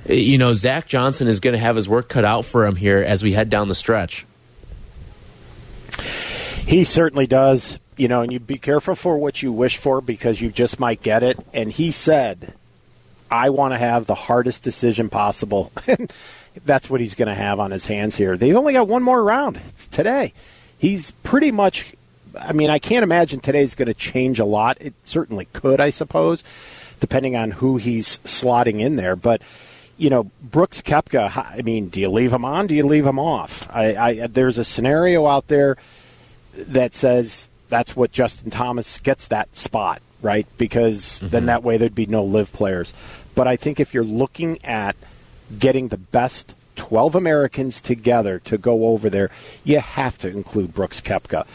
you 0.09 0.37
know, 0.37 0.51
Zach 0.51 0.87
Johnson 0.87 1.29
is 1.29 1.39
going 1.39 1.53
to 1.53 1.59
have 1.59 1.77
his 1.77 1.87
work 1.87 2.09
cut 2.09 2.25
out 2.25 2.43
for 2.43 2.65
him 2.65 2.75
here 2.75 2.99
as 2.99 3.23
we 3.23 3.31
head 3.31 3.49
down 3.49 3.69
the 3.69 3.75
stretch. 3.75 4.25
He 6.65 6.83
certainly 6.83 7.27
does. 7.27 7.79
You 7.97 8.07
know, 8.07 8.21
and 8.21 8.31
you 8.31 8.39
be 8.39 8.57
careful 8.57 8.95
for 8.95 9.17
what 9.17 9.43
you 9.43 9.51
wish 9.51 9.77
for 9.77 10.01
because 10.01 10.41
you 10.41 10.51
just 10.51 10.79
might 10.79 11.01
get 11.01 11.23
it. 11.23 11.39
And 11.53 11.71
he 11.71 11.91
said, 11.91 12.53
I 13.29 13.49
want 13.49 13.73
to 13.73 13.77
have 13.77 14.05
the 14.05 14.15
hardest 14.15 14.63
decision 14.63 15.09
possible. 15.09 15.71
And 15.87 16.11
that's 16.65 16.89
what 16.89 17.01
he's 17.01 17.15
going 17.15 17.27
to 17.27 17.33
have 17.33 17.59
on 17.59 17.71
his 17.71 17.87
hands 17.87 18.15
here. 18.15 18.37
They've 18.37 18.55
only 18.55 18.73
got 18.73 18.87
one 18.87 19.03
more 19.03 19.23
round 19.23 19.59
today. 19.91 20.33
He's 20.77 21.11
pretty 21.23 21.51
much, 21.51 21.95
I 22.39 22.53
mean, 22.53 22.69
I 22.69 22.79
can't 22.79 23.03
imagine 23.03 23.39
today's 23.39 23.75
going 23.75 23.87
to 23.87 23.93
change 23.93 24.39
a 24.39 24.45
lot. 24.45 24.77
It 24.79 24.93
certainly 25.03 25.45
could, 25.53 25.79
I 25.79 25.89
suppose, 25.89 26.43
depending 26.99 27.35
on 27.35 27.51
who 27.51 27.77
he's 27.77 28.19
slotting 28.19 28.79
in 28.79 28.97
there. 28.97 29.15
But, 29.15 29.41
you 29.97 30.09
know, 30.09 30.29
Brooks 30.41 30.81
Koepka, 30.81 31.35
I 31.35 31.61
mean, 31.63 31.89
do 31.89 31.99
you 31.99 32.09
leave 32.09 32.33
him 32.33 32.45
on? 32.45 32.67
Do 32.67 32.75
you 32.75 32.85
leave 32.85 33.05
him 33.05 33.19
off? 33.19 33.67
I, 33.73 33.95
I, 33.95 34.27
there's 34.27 34.59
a 34.59 34.65
scenario 34.65 35.25
out 35.25 35.47
there 35.47 35.77
that 36.53 36.93
says 36.93 37.49
that's 37.73 37.95
what 37.95 38.11
Justin 38.11 38.51
Thomas 38.51 38.99
gets 38.99 39.27
that 39.29 39.55
spot, 39.55 40.01
right? 40.21 40.45
Because 40.57 41.01
mm-hmm. 41.01 41.29
then 41.29 41.45
that 41.47 41.63
way 41.63 41.77
there'd 41.77 41.95
be 41.95 42.05
no 42.05 42.23
LIV 42.23 42.53
players. 42.53 42.93
But 43.35 43.47
I 43.47 43.55
think 43.55 43.79
if 43.79 43.93
you're 43.93 44.03
looking 44.03 44.63
at 44.63 44.95
getting 45.57 45.87
the 45.87 45.97
best 45.97 46.55
12 46.75 47.15
Americans 47.15 47.81
together 47.81 48.39
to 48.39 48.57
go 48.57 48.87
over 48.87 49.09
there, 49.09 49.29
you 49.63 49.79
have 49.79 50.17
to 50.19 50.29
include 50.29 50.73
Brooks 50.73 51.01
Koepka. 51.01 51.45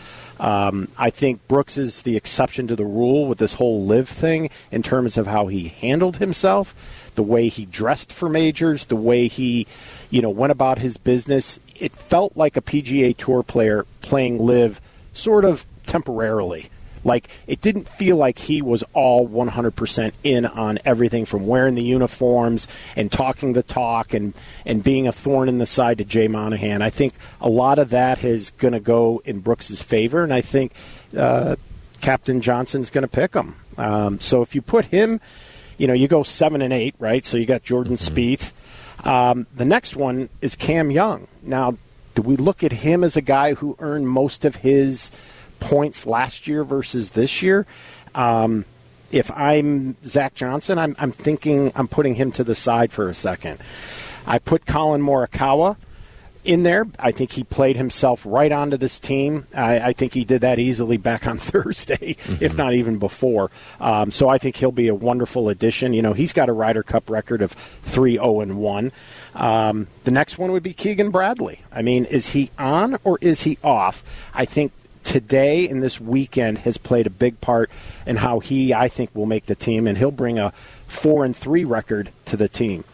Um, 0.40 0.88
I 0.96 1.10
think 1.10 1.46
Brooks 1.48 1.78
is 1.78 2.02
the 2.02 2.16
exception 2.16 2.68
to 2.68 2.76
the 2.76 2.84
rule 2.84 3.26
with 3.26 3.38
this 3.38 3.54
whole 3.54 3.84
LIV 3.84 4.08
thing 4.08 4.50
in 4.70 4.82
terms 4.82 5.18
of 5.18 5.26
how 5.26 5.48
he 5.48 5.68
handled 5.68 6.18
himself, 6.18 7.12
the 7.16 7.24
way 7.24 7.48
he 7.48 7.64
dressed 7.64 8.12
for 8.12 8.28
majors, 8.28 8.84
the 8.84 8.96
way 8.96 9.26
he, 9.26 9.66
you 10.10 10.22
know, 10.22 10.30
went 10.30 10.52
about 10.52 10.78
his 10.78 10.96
business. 10.96 11.58
It 11.76 11.92
felt 11.92 12.36
like 12.36 12.56
a 12.56 12.60
PGA 12.60 13.16
Tour 13.16 13.42
player 13.42 13.84
playing 14.00 14.38
LIV, 14.38 14.80
sort 15.12 15.44
of 15.44 15.66
temporarily. 15.88 16.70
Like 17.04 17.28
it 17.46 17.60
didn't 17.60 17.88
feel 17.88 18.16
like 18.16 18.38
he 18.38 18.62
was 18.62 18.84
all 18.92 19.28
100% 19.28 20.12
in 20.22 20.46
on 20.46 20.78
everything 20.84 21.24
from 21.24 21.46
wearing 21.46 21.74
the 21.74 21.82
uniforms 21.82 22.68
and 22.96 23.10
talking 23.10 23.52
the 23.52 23.62
talk 23.62 24.14
and 24.14 24.34
and 24.64 24.82
being 24.82 25.06
a 25.06 25.12
thorn 25.12 25.48
in 25.48 25.58
the 25.58 25.66
side 25.66 25.98
to 25.98 26.04
Jay 26.04 26.28
Monahan. 26.28 26.82
I 26.82 26.90
think 26.90 27.14
a 27.40 27.48
lot 27.48 27.78
of 27.78 27.90
that 27.90 28.24
is 28.24 28.50
going 28.50 28.72
to 28.72 28.80
go 28.80 29.22
in 29.24 29.40
Brooks's 29.40 29.82
favor, 29.82 30.22
and 30.22 30.32
I 30.32 30.40
think 30.40 30.72
uh, 31.16 31.56
Captain 32.00 32.40
Johnson's 32.40 32.90
going 32.90 33.02
to 33.02 33.08
pick 33.08 33.34
him. 33.34 33.56
Um, 33.76 34.20
so 34.20 34.42
if 34.42 34.54
you 34.54 34.62
put 34.62 34.86
him, 34.86 35.20
you 35.78 35.86
know, 35.86 35.94
you 35.94 36.08
go 36.08 36.22
seven 36.22 36.62
and 36.62 36.72
eight, 36.72 36.94
right? 36.98 37.24
So 37.24 37.38
you 37.38 37.46
got 37.46 37.62
Jordan 37.62 37.94
mm-hmm. 37.94 38.14
Spieth. 38.14 38.52
Um, 39.06 39.46
the 39.54 39.64
next 39.64 39.94
one 39.94 40.28
is 40.40 40.56
Cam 40.56 40.90
Young. 40.90 41.28
Now, 41.42 41.76
do 42.16 42.22
we 42.22 42.36
look 42.36 42.64
at 42.64 42.72
him 42.72 43.04
as 43.04 43.16
a 43.16 43.20
guy 43.20 43.54
who 43.54 43.76
earned 43.78 44.08
most 44.08 44.44
of 44.44 44.56
his 44.56 45.12
points 45.60 46.06
last 46.06 46.46
year 46.46 46.64
versus 46.64 47.10
this 47.10 47.42
year? 47.42 47.66
Um, 48.14 48.64
if 49.10 49.30
I'm 49.30 49.96
Zach 50.04 50.34
Johnson, 50.34 50.78
I'm, 50.78 50.94
I'm 50.98 51.12
thinking 51.12 51.72
I'm 51.74 51.88
putting 51.88 52.14
him 52.14 52.32
to 52.32 52.44
the 52.44 52.54
side 52.54 52.92
for 52.92 53.08
a 53.08 53.14
second. 53.14 53.58
I 54.26 54.38
put 54.38 54.66
Collin 54.66 55.00
Morikawa 55.00 55.76
in 56.44 56.62
there. 56.62 56.86
I 56.98 57.12
think 57.12 57.32
he 57.32 57.44
played 57.44 57.76
himself 57.76 58.24
right 58.26 58.50
onto 58.50 58.76
this 58.76 58.98
team. 59.00 59.46
I, 59.54 59.80
I 59.80 59.92
think 59.92 60.14
he 60.14 60.24
did 60.24 60.40
that 60.40 60.58
easily 60.58 60.96
back 60.96 61.26
on 61.26 61.36
Thursday, 61.38 62.14
mm-hmm. 62.14 62.44
if 62.44 62.56
not 62.56 62.74
even 62.74 62.98
before. 62.98 63.50
Um, 63.80 64.10
so 64.10 64.28
I 64.28 64.38
think 64.38 64.56
he'll 64.56 64.72
be 64.72 64.88
a 64.88 64.94
wonderful 64.94 65.48
addition. 65.48 65.92
You 65.92 66.02
know, 66.02 66.12
he's 66.12 66.32
got 66.32 66.48
a 66.48 66.52
Ryder 66.52 66.82
Cup 66.82 67.10
record 67.10 67.42
of 67.42 67.52
3 67.52 68.14
0 68.14 68.40
and 68.40 68.58
1. 68.58 68.92
Um, 69.34 69.88
the 70.04 70.10
next 70.10 70.38
one 70.38 70.52
would 70.52 70.62
be 70.62 70.72
Keegan 70.72 71.10
Bradley. 71.10 71.60
I 71.72 71.82
mean, 71.82 72.04
is 72.06 72.28
he 72.28 72.50
on 72.58 72.98
or 73.04 73.18
is 73.20 73.42
he 73.42 73.58
off? 73.62 74.30
I 74.34 74.44
think 74.44 74.72
today 75.08 75.66
and 75.66 75.82
this 75.82 75.98
weekend 75.98 76.58
has 76.58 76.76
played 76.76 77.06
a 77.06 77.10
big 77.10 77.40
part 77.40 77.70
in 78.06 78.16
how 78.16 78.40
he, 78.40 78.74
I 78.74 78.88
think, 78.88 79.14
will 79.14 79.24
make 79.24 79.46
the 79.46 79.54
team, 79.54 79.86
and 79.86 79.96
he'll 79.96 80.10
bring 80.10 80.38
a 80.38 80.50
four 80.86 81.24
and 81.24 81.34
three 81.34 81.64
record 81.64 82.10
to 82.26 82.36
the 82.36 82.46
team. 82.46 82.84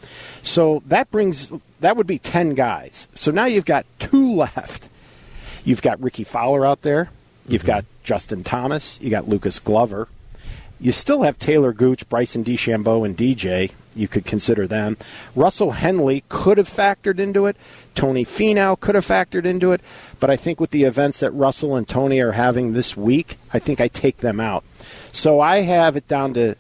So 0.41 0.85
that 0.87 1.11
brings 1.11 1.51
that 1.81 1.97
would 1.97 2.07
be 2.07 2.21
ten 2.21 2.55
guys. 2.55 3.09
So 3.15 3.33
now 3.33 3.47
you've 3.47 3.65
got 3.65 3.85
two 3.99 4.33
left. 4.37 4.89
You've 5.65 5.83
got 5.83 6.01
Rickie 6.01 6.23
Fowler 6.23 6.65
out 6.65 6.83
there. 6.83 7.11
You've 7.49 7.63
mm-hmm. 7.63 7.67
got 7.67 7.85
Justin 8.05 8.45
Thomas. 8.45 9.01
You 9.01 9.11
got 9.11 9.29
Lucas 9.29 9.59
Glover. 9.59 10.07
You 10.85 10.93
still 10.93 11.23
have 11.23 11.39
Talor 11.39 11.75
Gooch, 11.75 12.07
Bryson 12.11 12.45
DeChambeau, 12.45 13.07
and 13.07 13.17
DJ. 13.17 13.73
You 13.97 14.07
could 14.07 14.27
consider 14.27 14.67
them. 14.67 14.99
Russell 15.35 15.71
Henley 15.71 16.25
could 16.29 16.59
have 16.59 16.69
factored 16.69 17.19
into 17.19 17.47
it. 17.47 17.57
Tony 17.95 18.23
Finau 18.23 18.79
could 18.79 18.95
have 18.95 19.07
factored 19.07 19.47
into 19.47 19.73
it. 19.73 19.81
But 20.21 20.29
I 20.29 20.37
think 20.37 20.61
with 20.61 20.73
the 20.73 20.83
events 20.83 21.21
that 21.21 21.31
Russell 21.31 21.75
and 21.75 21.89
Tony 21.89 22.21
are 22.21 22.33
having 22.33 22.75
this 22.75 22.99
week, 22.99 23.39
I 23.51 23.61
think 23.61 23.81
I 23.81 23.89
take 23.89 24.19
them 24.19 24.41
out. 24.41 24.63
So 25.11 25.41
I 25.41 25.63
have 25.63 25.97
it 25.97 26.07
down 26.07 26.35
to, 26.35 26.55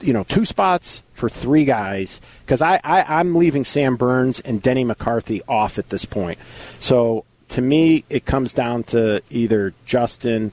you 0.00 0.12
know, 0.12 0.22
two 0.22 0.44
spots 0.44 1.02
for 1.12 1.28
three 1.28 1.64
guys 1.64 2.20
because 2.46 2.62
I, 2.62 2.80
I, 2.84 3.02
I'm 3.18 3.34
leaving 3.34 3.64
Sam 3.64 3.96
Burns 3.96 4.38
and 4.38 4.62
Denny 4.62 4.84
McCarthy 4.84 5.42
off 5.48 5.80
at 5.80 5.88
this 5.88 6.04
point. 6.04 6.38
So 6.78 7.24
to 7.48 7.60
me, 7.60 8.04
it 8.08 8.24
comes 8.24 8.54
down 8.54 8.84
to 8.84 9.20
either 9.30 9.74
Justin, 9.84 10.52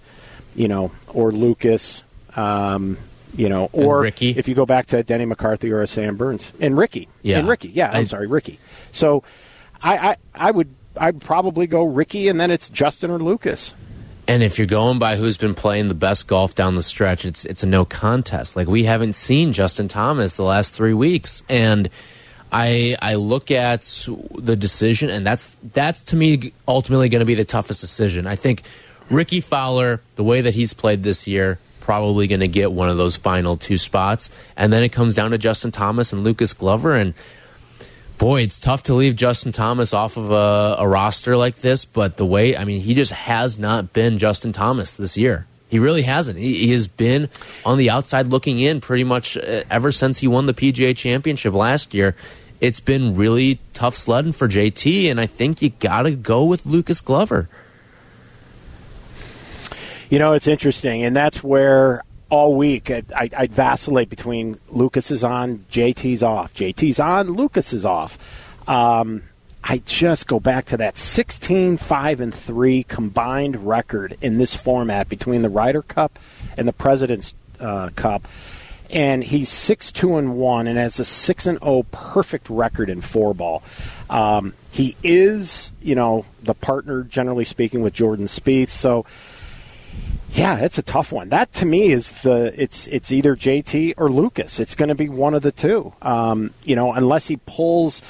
you 0.55 0.67
know, 0.67 0.91
or 1.09 1.31
Lucas 1.31 2.01
um, 2.39 2.97
you 3.35 3.49
know, 3.49 3.69
or 3.73 4.05
if 4.05 4.47
you 4.47 4.55
go 4.55 4.65
back 4.65 4.87
to 4.87 5.03
Denny 5.03 5.25
McCarthy 5.25 5.71
or 5.71 5.81
a 5.81 5.87
Sam 5.87 6.17
Burns 6.17 6.51
and 6.59 6.77
Rickie, 6.77 7.07
yeah, 7.21 7.39
and 7.39 7.47
Rickie, 7.47 7.69
yeah, 7.69 7.91
I'm 7.91 7.97
I, 7.97 8.03
sorry, 8.05 8.27
Rickie. 8.27 8.59
So, 8.91 9.23
I, 9.81 9.97
I, 9.97 10.17
I 10.33 10.51
would, 10.51 10.73
I'd 10.97 11.21
probably 11.21 11.67
go 11.67 11.83
Rickie, 11.83 12.27
and 12.27 12.39
then 12.39 12.49
it's 12.51 12.69
Justin 12.69 13.11
or 13.11 13.19
Lucas. 13.19 13.73
And 14.27 14.43
if 14.43 14.57
you're 14.57 14.67
going 14.67 14.99
by 14.99 15.15
who's 15.15 15.37
been 15.37 15.55
playing 15.55 15.87
the 15.87 15.95
best 15.95 16.27
golf 16.27 16.55
down 16.55 16.75
the 16.75 16.83
stretch, 16.83 17.25
it's 17.25 17.45
it's 17.45 17.63
a 17.63 17.67
no 17.67 17.85
contest. 17.85 18.55
Like 18.55 18.67
we 18.67 18.83
haven't 18.83 19.15
seen 19.15 19.53
Justin 19.53 19.87
Thomas 19.87 20.35
the 20.35 20.43
last 20.43 20.73
three 20.73 20.93
weeks, 20.93 21.43
and 21.49 21.89
I 22.51 22.95
I 23.01 23.15
look 23.15 23.51
at 23.51 23.81
the 24.37 24.55
decision, 24.55 25.09
and 25.09 25.25
that's 25.25 25.49
that's 25.73 26.01
to 26.01 26.15
me 26.15 26.53
ultimately 26.67 27.09
going 27.09 27.21
to 27.21 27.25
be 27.25 27.35
the 27.35 27.45
toughest 27.45 27.81
decision. 27.81 28.27
I 28.27 28.35
think 28.35 28.63
Rickie 29.09 29.41
Fowler, 29.41 30.01
the 30.15 30.23
way 30.23 30.41
that 30.41 30.53
he's 30.53 30.73
played 30.73 31.03
this 31.03 31.27
year, 31.27 31.57
probably 31.89 32.27
going 32.27 32.39
to 32.39 32.47
get 32.47 32.71
one 32.71 32.87
of 32.87 32.97
those 32.97 33.17
final 33.17 33.57
two 33.57 33.75
spots. 33.75 34.29
And 34.55 34.71
then 34.71 34.83
it 34.83 34.89
comes 34.89 35.15
down 35.15 35.31
to 35.31 35.39
Justin 35.39 35.71
Thomas 35.71 36.13
and 36.13 36.23
Lucas 36.23 36.53
Glover. 36.53 36.93
And 36.93 37.15
boy, 38.19 38.43
it's 38.43 38.59
tough 38.59 38.83
to 38.83 38.93
leave 38.93 39.15
Justin 39.15 39.51
Thomas 39.51 39.91
off 39.91 40.15
of 40.15 40.29
a, 40.29 40.75
a 40.77 40.87
roster 40.87 41.35
like 41.35 41.61
this. 41.61 41.85
But 41.85 42.17
the 42.17 42.27
way, 42.27 42.55
I 42.55 42.63
mean, 42.63 42.81
he 42.81 42.93
just 42.93 43.11
has 43.11 43.57
not 43.57 43.91
been 43.91 44.19
Justin 44.19 44.51
Thomas 44.51 44.97
this 44.97 45.17
year. 45.17 45.47
He 45.67 45.79
really 45.79 46.03
hasn't. 46.03 46.37
He, 46.37 46.67
he, 46.67 46.73
has 46.73 46.87
been 46.87 47.27
on 47.65 47.79
the 47.79 47.89
outside 47.89 48.27
looking 48.27 48.59
in 48.59 48.81
pretty 48.81 49.03
much 49.03 49.35
uh, 49.35 49.63
ever 49.71 49.91
since 49.91 50.19
he 50.19 50.27
won 50.27 50.45
the 50.45 50.53
PGA 50.53 50.95
Championship 50.95 51.55
last 51.55 51.95
year. 51.95 52.15
It's 52.61 52.79
been 52.79 53.15
really 53.15 53.61
tough 53.73 53.95
sledding 53.95 54.33
for 54.33 54.47
JT, 54.47 55.09
and 55.09 55.19
I 55.19 55.25
think 55.25 55.63
you 55.63 55.71
got 55.71 56.03
to 56.03 56.11
go 56.11 56.43
with 56.43 56.67
Lucas 56.67 57.01
Glover. 57.01 57.49
You 60.09 60.17
know, 60.17 60.33
it's 60.33 60.47
interesting, 60.47 61.03
and 61.03 61.15
that's 61.15 61.43
where 61.43 62.01
all 62.29 62.55
week, 62.55 62.89
I, 62.91 63.03
I'd 63.15 63.51
vacillate 63.51 64.09
between 64.09 64.59
Lucas 64.69 65.11
is 65.11 65.23
on, 65.23 65.65
JT's 65.71 66.23
off, 66.23 66.53
JT's 66.53 66.99
on, 66.99 67.31
Lucas 67.31 67.73
is 67.73 67.85
off. 67.85 68.67
Um, 68.67 69.23
I 69.63 69.81
just 69.85 70.27
go 70.27 70.39
back 70.39 70.65
to 70.65 70.77
that 70.77 70.97
16 70.97 71.77
5 71.77 72.21
and 72.21 72.33
3 72.33 72.83
combined 72.83 73.67
record 73.67 74.17
in 74.21 74.37
this 74.37 74.55
format 74.55 75.09
between 75.09 75.41
the 75.41 75.49
Ryder 75.49 75.81
Cup 75.81 76.17
and 76.57 76.67
the 76.67 76.73
President's 76.73 77.33
uh, 77.59 77.89
Cup. 77.95 78.27
And 78.89 79.23
he's 79.23 79.49
6 79.49 79.91
2 79.91 80.17
and 80.17 80.37
1 80.37 80.67
and 80.67 80.77
has 80.77 80.99
a 80.99 81.05
6 81.05 81.45
and 81.45 81.59
0 81.59 81.85
perfect 81.91 82.49
record 82.49 82.89
in 82.89 83.01
four 83.01 83.35
ball. 83.35 83.61
Um, 84.09 84.55
he 84.71 84.95
is, 85.03 85.71
you 85.81 85.93
know, 85.93 86.25
the 86.41 86.55
partner, 86.55 87.03
generally 87.03 87.45
speaking, 87.45 87.81
with 87.81 87.93
Jordan 87.93 88.25
Spieth. 88.25 88.69
So, 88.69 89.05
yeah, 90.31 90.59
it's 90.59 90.77
a 90.77 90.83
tough 90.83 91.11
one. 91.11 91.29
That 91.29 91.51
to 91.53 91.65
me 91.65 91.91
is 91.91 92.09
the 92.21 92.53
it's 92.55 92.87
it's 92.87 93.11
either 93.11 93.35
JT 93.35 93.95
or 93.97 94.09
Lucas. 94.09 94.59
It's 94.59 94.75
going 94.75 94.89
to 94.89 94.95
be 94.95 95.09
one 95.09 95.33
of 95.33 95.41
the 95.41 95.51
two. 95.51 95.93
Um, 96.01 96.53
you 96.63 96.75
know, 96.75 96.93
unless 96.93 97.27
he 97.27 97.37
pulls 97.37 98.01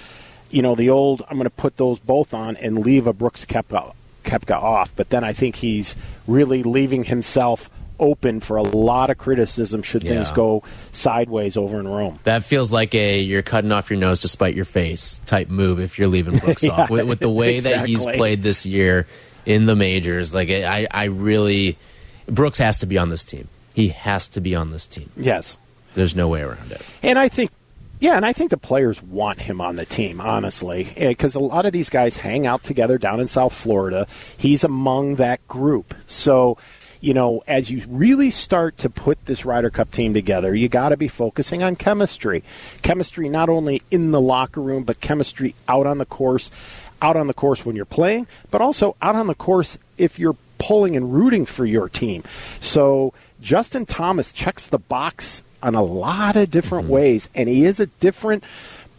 you 0.50 0.62
know, 0.62 0.76
the 0.76 0.90
old, 0.90 1.24
I'm 1.30 1.38
going 1.38 1.46
to 1.46 1.50
put 1.50 1.78
those 1.78 2.00
both 2.00 2.34
on 2.34 2.58
and 2.58 2.80
leave 2.80 3.08
a 3.08 3.14
Brooks 3.14 3.46
Koepka, 3.46 3.94
Koepka 4.24 4.56
off. 4.56 4.96
But 4.96 5.10
then 5.10 5.24
I 5.24 5.34
think 5.34 5.56
he's 5.56 5.96
really 6.28 6.64
leaving 6.64 7.04
himself 7.04 7.70
open 8.00 8.40
for 8.40 8.56
a 8.56 8.64
lot 8.64 9.10
of 9.10 9.18
criticism 9.18 9.82
should 9.82 10.04
yeah. 10.04 10.12
things 10.12 10.32
go 10.32 10.64
sideways 10.92 11.58
over 11.58 11.80
in 11.80 11.88
Rome. 11.88 12.20
That 12.24 12.46
feels 12.46 12.72
like 12.72 12.96
a 12.96 13.20
you're 13.20 13.42
cutting 13.42 13.72
off 13.74 13.90
your 13.90 14.00
nose 14.00 14.22
to 14.22 14.30
spite 14.30 14.56
your 14.56 14.66
face 14.66 15.20
type 15.26 15.50
move 15.50 15.80
if 15.80 16.00
you're 16.00 16.08
leaving 16.08 16.38
Brooks 16.38 16.64
yeah, 16.64 16.72
off. 16.84 16.90
With, 16.90 17.08
with, 17.08 17.20
the 17.20 17.30
way 17.30 17.58
exactly. 17.58 17.80
that 17.80 17.88
he's 17.88 18.06
played 18.06 18.42
this 18.42 18.66
year 18.66 19.06
in 19.46 19.66
the 19.66 19.76
majors, 19.76 20.34
like 20.34 20.50
I, 20.50 20.88
I 20.90 21.06
really, 21.06 21.78
Brooks 22.30 22.58
has 22.60 22.78
to 22.80 22.86
be 22.86 22.98
on 22.98 23.10
this 23.10 23.24
team. 23.24 23.48
He 23.74 23.90
has 23.90 24.28
to 24.30 24.42
be 24.42 24.56
on 24.56 24.72
this 24.72 24.88
team. 24.88 25.10
Yes. 25.16 25.58
There's 25.96 26.16
no 26.16 26.28
way 26.28 26.42
around 26.42 26.72
it. 26.72 26.82
And 27.02 27.18
I 27.18 27.30
think 27.30 27.52
yeah, 28.00 28.16
and 28.16 28.26
I 28.26 28.32
think 28.32 28.50
the 28.50 28.58
players 28.58 29.04
want 29.04 29.42
him 29.42 29.60
on 29.60 29.76
the 29.76 29.86
team, 29.86 30.22
honestly, 30.22 30.94
eh, 30.96 31.10
because 31.10 31.36
a 31.36 31.40
lot 31.40 31.66
of 31.66 31.74
these 31.74 31.90
guys 31.90 32.16
hang 32.16 32.48
out 32.48 32.64
together 32.64 32.98
down 32.98 33.20
in 33.20 33.28
South 33.28 33.52
Florida. 33.52 34.08
He's 34.38 34.64
among 34.64 35.16
that 35.16 35.46
group. 35.50 35.94
So, 36.08 36.58
you 37.02 37.14
know, 37.14 37.44
as 37.46 37.70
you 37.70 37.84
really 37.90 38.30
start 38.30 38.78
to 38.80 38.90
put 38.90 39.26
this 39.26 39.44
Ryder 39.44 39.70
Cup 39.70 39.92
team 39.92 40.14
together, 40.14 40.56
you 40.56 40.70
got 40.70 40.90
to 40.90 40.98
be 40.98 41.10
focusing 41.10 41.62
on 41.62 41.76
chemistry. 41.76 42.42
Chemistry 42.84 43.28
not 43.28 43.50
only 43.50 43.82
in 43.92 44.12
the 44.12 44.22
locker 44.22 44.62
room, 44.62 44.84
but 44.84 45.02
chemistry 45.02 45.54
out 45.68 45.86
on 45.86 45.98
the 45.98 46.06
course, 46.06 46.52
out 47.02 47.18
on 47.18 47.28
the 47.28 47.34
course 47.34 47.66
when 47.66 47.76
you're 47.76 47.84
playing, 47.84 48.28
but 48.50 48.62
also 48.62 48.96
out 49.02 49.16
on 49.16 49.28
the 49.28 49.36
course 49.36 49.78
if 49.98 50.18
you're 50.18 50.38
pulling 50.60 50.96
and 50.96 51.12
rooting 51.14 51.46
for 51.46 51.66
your 51.66 51.90
team. 51.90 52.24
So, 52.60 53.14
Justin 53.42 53.86
Thomas 53.86 54.32
checks 54.32 54.68
the 54.68 54.78
box 54.78 55.44
on 55.64 55.76
a 55.76 55.82
lot 55.82 56.36
of 56.36 56.52
different 56.52 56.86
mm-hmm. 56.86 56.94
ways, 56.94 57.30
and 57.34 57.50
he 57.50 57.66
is 57.66 57.80
a 57.80 57.88
different 57.88 58.44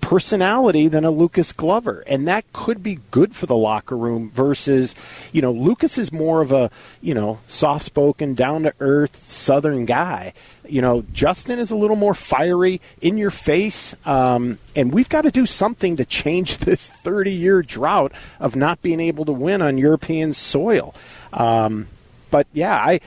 personality 0.00 0.88
than 0.88 1.04
a 1.04 1.10
Lucas 1.10 1.52
Glover, 1.52 2.02
and 2.06 2.26
that 2.26 2.44
could 2.52 2.82
be 2.82 2.98
good 3.10 3.34
for 3.34 3.46
the 3.46 3.56
locker 3.56 3.96
room. 3.96 4.30
Versus, 4.30 4.94
you 5.32 5.42
know, 5.42 5.52
Lucas 5.52 5.98
is 5.98 6.12
more 6.12 6.40
of 6.40 6.52
a 6.52 6.70
you 7.00 7.14
know 7.14 7.38
soft-spoken, 7.46 8.34
down-to-earth 8.34 9.22
Southern 9.22 9.84
guy. 9.84 10.32
You 10.68 10.82
know, 10.82 11.04
Justin 11.12 11.58
is 11.58 11.70
a 11.70 11.76
little 11.76 11.96
more 11.96 12.14
fiery, 12.14 12.80
in 13.00 13.18
your 13.18 13.30
face, 13.30 13.94
um, 14.06 14.58
and 14.74 14.92
we've 14.92 15.08
got 15.08 15.22
to 15.22 15.30
do 15.30 15.46
something 15.46 15.96
to 15.96 16.04
change 16.04 16.58
this 16.58 16.90
30-year 16.90 17.62
drought 17.62 18.12
of 18.38 18.56
not 18.56 18.82
being 18.82 19.00
able 19.00 19.24
to 19.24 19.32
win 19.32 19.62
on 19.62 19.78
European 19.78 20.32
soil. 20.32 20.94
Um, 21.32 21.86
but 22.30 22.46
yeah, 22.52 22.74
I 22.74 23.00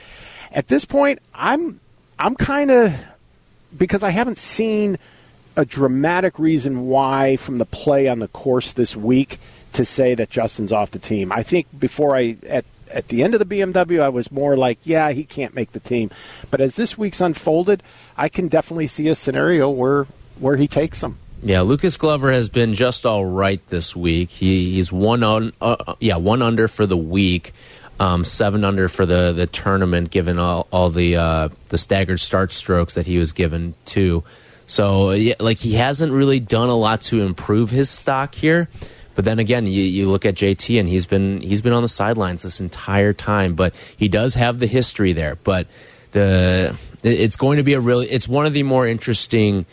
at 0.52 0.68
this 0.68 0.84
point, 0.84 1.18
I'm 1.34 1.80
I'm 2.18 2.34
kind 2.34 2.70
of 2.70 2.94
because 3.76 4.02
I 4.02 4.10
haven't 4.10 4.38
seen 4.38 4.98
a 5.56 5.64
dramatic 5.64 6.38
reason 6.38 6.86
why 6.86 7.36
from 7.36 7.58
the 7.58 7.66
play 7.66 8.08
on 8.08 8.18
the 8.18 8.28
course 8.28 8.72
this 8.72 8.96
week 8.96 9.38
to 9.72 9.84
say 9.84 10.14
that 10.14 10.30
Justin's 10.30 10.72
off 10.72 10.90
the 10.90 10.98
team. 10.98 11.32
I 11.32 11.42
think 11.42 11.66
before 11.78 12.16
I 12.16 12.36
at 12.48 12.64
at 12.90 13.08
the 13.08 13.22
end 13.22 13.34
of 13.34 13.40
the 13.40 13.46
BMW, 13.46 14.00
I 14.00 14.08
was 14.08 14.30
more 14.30 14.56
like, 14.56 14.78
yeah, 14.84 15.10
he 15.10 15.24
can't 15.24 15.54
make 15.54 15.72
the 15.72 15.80
team. 15.80 16.10
But 16.50 16.60
as 16.60 16.76
this 16.76 16.96
week's 16.96 17.20
unfolded, 17.20 17.82
I 18.16 18.28
can 18.28 18.48
definitely 18.48 18.86
see 18.86 19.08
a 19.08 19.14
scenario 19.14 19.68
where 19.70 20.06
where 20.38 20.56
he 20.56 20.68
takes 20.68 21.00
them. 21.00 21.18
Yeah, 21.42 21.60
Lucas 21.60 21.98
Glover 21.98 22.32
has 22.32 22.48
been 22.48 22.72
just 22.72 23.04
all 23.04 23.26
right 23.26 23.60
this 23.68 23.94
week. 23.94 24.30
He, 24.30 24.72
he's 24.72 24.90
one 24.90 25.22
on, 25.22 25.52
uh, 25.60 25.94
yeah, 26.00 26.16
one 26.16 26.40
under 26.40 26.68
for 26.68 26.86
the 26.86 26.96
week 26.96 27.52
um, 28.00 28.24
seven 28.24 28.64
under 28.64 28.88
for 28.88 29.06
the 29.06 29.32
the 29.32 29.46
tournament, 29.46 30.10
given 30.10 30.38
all, 30.38 30.66
all 30.70 30.90
the 30.90 31.16
uh, 31.16 31.48
the 31.68 31.78
staggered 31.78 32.20
start 32.20 32.52
strokes 32.52 32.94
that 32.94 33.06
he 33.06 33.18
was 33.18 33.32
given 33.32 33.74
too. 33.84 34.24
So 34.66 35.16
like 35.40 35.58
he 35.58 35.74
hasn't 35.74 36.12
really 36.12 36.40
done 36.40 36.68
a 36.68 36.76
lot 36.76 37.02
to 37.02 37.20
improve 37.20 37.70
his 37.70 37.90
stock 37.90 38.34
here. 38.34 38.68
But 39.14 39.24
then 39.24 39.38
again, 39.38 39.66
you, 39.66 39.82
you 39.82 40.08
look 40.08 40.26
at 40.26 40.34
JT 40.34 40.78
and 40.78 40.88
he's 40.88 41.06
been 41.06 41.40
he's 41.40 41.60
been 41.60 41.72
on 41.72 41.82
the 41.82 41.88
sidelines 41.88 42.42
this 42.42 42.60
entire 42.60 43.12
time. 43.12 43.54
But 43.54 43.74
he 43.96 44.08
does 44.08 44.34
have 44.34 44.58
the 44.58 44.66
history 44.66 45.12
there. 45.12 45.36
But 45.36 45.68
the 46.12 46.76
it's 47.02 47.36
going 47.36 47.58
to 47.58 47.62
be 47.62 47.74
a 47.74 47.80
really 47.80 48.08
it's 48.08 48.26
one 48.26 48.46
of 48.46 48.52
the 48.52 48.62
more 48.62 48.86
interesting 48.86 49.66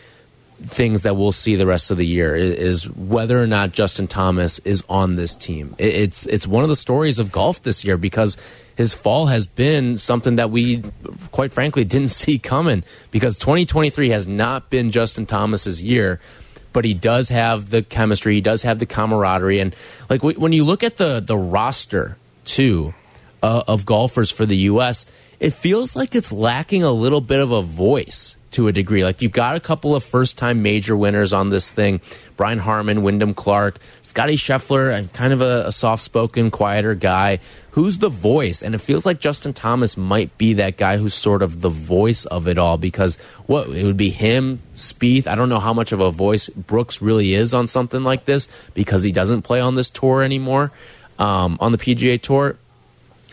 things 0.64 1.01
that 1.03 1.16
we'll 1.16 1.32
see 1.32 1.55
the 1.55 1.66
rest 1.66 1.91
of 1.91 1.97
the 1.97 2.05
year 2.05 2.36
is 2.36 2.89
whether 2.89 3.41
or 3.41 3.47
not 3.47 3.72
Justin 3.72 4.07
Thomas 4.07 4.59
is 4.59 4.84
on 4.88 5.16
this 5.16 5.36
team. 5.36 5.76
It's 5.78 6.26
it's 6.28 6.47
one 6.47 6.64
of 6.64 6.70
the 6.70 6.76
stories 6.76 7.20
of 7.20 7.32
golf 7.32 7.64
this 7.64 7.84
year 7.84 7.97
because 7.97 8.38
his 8.76 8.93
fall 8.93 9.28
has 9.28 9.47
been 9.47 9.97
something 9.97 10.36
that 10.36 10.49
we 10.51 10.84
quite 11.32 11.51
frankly 11.51 11.84
didn't 11.84 12.09
see 12.22 12.38
coming 12.38 12.84
because 13.09 13.38
2023 13.39 14.09
has 14.09 14.28
not 14.28 14.70
been 14.70 14.91
Justin 14.91 15.26
Thomas's 15.26 15.84
year 15.84 16.20
but 16.74 16.86
he 16.86 16.93
does 16.93 17.30
have 17.30 17.70
the 17.70 17.82
chemistry 17.82 18.36
he 18.36 18.41
does 18.41 18.64
have 18.64 18.80
the 18.80 18.86
camaraderie 18.86 19.59
and 19.59 19.76
like 20.09 20.24
when 20.24 20.53
you 20.53 20.64
look 20.64 20.84
at 20.84 20.97
the 20.97 21.20
the 21.20 21.38
roster 21.38 22.18
too 22.45 22.93
uh, 23.43 23.64
of 23.68 23.86
golfers 23.86 24.32
for 24.32 24.45
the 24.45 24.57
US 24.57 25.05
it 25.39 25.53
feels 25.53 25.95
like 25.95 26.14
it's 26.14 26.32
lacking 26.32 26.84
a 26.84 26.91
little 26.91 27.22
bit 27.22 27.39
of 27.39 27.51
a 27.51 27.62
voice 27.62 28.38
to 28.52 28.68
a 28.68 28.72
degree. 28.72 29.04
Like 29.04 29.22
you've 29.22 29.32
got 29.32 29.56
a 29.56 29.60
couple 29.60 29.95
of 29.95 30.04
first 30.04 30.38
time 30.38 30.62
major 30.62 30.95
winners 30.95 31.34
on 31.34 31.49
this 31.49 31.72
thing 31.72 32.02
Brian 32.38 32.60
Harman, 32.60 33.04
Wyndham 33.04 33.34
Clark, 33.34 33.78
Scotty 34.02 34.36
Scheffler, 34.36 34.95
and 34.95 35.12
kind 35.14 35.34
of 35.34 35.41
a, 35.41 35.68
a 35.68 35.72
soft 35.72 36.02
spoken, 36.02 36.52
quieter 36.52 36.95
guy. 36.95 37.39
Who's 37.72 37.99
the 37.99 38.10
voice? 38.10 38.62
And 38.62 38.76
it 38.76 38.80
feels 38.80 39.06
like 39.06 39.20
Justin 39.20 39.54
Thomas 39.54 39.95
might 39.95 40.38
be 40.38 40.54
that 40.54 40.76
guy 40.78 40.97
who's 40.97 41.14
sort 41.14 41.41
of 41.41 41.62
the 41.62 41.70
voice 41.70 42.26
of 42.26 42.47
it 42.47 42.58
all 42.58 42.78
because 42.78 43.16
what 43.45 43.70
it 43.70 43.86
would 43.86 43.97
be 43.97 44.10
him, 44.10 44.60
Spieth. 44.76 45.28
I 45.28 45.36
don't 45.36 45.49
know 45.49 45.60
how 45.60 45.74
much 45.74 45.91
of 45.91 46.02
a 46.02 46.12
voice 46.12 46.49
Brooks 46.49 47.02
really 47.02 47.34
is 47.34 47.54
on 47.54 47.68
something 47.68 48.04
like 48.04 48.26
this 48.26 48.47
because 48.74 49.04
he 49.04 49.12
doesn't 49.12 49.43
play 49.43 49.62
on 49.62 49.76
this 49.76 49.89
tour 49.89 50.24
anymore, 50.24 50.72
um, 51.20 51.58
on 51.62 51.72
the 51.72 51.78
PGA 51.78 52.22
Tour. 52.22 52.58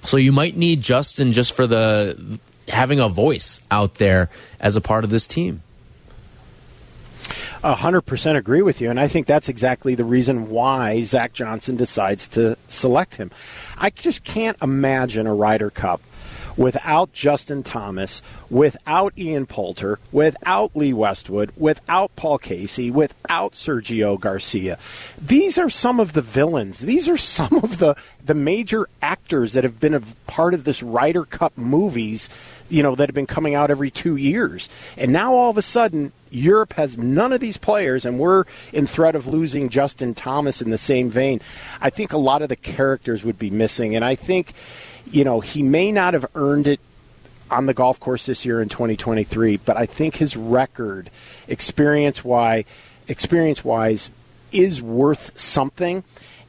So 0.04 0.16
you 0.16 0.30
might 0.30 0.56
need 0.56 0.80
Justin 0.82 1.32
just 1.32 1.52
for 1.52 1.66
the 1.66 2.38
having 2.68 3.00
a 3.00 3.08
voice 3.08 3.60
out 3.70 3.94
there 3.94 4.28
as 4.60 4.76
a 4.76 4.80
part 4.80 5.04
of 5.04 5.10
this 5.10 5.26
team. 5.26 5.62
A 7.64 7.74
hundred 7.74 8.02
percent 8.02 8.38
agree 8.38 8.62
with 8.62 8.80
you, 8.80 8.88
and 8.88 9.00
I 9.00 9.08
think 9.08 9.26
that's 9.26 9.48
exactly 9.48 9.96
the 9.96 10.04
reason 10.04 10.48
why 10.48 11.02
Zach 11.02 11.32
Johnson 11.32 11.74
decides 11.74 12.28
to 12.28 12.56
select 12.68 13.16
him. 13.16 13.32
I 13.76 13.90
just 13.90 14.22
can't 14.22 14.56
imagine 14.62 15.26
a 15.26 15.34
Ryder 15.34 15.70
Cup 15.70 16.00
without 16.58 17.12
Justin 17.12 17.62
Thomas, 17.62 18.20
without 18.50 19.12
Ian 19.16 19.46
Poulter, 19.46 19.98
without 20.12 20.74
Lee 20.76 20.92
Westwood, 20.92 21.52
without 21.56 22.14
Paul 22.16 22.36
Casey, 22.36 22.90
without 22.90 23.52
Sergio 23.52 24.18
Garcia. 24.18 24.78
These 25.22 25.56
are 25.56 25.70
some 25.70 26.00
of 26.00 26.12
the 26.12 26.22
villains. 26.22 26.80
These 26.80 27.08
are 27.08 27.16
some 27.16 27.56
of 27.62 27.78
the, 27.78 27.94
the 28.24 28.34
major 28.34 28.88
actors 29.00 29.52
that 29.52 29.64
have 29.64 29.78
been 29.78 29.94
a 29.94 30.02
part 30.26 30.52
of 30.52 30.64
this 30.64 30.82
Ryder 30.82 31.24
Cup 31.24 31.56
movies, 31.56 32.28
you 32.68 32.82
know, 32.82 32.94
that 32.96 33.08
have 33.08 33.14
been 33.14 33.26
coming 33.26 33.54
out 33.54 33.70
every 33.70 33.90
two 33.90 34.16
years. 34.16 34.68
And 34.96 35.12
now 35.12 35.34
all 35.34 35.50
of 35.50 35.56
a 35.56 35.62
sudden, 35.62 36.12
Europe 36.30 36.74
has 36.74 36.98
none 36.98 37.32
of 37.32 37.40
these 37.40 37.56
players, 37.56 38.04
and 38.04 38.18
we're 38.18 38.44
in 38.72 38.86
threat 38.86 39.14
of 39.14 39.26
losing 39.26 39.68
Justin 39.68 40.12
Thomas 40.12 40.60
in 40.60 40.70
the 40.70 40.76
same 40.76 41.08
vein. 41.08 41.40
I 41.80 41.90
think 41.90 42.12
a 42.12 42.18
lot 42.18 42.42
of 42.42 42.48
the 42.48 42.56
characters 42.56 43.24
would 43.24 43.38
be 43.38 43.48
missing, 43.48 43.96
and 43.96 44.04
I 44.04 44.14
think 44.14 44.52
you 45.12 45.24
know, 45.24 45.40
he 45.40 45.62
may 45.62 45.92
not 45.92 46.14
have 46.14 46.26
earned 46.34 46.66
it 46.66 46.80
on 47.50 47.66
the 47.66 47.74
golf 47.74 47.98
course 47.98 48.26
this 48.26 48.44
year 48.44 48.60
in 48.60 48.68
2023, 48.68 49.58
but 49.58 49.76
I 49.76 49.86
think 49.86 50.16
his 50.16 50.36
record, 50.36 51.10
experience 51.46 52.24
wise, 52.24 52.64
experience 53.08 53.64
wise, 53.64 54.10
is 54.52 54.82
worth 54.82 55.38
something. 55.38 56.04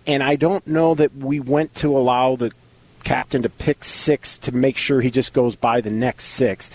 And 0.06 0.24
I 0.24 0.36
don't 0.36 0.66
know 0.68 0.96
that 0.96 1.16
we 1.16 1.40
went 1.40 1.76
to 1.76 1.96
allow 1.98 2.36
the 2.36 2.52
captain 3.04 3.44
to 3.44 3.50
pick 3.50 3.84
six 3.84 4.38
to 4.40 4.52
make 4.52 4.78
sure 4.78 5.02
he 5.02 5.12
just 5.12 5.34
goes 5.34 5.56
by 5.56 5.82
the 5.82 5.92
next 5.92 6.26
six. 6.26 6.70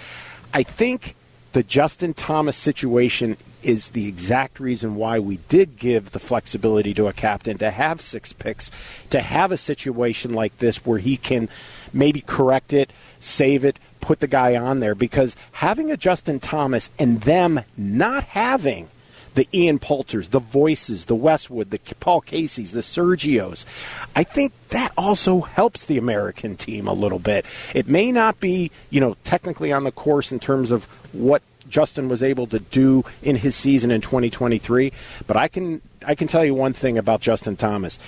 I 0.53 0.62
think 0.62 1.14
the 1.53 1.62
Justin 1.62 2.14
Thomas 2.14 2.57
situation 2.57 3.37
is 3.64 3.90
the 3.90 4.06
exact 4.06 4.60
reason 4.60 4.94
why 4.94 5.18
we 5.18 5.38
did 5.48 5.76
give 5.76 6.10
the 6.10 6.18
flexibility 6.18 6.94
to 6.94 7.06
a 7.06 7.12
captain 7.12 7.58
to 7.58 7.70
have 7.70 8.00
six 8.00 8.32
picks, 8.32 8.70
to 9.10 9.20
have 9.20 9.52
a 9.52 9.56
situation 9.56 10.34
like 10.34 10.58
this 10.58 10.84
where 10.84 10.98
he 10.98 11.16
can 11.16 11.48
maybe 11.92 12.20
correct 12.20 12.72
it, 12.72 12.92
save 13.20 13.64
it, 13.64 13.78
put 14.00 14.20
the 14.20 14.26
guy 14.26 14.54
on 14.54 14.80
there 14.80 14.94
because 14.94 15.34
having 15.52 15.90
a 15.90 15.96
Justin 15.96 16.38
Thomas 16.38 16.90
and 16.98 17.22
them 17.22 17.60
not 17.76 18.24
having 18.24 18.90
the 19.34 19.48
Ian 19.52 19.78
Poulters, 19.78 20.28
the 20.28 20.38
Voices, 20.38 21.06
the 21.06 21.14
Westwood, 21.14 21.70
the 21.70 21.80
Paul 22.00 22.20
Caseys, 22.20 22.72
the 22.72 22.80
Sergios. 22.80 23.66
I 24.14 24.22
think 24.22 24.52
that 24.68 24.92
also 24.96 25.40
helps 25.40 25.86
the 25.86 25.98
American 25.98 26.56
team 26.56 26.86
a 26.86 26.92
little 26.92 27.18
bit. 27.18 27.44
It 27.74 27.88
may 27.88 28.12
not 28.12 28.40
be, 28.40 28.70
you 28.90 29.00
know, 29.00 29.16
technically 29.24 29.72
on 29.72 29.84
the 29.84 29.92
course 29.92 30.30
in 30.30 30.38
terms 30.38 30.70
of 30.70 30.84
what 31.12 31.42
Justin 31.75 32.09
was 32.09 32.22
able 32.22 32.47
to 32.47 32.61
do 32.61 33.05
in 33.20 33.35
his 33.35 33.57
season 33.57 33.91
in 33.91 34.01
2023, 34.01 34.93
but 35.27 35.37
I 35.37 35.49
can 35.49 35.83
I 36.07 36.14
can 36.14 36.29
tell 36.29 36.45
you 36.45 36.55
one 36.55 36.72
thing 36.72 36.97
about 36.97 37.20
Justin 37.20 37.57
Thomas. 37.57 37.99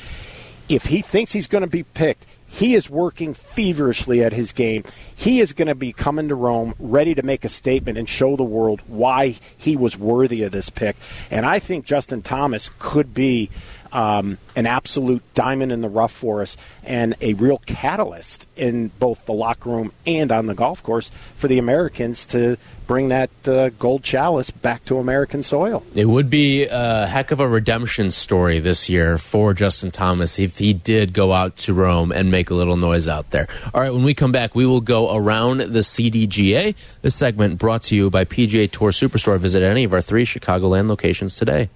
If 0.68 0.84
he 0.84 1.02
thinks 1.02 1.32
he's 1.32 1.48
going 1.48 1.64
to 1.64 1.70
be 1.70 1.82
picked, 1.82 2.26
he 2.46 2.76
is 2.76 2.88
working 2.88 3.34
feverishly 3.34 4.22
at 4.22 4.32
his 4.32 4.52
game. 4.52 4.84
He 5.16 5.40
is 5.40 5.52
going 5.52 5.66
to 5.66 5.74
be 5.74 5.92
coming 5.92 6.28
to 6.28 6.36
Rome 6.36 6.76
ready 6.78 7.12
to 7.16 7.24
make 7.24 7.44
a 7.44 7.48
statement 7.48 7.98
and 7.98 8.08
show 8.08 8.36
the 8.36 8.44
world 8.44 8.82
why 8.86 9.34
he 9.56 9.76
was 9.76 9.98
worthy 9.98 10.44
of 10.44 10.52
this 10.52 10.70
pick. 10.70 10.94
And 11.32 11.44
I 11.44 11.58
think 11.58 11.84
Justin 11.84 12.22
Thomas 12.22 12.70
could 12.78 13.14
be 13.14 13.50
um, 13.96 14.36
an 14.54 14.66
absolute 14.66 15.22
diamond 15.32 15.72
in 15.72 15.80
the 15.80 15.88
rough 15.88 16.12
for 16.12 16.42
us 16.42 16.58
and 16.84 17.14
a 17.22 17.32
real 17.34 17.58
catalyst 17.64 18.46
in 18.54 18.88
both 18.98 19.24
the 19.24 19.32
locker 19.32 19.70
room 19.70 19.90
and 20.06 20.30
on 20.30 20.44
the 20.44 20.54
golf 20.54 20.82
course 20.82 21.10
for 21.34 21.48
the 21.48 21.58
Americans 21.58 22.26
to 22.26 22.58
bring 22.86 23.08
that 23.08 23.30
uh, 23.48 23.70
gold 23.70 24.02
chalice 24.02 24.50
back 24.50 24.84
to 24.84 24.98
American 24.98 25.42
soil. 25.42 25.82
It 25.94 26.04
would 26.04 26.28
be 26.28 26.66
a 26.66 27.06
heck 27.06 27.30
of 27.30 27.40
a 27.40 27.48
redemption 27.48 28.10
story 28.10 28.60
this 28.60 28.90
year 28.90 29.16
for 29.16 29.54
Justin 29.54 29.90
Thomas 29.90 30.38
if 30.38 30.58
he 30.58 30.74
did 30.74 31.14
go 31.14 31.32
out 31.32 31.56
to 31.56 31.72
Rome 31.72 32.12
and 32.12 32.30
make 32.30 32.50
a 32.50 32.54
little 32.54 32.76
noise 32.76 33.08
out 33.08 33.30
there. 33.30 33.48
All 33.72 33.80
right, 33.80 33.92
when 33.92 34.04
we 34.04 34.12
come 34.12 34.30
back, 34.30 34.54
we 34.54 34.66
will 34.66 34.82
go 34.82 35.16
around 35.16 35.60
the 35.60 35.80
CDGA. 35.80 36.76
This 37.00 37.14
segment 37.14 37.58
brought 37.58 37.84
to 37.84 37.96
you 37.96 38.10
by 38.10 38.26
PGA 38.26 38.70
Tour 38.70 38.90
Superstore. 38.90 39.38
Visit 39.38 39.62
any 39.62 39.84
of 39.84 39.94
our 39.94 40.02
three 40.02 40.26
Chicagoland 40.26 40.88
locations 40.90 41.34
today. 41.34 41.70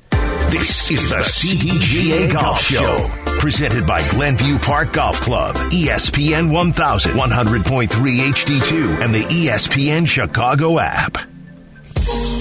This 0.51 0.91
is 0.91 1.09
the 1.09 1.19
CDGA 1.19 2.33
Golf 2.33 2.61
Show, 2.61 3.09
presented 3.39 3.87
by 3.87 4.07
Glenview 4.11 4.59
Park 4.59 4.93
Golf 4.93 5.21
Club, 5.21 5.55
ESPN 5.71 6.53
1000, 6.53 7.13
100.3 7.13 7.87
HD2, 7.87 9.01
and 9.01 9.15
the 9.15 9.23
ESPN 9.23 10.09
Chicago 10.09 10.81
app. 10.81 11.19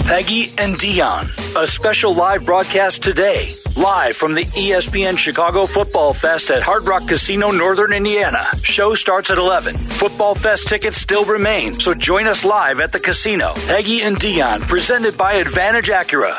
Peggy 0.08 0.48
and 0.58 0.76
Dion, 0.76 1.28
a 1.56 1.68
special 1.68 2.12
live 2.12 2.44
broadcast 2.44 3.00
today, 3.00 3.52
live 3.76 4.16
from 4.16 4.34
the 4.34 4.42
ESPN 4.42 5.16
Chicago 5.16 5.64
Football 5.64 6.12
Fest 6.12 6.50
at 6.50 6.64
Hard 6.64 6.88
Rock 6.88 7.06
Casino, 7.06 7.52
Northern 7.52 7.92
Indiana. 7.92 8.44
Show 8.64 8.96
starts 8.96 9.30
at 9.30 9.38
11. 9.38 9.76
Football 9.76 10.34
Fest 10.34 10.66
tickets 10.66 10.96
still 10.96 11.24
remain, 11.24 11.74
so 11.74 11.94
join 11.94 12.26
us 12.26 12.44
live 12.44 12.80
at 12.80 12.90
the 12.90 12.98
casino. 12.98 13.54
Peggy 13.68 14.02
and 14.02 14.18
Dion, 14.18 14.62
presented 14.62 15.16
by 15.16 15.34
Advantage 15.34 15.90
Acura. 15.90 16.38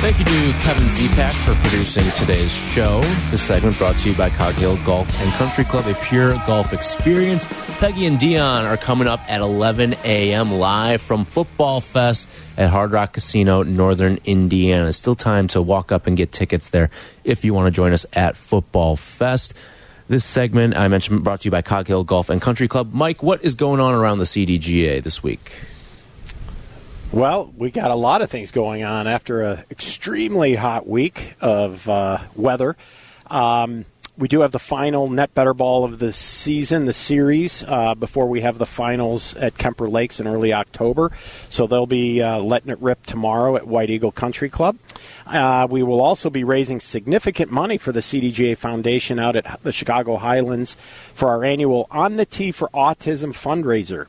Thank 0.00 0.20
you 0.20 0.24
to 0.26 0.58
Kevin 0.60 0.84
Zepak 0.84 1.32
for 1.32 1.60
producing 1.60 2.04
today's 2.12 2.52
show. 2.52 3.00
This 3.32 3.42
segment 3.42 3.76
brought 3.78 3.98
to 3.98 4.10
you 4.10 4.16
by 4.16 4.30
Cog 4.30 4.54
Hill 4.54 4.76
Golf 4.84 5.10
and 5.20 5.32
Country 5.32 5.64
Club, 5.64 5.88
a 5.88 5.94
pure 6.04 6.34
golf 6.46 6.72
experience. 6.72 7.46
Peggy 7.80 8.06
and 8.06 8.16
Dion 8.16 8.64
are 8.64 8.76
coming 8.76 9.08
up 9.08 9.18
at 9.28 9.40
11 9.40 9.96
a.m. 10.04 10.52
live 10.52 11.02
from 11.02 11.24
Football 11.24 11.80
Fest 11.80 12.28
at 12.56 12.70
Hard 12.70 12.92
Rock 12.92 13.14
Casino, 13.14 13.64
Northern 13.64 14.20
Indiana. 14.24 14.92
Still 14.92 15.16
time 15.16 15.48
to 15.48 15.60
walk 15.60 15.90
up 15.90 16.06
and 16.06 16.16
get 16.16 16.30
tickets 16.30 16.68
there 16.68 16.90
if 17.24 17.44
you 17.44 17.52
want 17.52 17.66
to 17.66 17.72
join 17.72 17.92
us 17.92 18.06
at 18.12 18.36
Football 18.36 18.94
Fest. 18.94 19.52
This 20.06 20.24
segment 20.24 20.76
I 20.76 20.86
mentioned 20.86 21.24
brought 21.24 21.40
to 21.40 21.46
you 21.46 21.50
by 21.50 21.62
Cog 21.62 21.88
Hill 21.88 22.04
Golf 22.04 22.30
and 22.30 22.40
Country 22.40 22.68
Club. 22.68 22.94
Mike, 22.94 23.20
what 23.20 23.44
is 23.44 23.56
going 23.56 23.80
on 23.80 23.94
around 23.94 24.18
the 24.18 24.26
CDGA 24.26 25.02
this 25.02 25.24
week? 25.24 25.50
Well, 27.10 27.54
we 27.56 27.70
got 27.70 27.90
a 27.90 27.94
lot 27.94 28.20
of 28.20 28.30
things 28.30 28.50
going 28.50 28.84
on 28.84 29.06
after 29.06 29.40
an 29.40 29.64
extremely 29.70 30.54
hot 30.54 30.86
week 30.86 31.36
of 31.40 31.88
uh, 31.88 32.18
weather. 32.36 32.76
Um, 33.28 33.86
we 34.18 34.28
do 34.28 34.40
have 34.40 34.52
the 34.52 34.58
final 34.58 35.08
net 35.08 35.32
better 35.32 35.54
ball 35.54 35.84
of 35.84 36.00
the 36.00 36.12
season, 36.12 36.84
the 36.84 36.92
series, 36.92 37.64
uh, 37.64 37.94
before 37.94 38.28
we 38.28 38.42
have 38.42 38.58
the 38.58 38.66
finals 38.66 39.34
at 39.36 39.56
Kemper 39.56 39.88
Lakes 39.88 40.20
in 40.20 40.26
early 40.26 40.52
October. 40.52 41.10
So 41.48 41.66
they'll 41.66 41.86
be 41.86 42.20
uh, 42.20 42.40
letting 42.40 42.70
it 42.70 42.78
rip 42.80 43.06
tomorrow 43.06 43.56
at 43.56 43.66
White 43.66 43.88
Eagle 43.88 44.12
Country 44.12 44.50
Club. 44.50 44.76
Uh, 45.26 45.66
we 45.70 45.82
will 45.82 46.02
also 46.02 46.28
be 46.28 46.44
raising 46.44 46.78
significant 46.78 47.50
money 47.50 47.78
for 47.78 47.90
the 47.90 48.00
CDGA 48.00 48.56
Foundation 48.56 49.18
out 49.18 49.34
at 49.34 49.62
the 49.62 49.72
Chicago 49.72 50.16
Highlands 50.16 50.74
for 50.74 51.28
our 51.28 51.42
annual 51.42 51.86
On 51.90 52.16
the 52.16 52.26
Tee 52.26 52.52
for 52.52 52.68
Autism 52.74 53.32
fundraiser. 53.32 54.08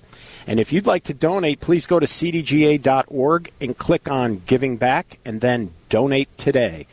And 0.50 0.60
if 0.60 0.74
you'd 0.74 0.88
like 0.88 1.04
to 1.04 1.14
donate, 1.14 1.60
please 1.60 1.86
go 1.86 2.00
to 2.00 2.08
cdga.org 2.08 3.52
and 3.62 3.78
click 3.78 4.10
on 4.10 4.42
Giving 4.48 4.78
Back 4.78 5.20
and 5.24 5.42
then 5.42 5.74
donate 5.90 6.36
today. 6.40 6.88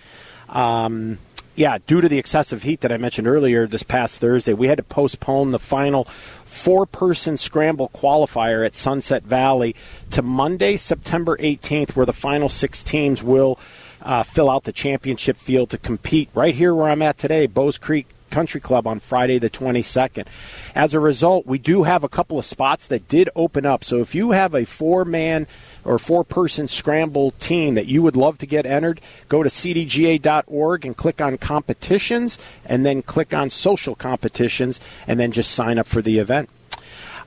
Um, 0.51 1.17
yeah, 1.55 1.79
due 1.87 2.03
to 2.03 2.09
the 2.11 2.19
excessive 2.19 2.65
heat 2.65 2.83
that 2.83 2.93
I 2.93 2.99
mentioned 2.99 3.27
earlier 3.27 3.67
this 3.67 3.83
past 3.83 4.21
Thursday, 4.21 4.53
we 4.53 4.69
had 4.69 4.77
to 4.77 4.83
postpone 4.83 5.53
the 5.53 5.59
final 5.59 6.05
four 6.05 6.85
person 6.85 7.39
scramble 7.39 7.89
qualifier 7.95 8.67
at 8.67 8.75
Sunset 8.75 9.23
Valley 9.23 9.75
to 10.11 10.21
Monday, 10.21 10.77
September 10.77 11.39
18th, 11.39 11.97
where 11.97 12.05
the 12.05 12.13
final 12.13 12.51
six 12.51 12.83
teams 12.83 13.23
will 13.23 13.59
uh, 14.03 14.23
fill 14.23 14.51
out 14.51 14.65
the 14.65 14.73
championship 14.73 15.39
field 15.39 15.71
to 15.71 15.79
compete 15.79 16.29
right 16.35 16.55
here 16.55 16.75
where 16.75 16.91
I'm 16.91 17.01
at 17.01 17.17
today, 17.17 17.47
Bowes 17.47 17.79
Creek 17.79 18.07
Country 18.31 18.61
Club 18.61 18.87
on 18.87 18.99
Friday 18.99 19.39
the 19.39 19.51
22nd. 19.51 20.27
As 20.75 20.95
a 20.95 21.01
result, 21.01 21.47
we 21.47 21.59
do 21.59 21.85
have 21.85 22.05
a 22.05 22.09
couple 22.09 22.39
of 22.39 22.45
spots 22.45 22.87
that 22.89 23.09
did 23.09 23.29
open 23.35 23.67
up. 23.67 23.85
So 23.85 24.01
if 24.01 24.15
you 24.15 24.33
have 24.33 24.55
a 24.55 24.65
four 24.65 25.05
man 25.05 25.47
or 25.85 25.99
four 25.99 26.25
person 26.25 26.69
scramble 26.69 27.33
team 27.33 27.75
that 27.75 27.87
you 27.87 28.03
would 28.03 28.17
love 28.17 28.39
to 28.39 28.47
get 28.47 28.67
entered, 28.67 29.01
go 29.29 29.43
to 29.43 29.49
cdga.org 29.49 30.85
and 30.85 30.97
click 30.97 31.21
on 31.21 31.39
competitions 31.39 32.39
and 32.65 32.85
then 32.85 33.03
click 33.03 33.33
on 33.33 33.51
social 33.51 33.95
competitions 33.95 34.81
and 35.07 35.19
then 35.19 35.33
just 35.33 35.53
sign 35.53 35.79
up 35.79 35.87
for 35.87 36.03
the 36.03 36.19
event. 36.19 36.49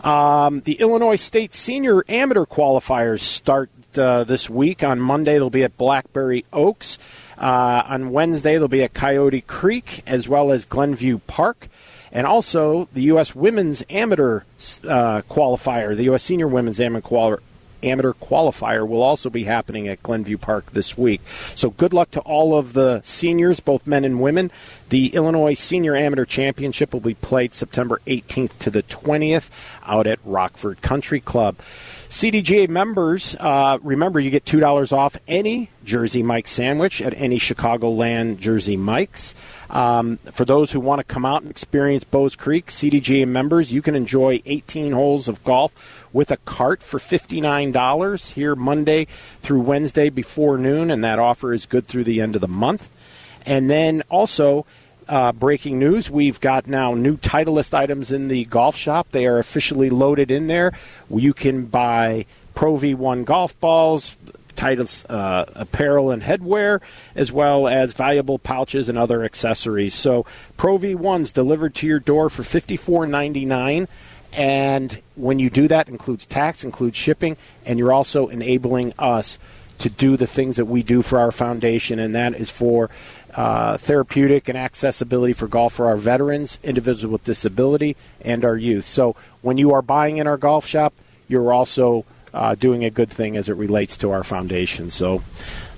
Um, 0.04 0.62
the 0.62 0.76
Illinois 0.76 1.18
State 1.18 1.54
Senior 1.54 2.04
Amateur 2.08 2.46
Qualifiers 2.46 3.20
start 3.20 3.70
uh, 3.98 4.24
this 4.24 4.50
week. 4.50 4.84
On 4.84 5.00
Monday, 5.00 5.34
they'll 5.34 5.50
be 5.50 5.64
at 5.64 5.78
Blackberry 5.78 6.46
Oaks. 6.54 6.98
Uh, 7.40 7.84
on 7.86 8.12
Wednesday, 8.12 8.58
they'll 8.58 8.68
be 8.68 8.84
at 8.84 8.94
Coyote 8.94 9.42
Creek 9.42 10.04
as 10.06 10.28
well 10.28 10.52
as 10.52 10.66
Glenview 10.66 11.20
Park. 11.20 11.70
And 12.12 12.28
also 12.28 12.90
the 12.94 13.04
U.S. 13.04 13.36
Women's 13.36 13.84
Amateur 13.90 14.42
uh, 14.84 15.22
Qualifier, 15.30 15.96
the 15.96 16.06
U.S. 16.06 16.24
Senior 16.24 16.48
Women's 16.48 16.80
Amateur 16.80 17.08
Qualifier 17.08 17.40
amateur 17.84 18.14
qualifier 18.14 18.88
will 18.88 19.02
also 19.02 19.30
be 19.30 19.44
happening 19.44 19.88
at 19.88 20.04
Glenview 20.04 20.38
Park 20.38 20.72
this 20.72 20.98
week. 20.98 21.22
So 21.56 21.70
good 21.70 21.94
luck 21.94 22.12
to 22.12 22.20
all 22.22 22.58
of 22.58 22.74
the 22.74 23.02
seniors, 23.04 23.60
both 23.60 23.88
men 23.88 24.06
and 24.06 24.22
women. 24.22 24.52
The 24.90 25.08
Illinois 25.16 25.54
Senior 25.54 25.96
Amateur 25.96 26.26
Championship 26.26 26.94
will 26.94 27.00
be 27.00 27.14
played 27.14 27.54
September 27.54 28.02
18th 28.08 28.58
to 28.60 28.70
the 28.70 28.84
20th 28.84 29.50
out 29.86 30.08
at 30.08 30.20
Rockford 30.26 30.82
Country 30.82 31.20
Club. 31.20 31.58
CDGA 32.10 32.68
members, 32.68 33.36
uh, 33.40 33.78
remember 33.84 34.20
you 34.20 34.32
get 34.32 34.44
$2 34.44 34.92
off 34.92 35.16
any 35.28 35.70
Jersey 35.84 36.24
Mike 36.24 36.48
sandwich 36.48 37.04
at 37.04 37.14
any 37.14 37.38
Chicagoland 37.38 38.40
Jersey 38.40 38.76
Mike's. 38.76 39.36
Um, 39.70 40.18
for 40.32 40.44
those 40.44 40.72
who 40.72 40.80
want 40.80 40.98
to 40.98 41.04
come 41.04 41.24
out 41.24 41.44
and 41.44 41.52
experience 41.52 42.04
Bowes 42.04 42.36
Creek, 42.36 42.68
CDGA 42.68 43.28
members, 43.28 43.72
you 43.72 43.84
can 43.84 43.94
enjoy 43.94 44.42
18 44.48 44.92
holes 44.92 45.28
of 45.28 45.44
golf 45.44 46.10
with 46.12 46.32
a 46.32 46.38
cart 46.38 46.82
for 46.82 46.98
$59 46.98 48.34
here 48.34 48.56
Monday 48.56 49.06
through 49.44 49.62
Wednesday 49.62 50.10
before 50.10 50.58
noon, 50.58 50.90
and 50.90 51.04
that 51.04 51.20
offer 51.20 51.54
is 51.54 51.68
good 51.68 51.86
through 51.86 52.06
the 52.06 52.22
end 52.22 52.34
of 52.34 52.42
the 52.42 52.48
month. 52.48 52.90
And 53.46 53.70
then 53.70 54.02
also, 54.10 54.66
uh, 55.10 55.32
breaking 55.32 55.80
news 55.80 56.10
we've 56.10 56.40
got 56.40 56.68
now 56.68 56.94
new 56.94 57.18
Titleist 57.18 57.74
items 57.74 58.12
in 58.12 58.28
the 58.28 58.46
golf 58.46 58.76
shop. 58.76 59.08
They 59.12 59.26
are 59.26 59.40
officially 59.40 59.90
loaded 59.90 60.32
in 60.32 60.48
there. 60.48 60.72
You 61.10 61.34
can 61.34 61.66
buy 61.66 62.26
Pro 62.54 62.76
V1 62.76 63.26
golf 63.26 63.60
balls, 63.60 64.16
Titleist 64.56 65.06
uh, 65.10 65.46
apparel 65.56 66.12
and 66.12 66.22
headwear, 66.22 66.82
as 67.16 67.32
well 67.32 67.68
as 67.68 67.94
valuable 67.94 68.38
pouches 68.38 68.88
and 68.88 68.98
other 68.98 69.24
accessories. 69.24 69.96
So 69.96 70.26
Pro 70.58 70.78
V1's 70.78 71.32
delivered 71.32 71.74
to 71.76 71.88
your 71.88 72.00
door 72.00 72.30
for 72.30 72.44
$54.99. 72.44 73.88
And 74.32 75.02
when 75.16 75.40
you 75.40 75.50
do 75.50 75.68
that, 75.70 75.90
includes 75.90 76.28
tax, 76.28 76.64
includes 76.64 76.96
shipping, 76.96 77.36
and 77.66 77.80
you're 77.80 77.92
also 77.92 78.28
enabling 78.28 78.94
us 79.00 79.40
to 79.80 79.90
do 79.90 80.18
the 80.18 80.28
things 80.28 80.58
that 80.58 80.66
we 80.66 80.84
do 80.84 81.02
for 81.02 81.20
our 81.20 81.32
foundation, 81.32 82.00
and 82.00 82.14
that 82.14 82.36
is 82.36 82.50
for 82.50 82.90
uh, 83.36 83.78
therapeutic 83.78 84.50
and 84.50 84.58
accessibility 84.58 85.34
for 85.34 85.48
golf 85.48 85.74
for 85.74 85.86
our 85.88 85.98
veterans, 85.98 86.60
individuals 86.64 87.12
with 87.12 87.24
disability, 87.24 87.96
and 88.22 88.44
our 88.44 88.58
youth. 88.58 88.86
So 88.86 89.16
when 89.42 89.58
you 89.58 89.74
are 89.74 89.82
buying 89.82 90.18
in 90.18 90.28
our 90.28 90.38
golf 90.38 90.66
shop, 90.66 90.94
you're 91.28 91.54
also 91.54 92.06
uh, 92.34 92.56
doing 92.56 92.84
a 92.84 92.90
good 92.90 93.10
thing 93.10 93.38
as 93.38 93.50
it 93.50 93.54
relates 93.54 93.98
to 93.98 94.12
our 94.12 94.24
foundation. 94.24 94.90
So 94.90 95.22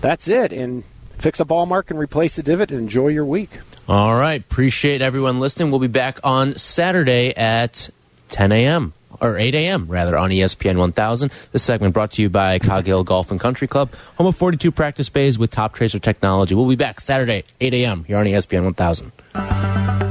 that's 0.02 0.28
it. 0.28 0.52
And 0.52 0.84
fix 1.18 1.40
a 1.40 1.46
ball 1.46 1.66
mark 1.66 1.92
and 1.92 2.00
replace 2.00 2.36
the 2.36 2.44
divot 2.44 2.72
and 2.72 2.80
enjoy 2.80 3.10
your 3.10 3.26
week. 3.26 3.60
All 3.88 4.16
right. 4.16 4.42
Appreciate 4.42 5.02
everyone 5.02 5.40
listening. 5.40 5.72
We'll 5.72 5.80
be 5.80 5.88
back 5.88 6.20
on 6.24 6.58
Saturday 6.58 7.36
at 7.36 7.90
10 8.30 8.52
a.m. 8.52 8.94
or 9.20 9.38
8 9.38 9.54
a.m. 9.56 9.88
rather 9.88 10.18
on 10.18 10.30
ESPN 10.30 10.78
1000. 10.78 11.32
This 11.52 11.64
segment 11.64 11.94
brought 11.94 12.12
to 12.12 12.22
you 12.22 12.30
by 12.30 12.60
Cog 12.60 12.86
Hill 12.86 13.04
Golf 13.04 13.32
and 13.32 13.40
Country 13.40 13.68
Club, 13.68 13.92
home 14.16 14.28
of 14.28 14.36
42 14.36 14.72
practice 14.72 15.10
bays 15.10 15.38
with 15.38 15.52
top 15.52 15.74
tracer 15.74 16.00
technology. 16.00 16.56
We'll 16.56 16.70
be 16.70 16.76
back 16.76 17.00
Saturday 17.00 17.44
8 17.60 17.74
a.m. 17.74 18.04
here 18.06 18.18
on 18.18 18.26
ESPN 18.26 18.64
1000. 18.64 19.12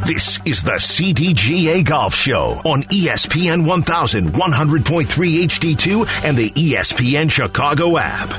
This 0.06 0.40
is 0.44 0.64
the 0.64 0.72
CDGA 0.72 1.84
Golf 1.84 2.14
Show 2.14 2.60
on 2.64 2.82
ESPN 2.84 3.64
1100.3 3.64 5.04
HD2 5.44 6.24
and 6.24 6.36
the 6.36 6.50
ESPN 6.50 7.30
Chicago 7.30 7.96
app. 7.96 8.30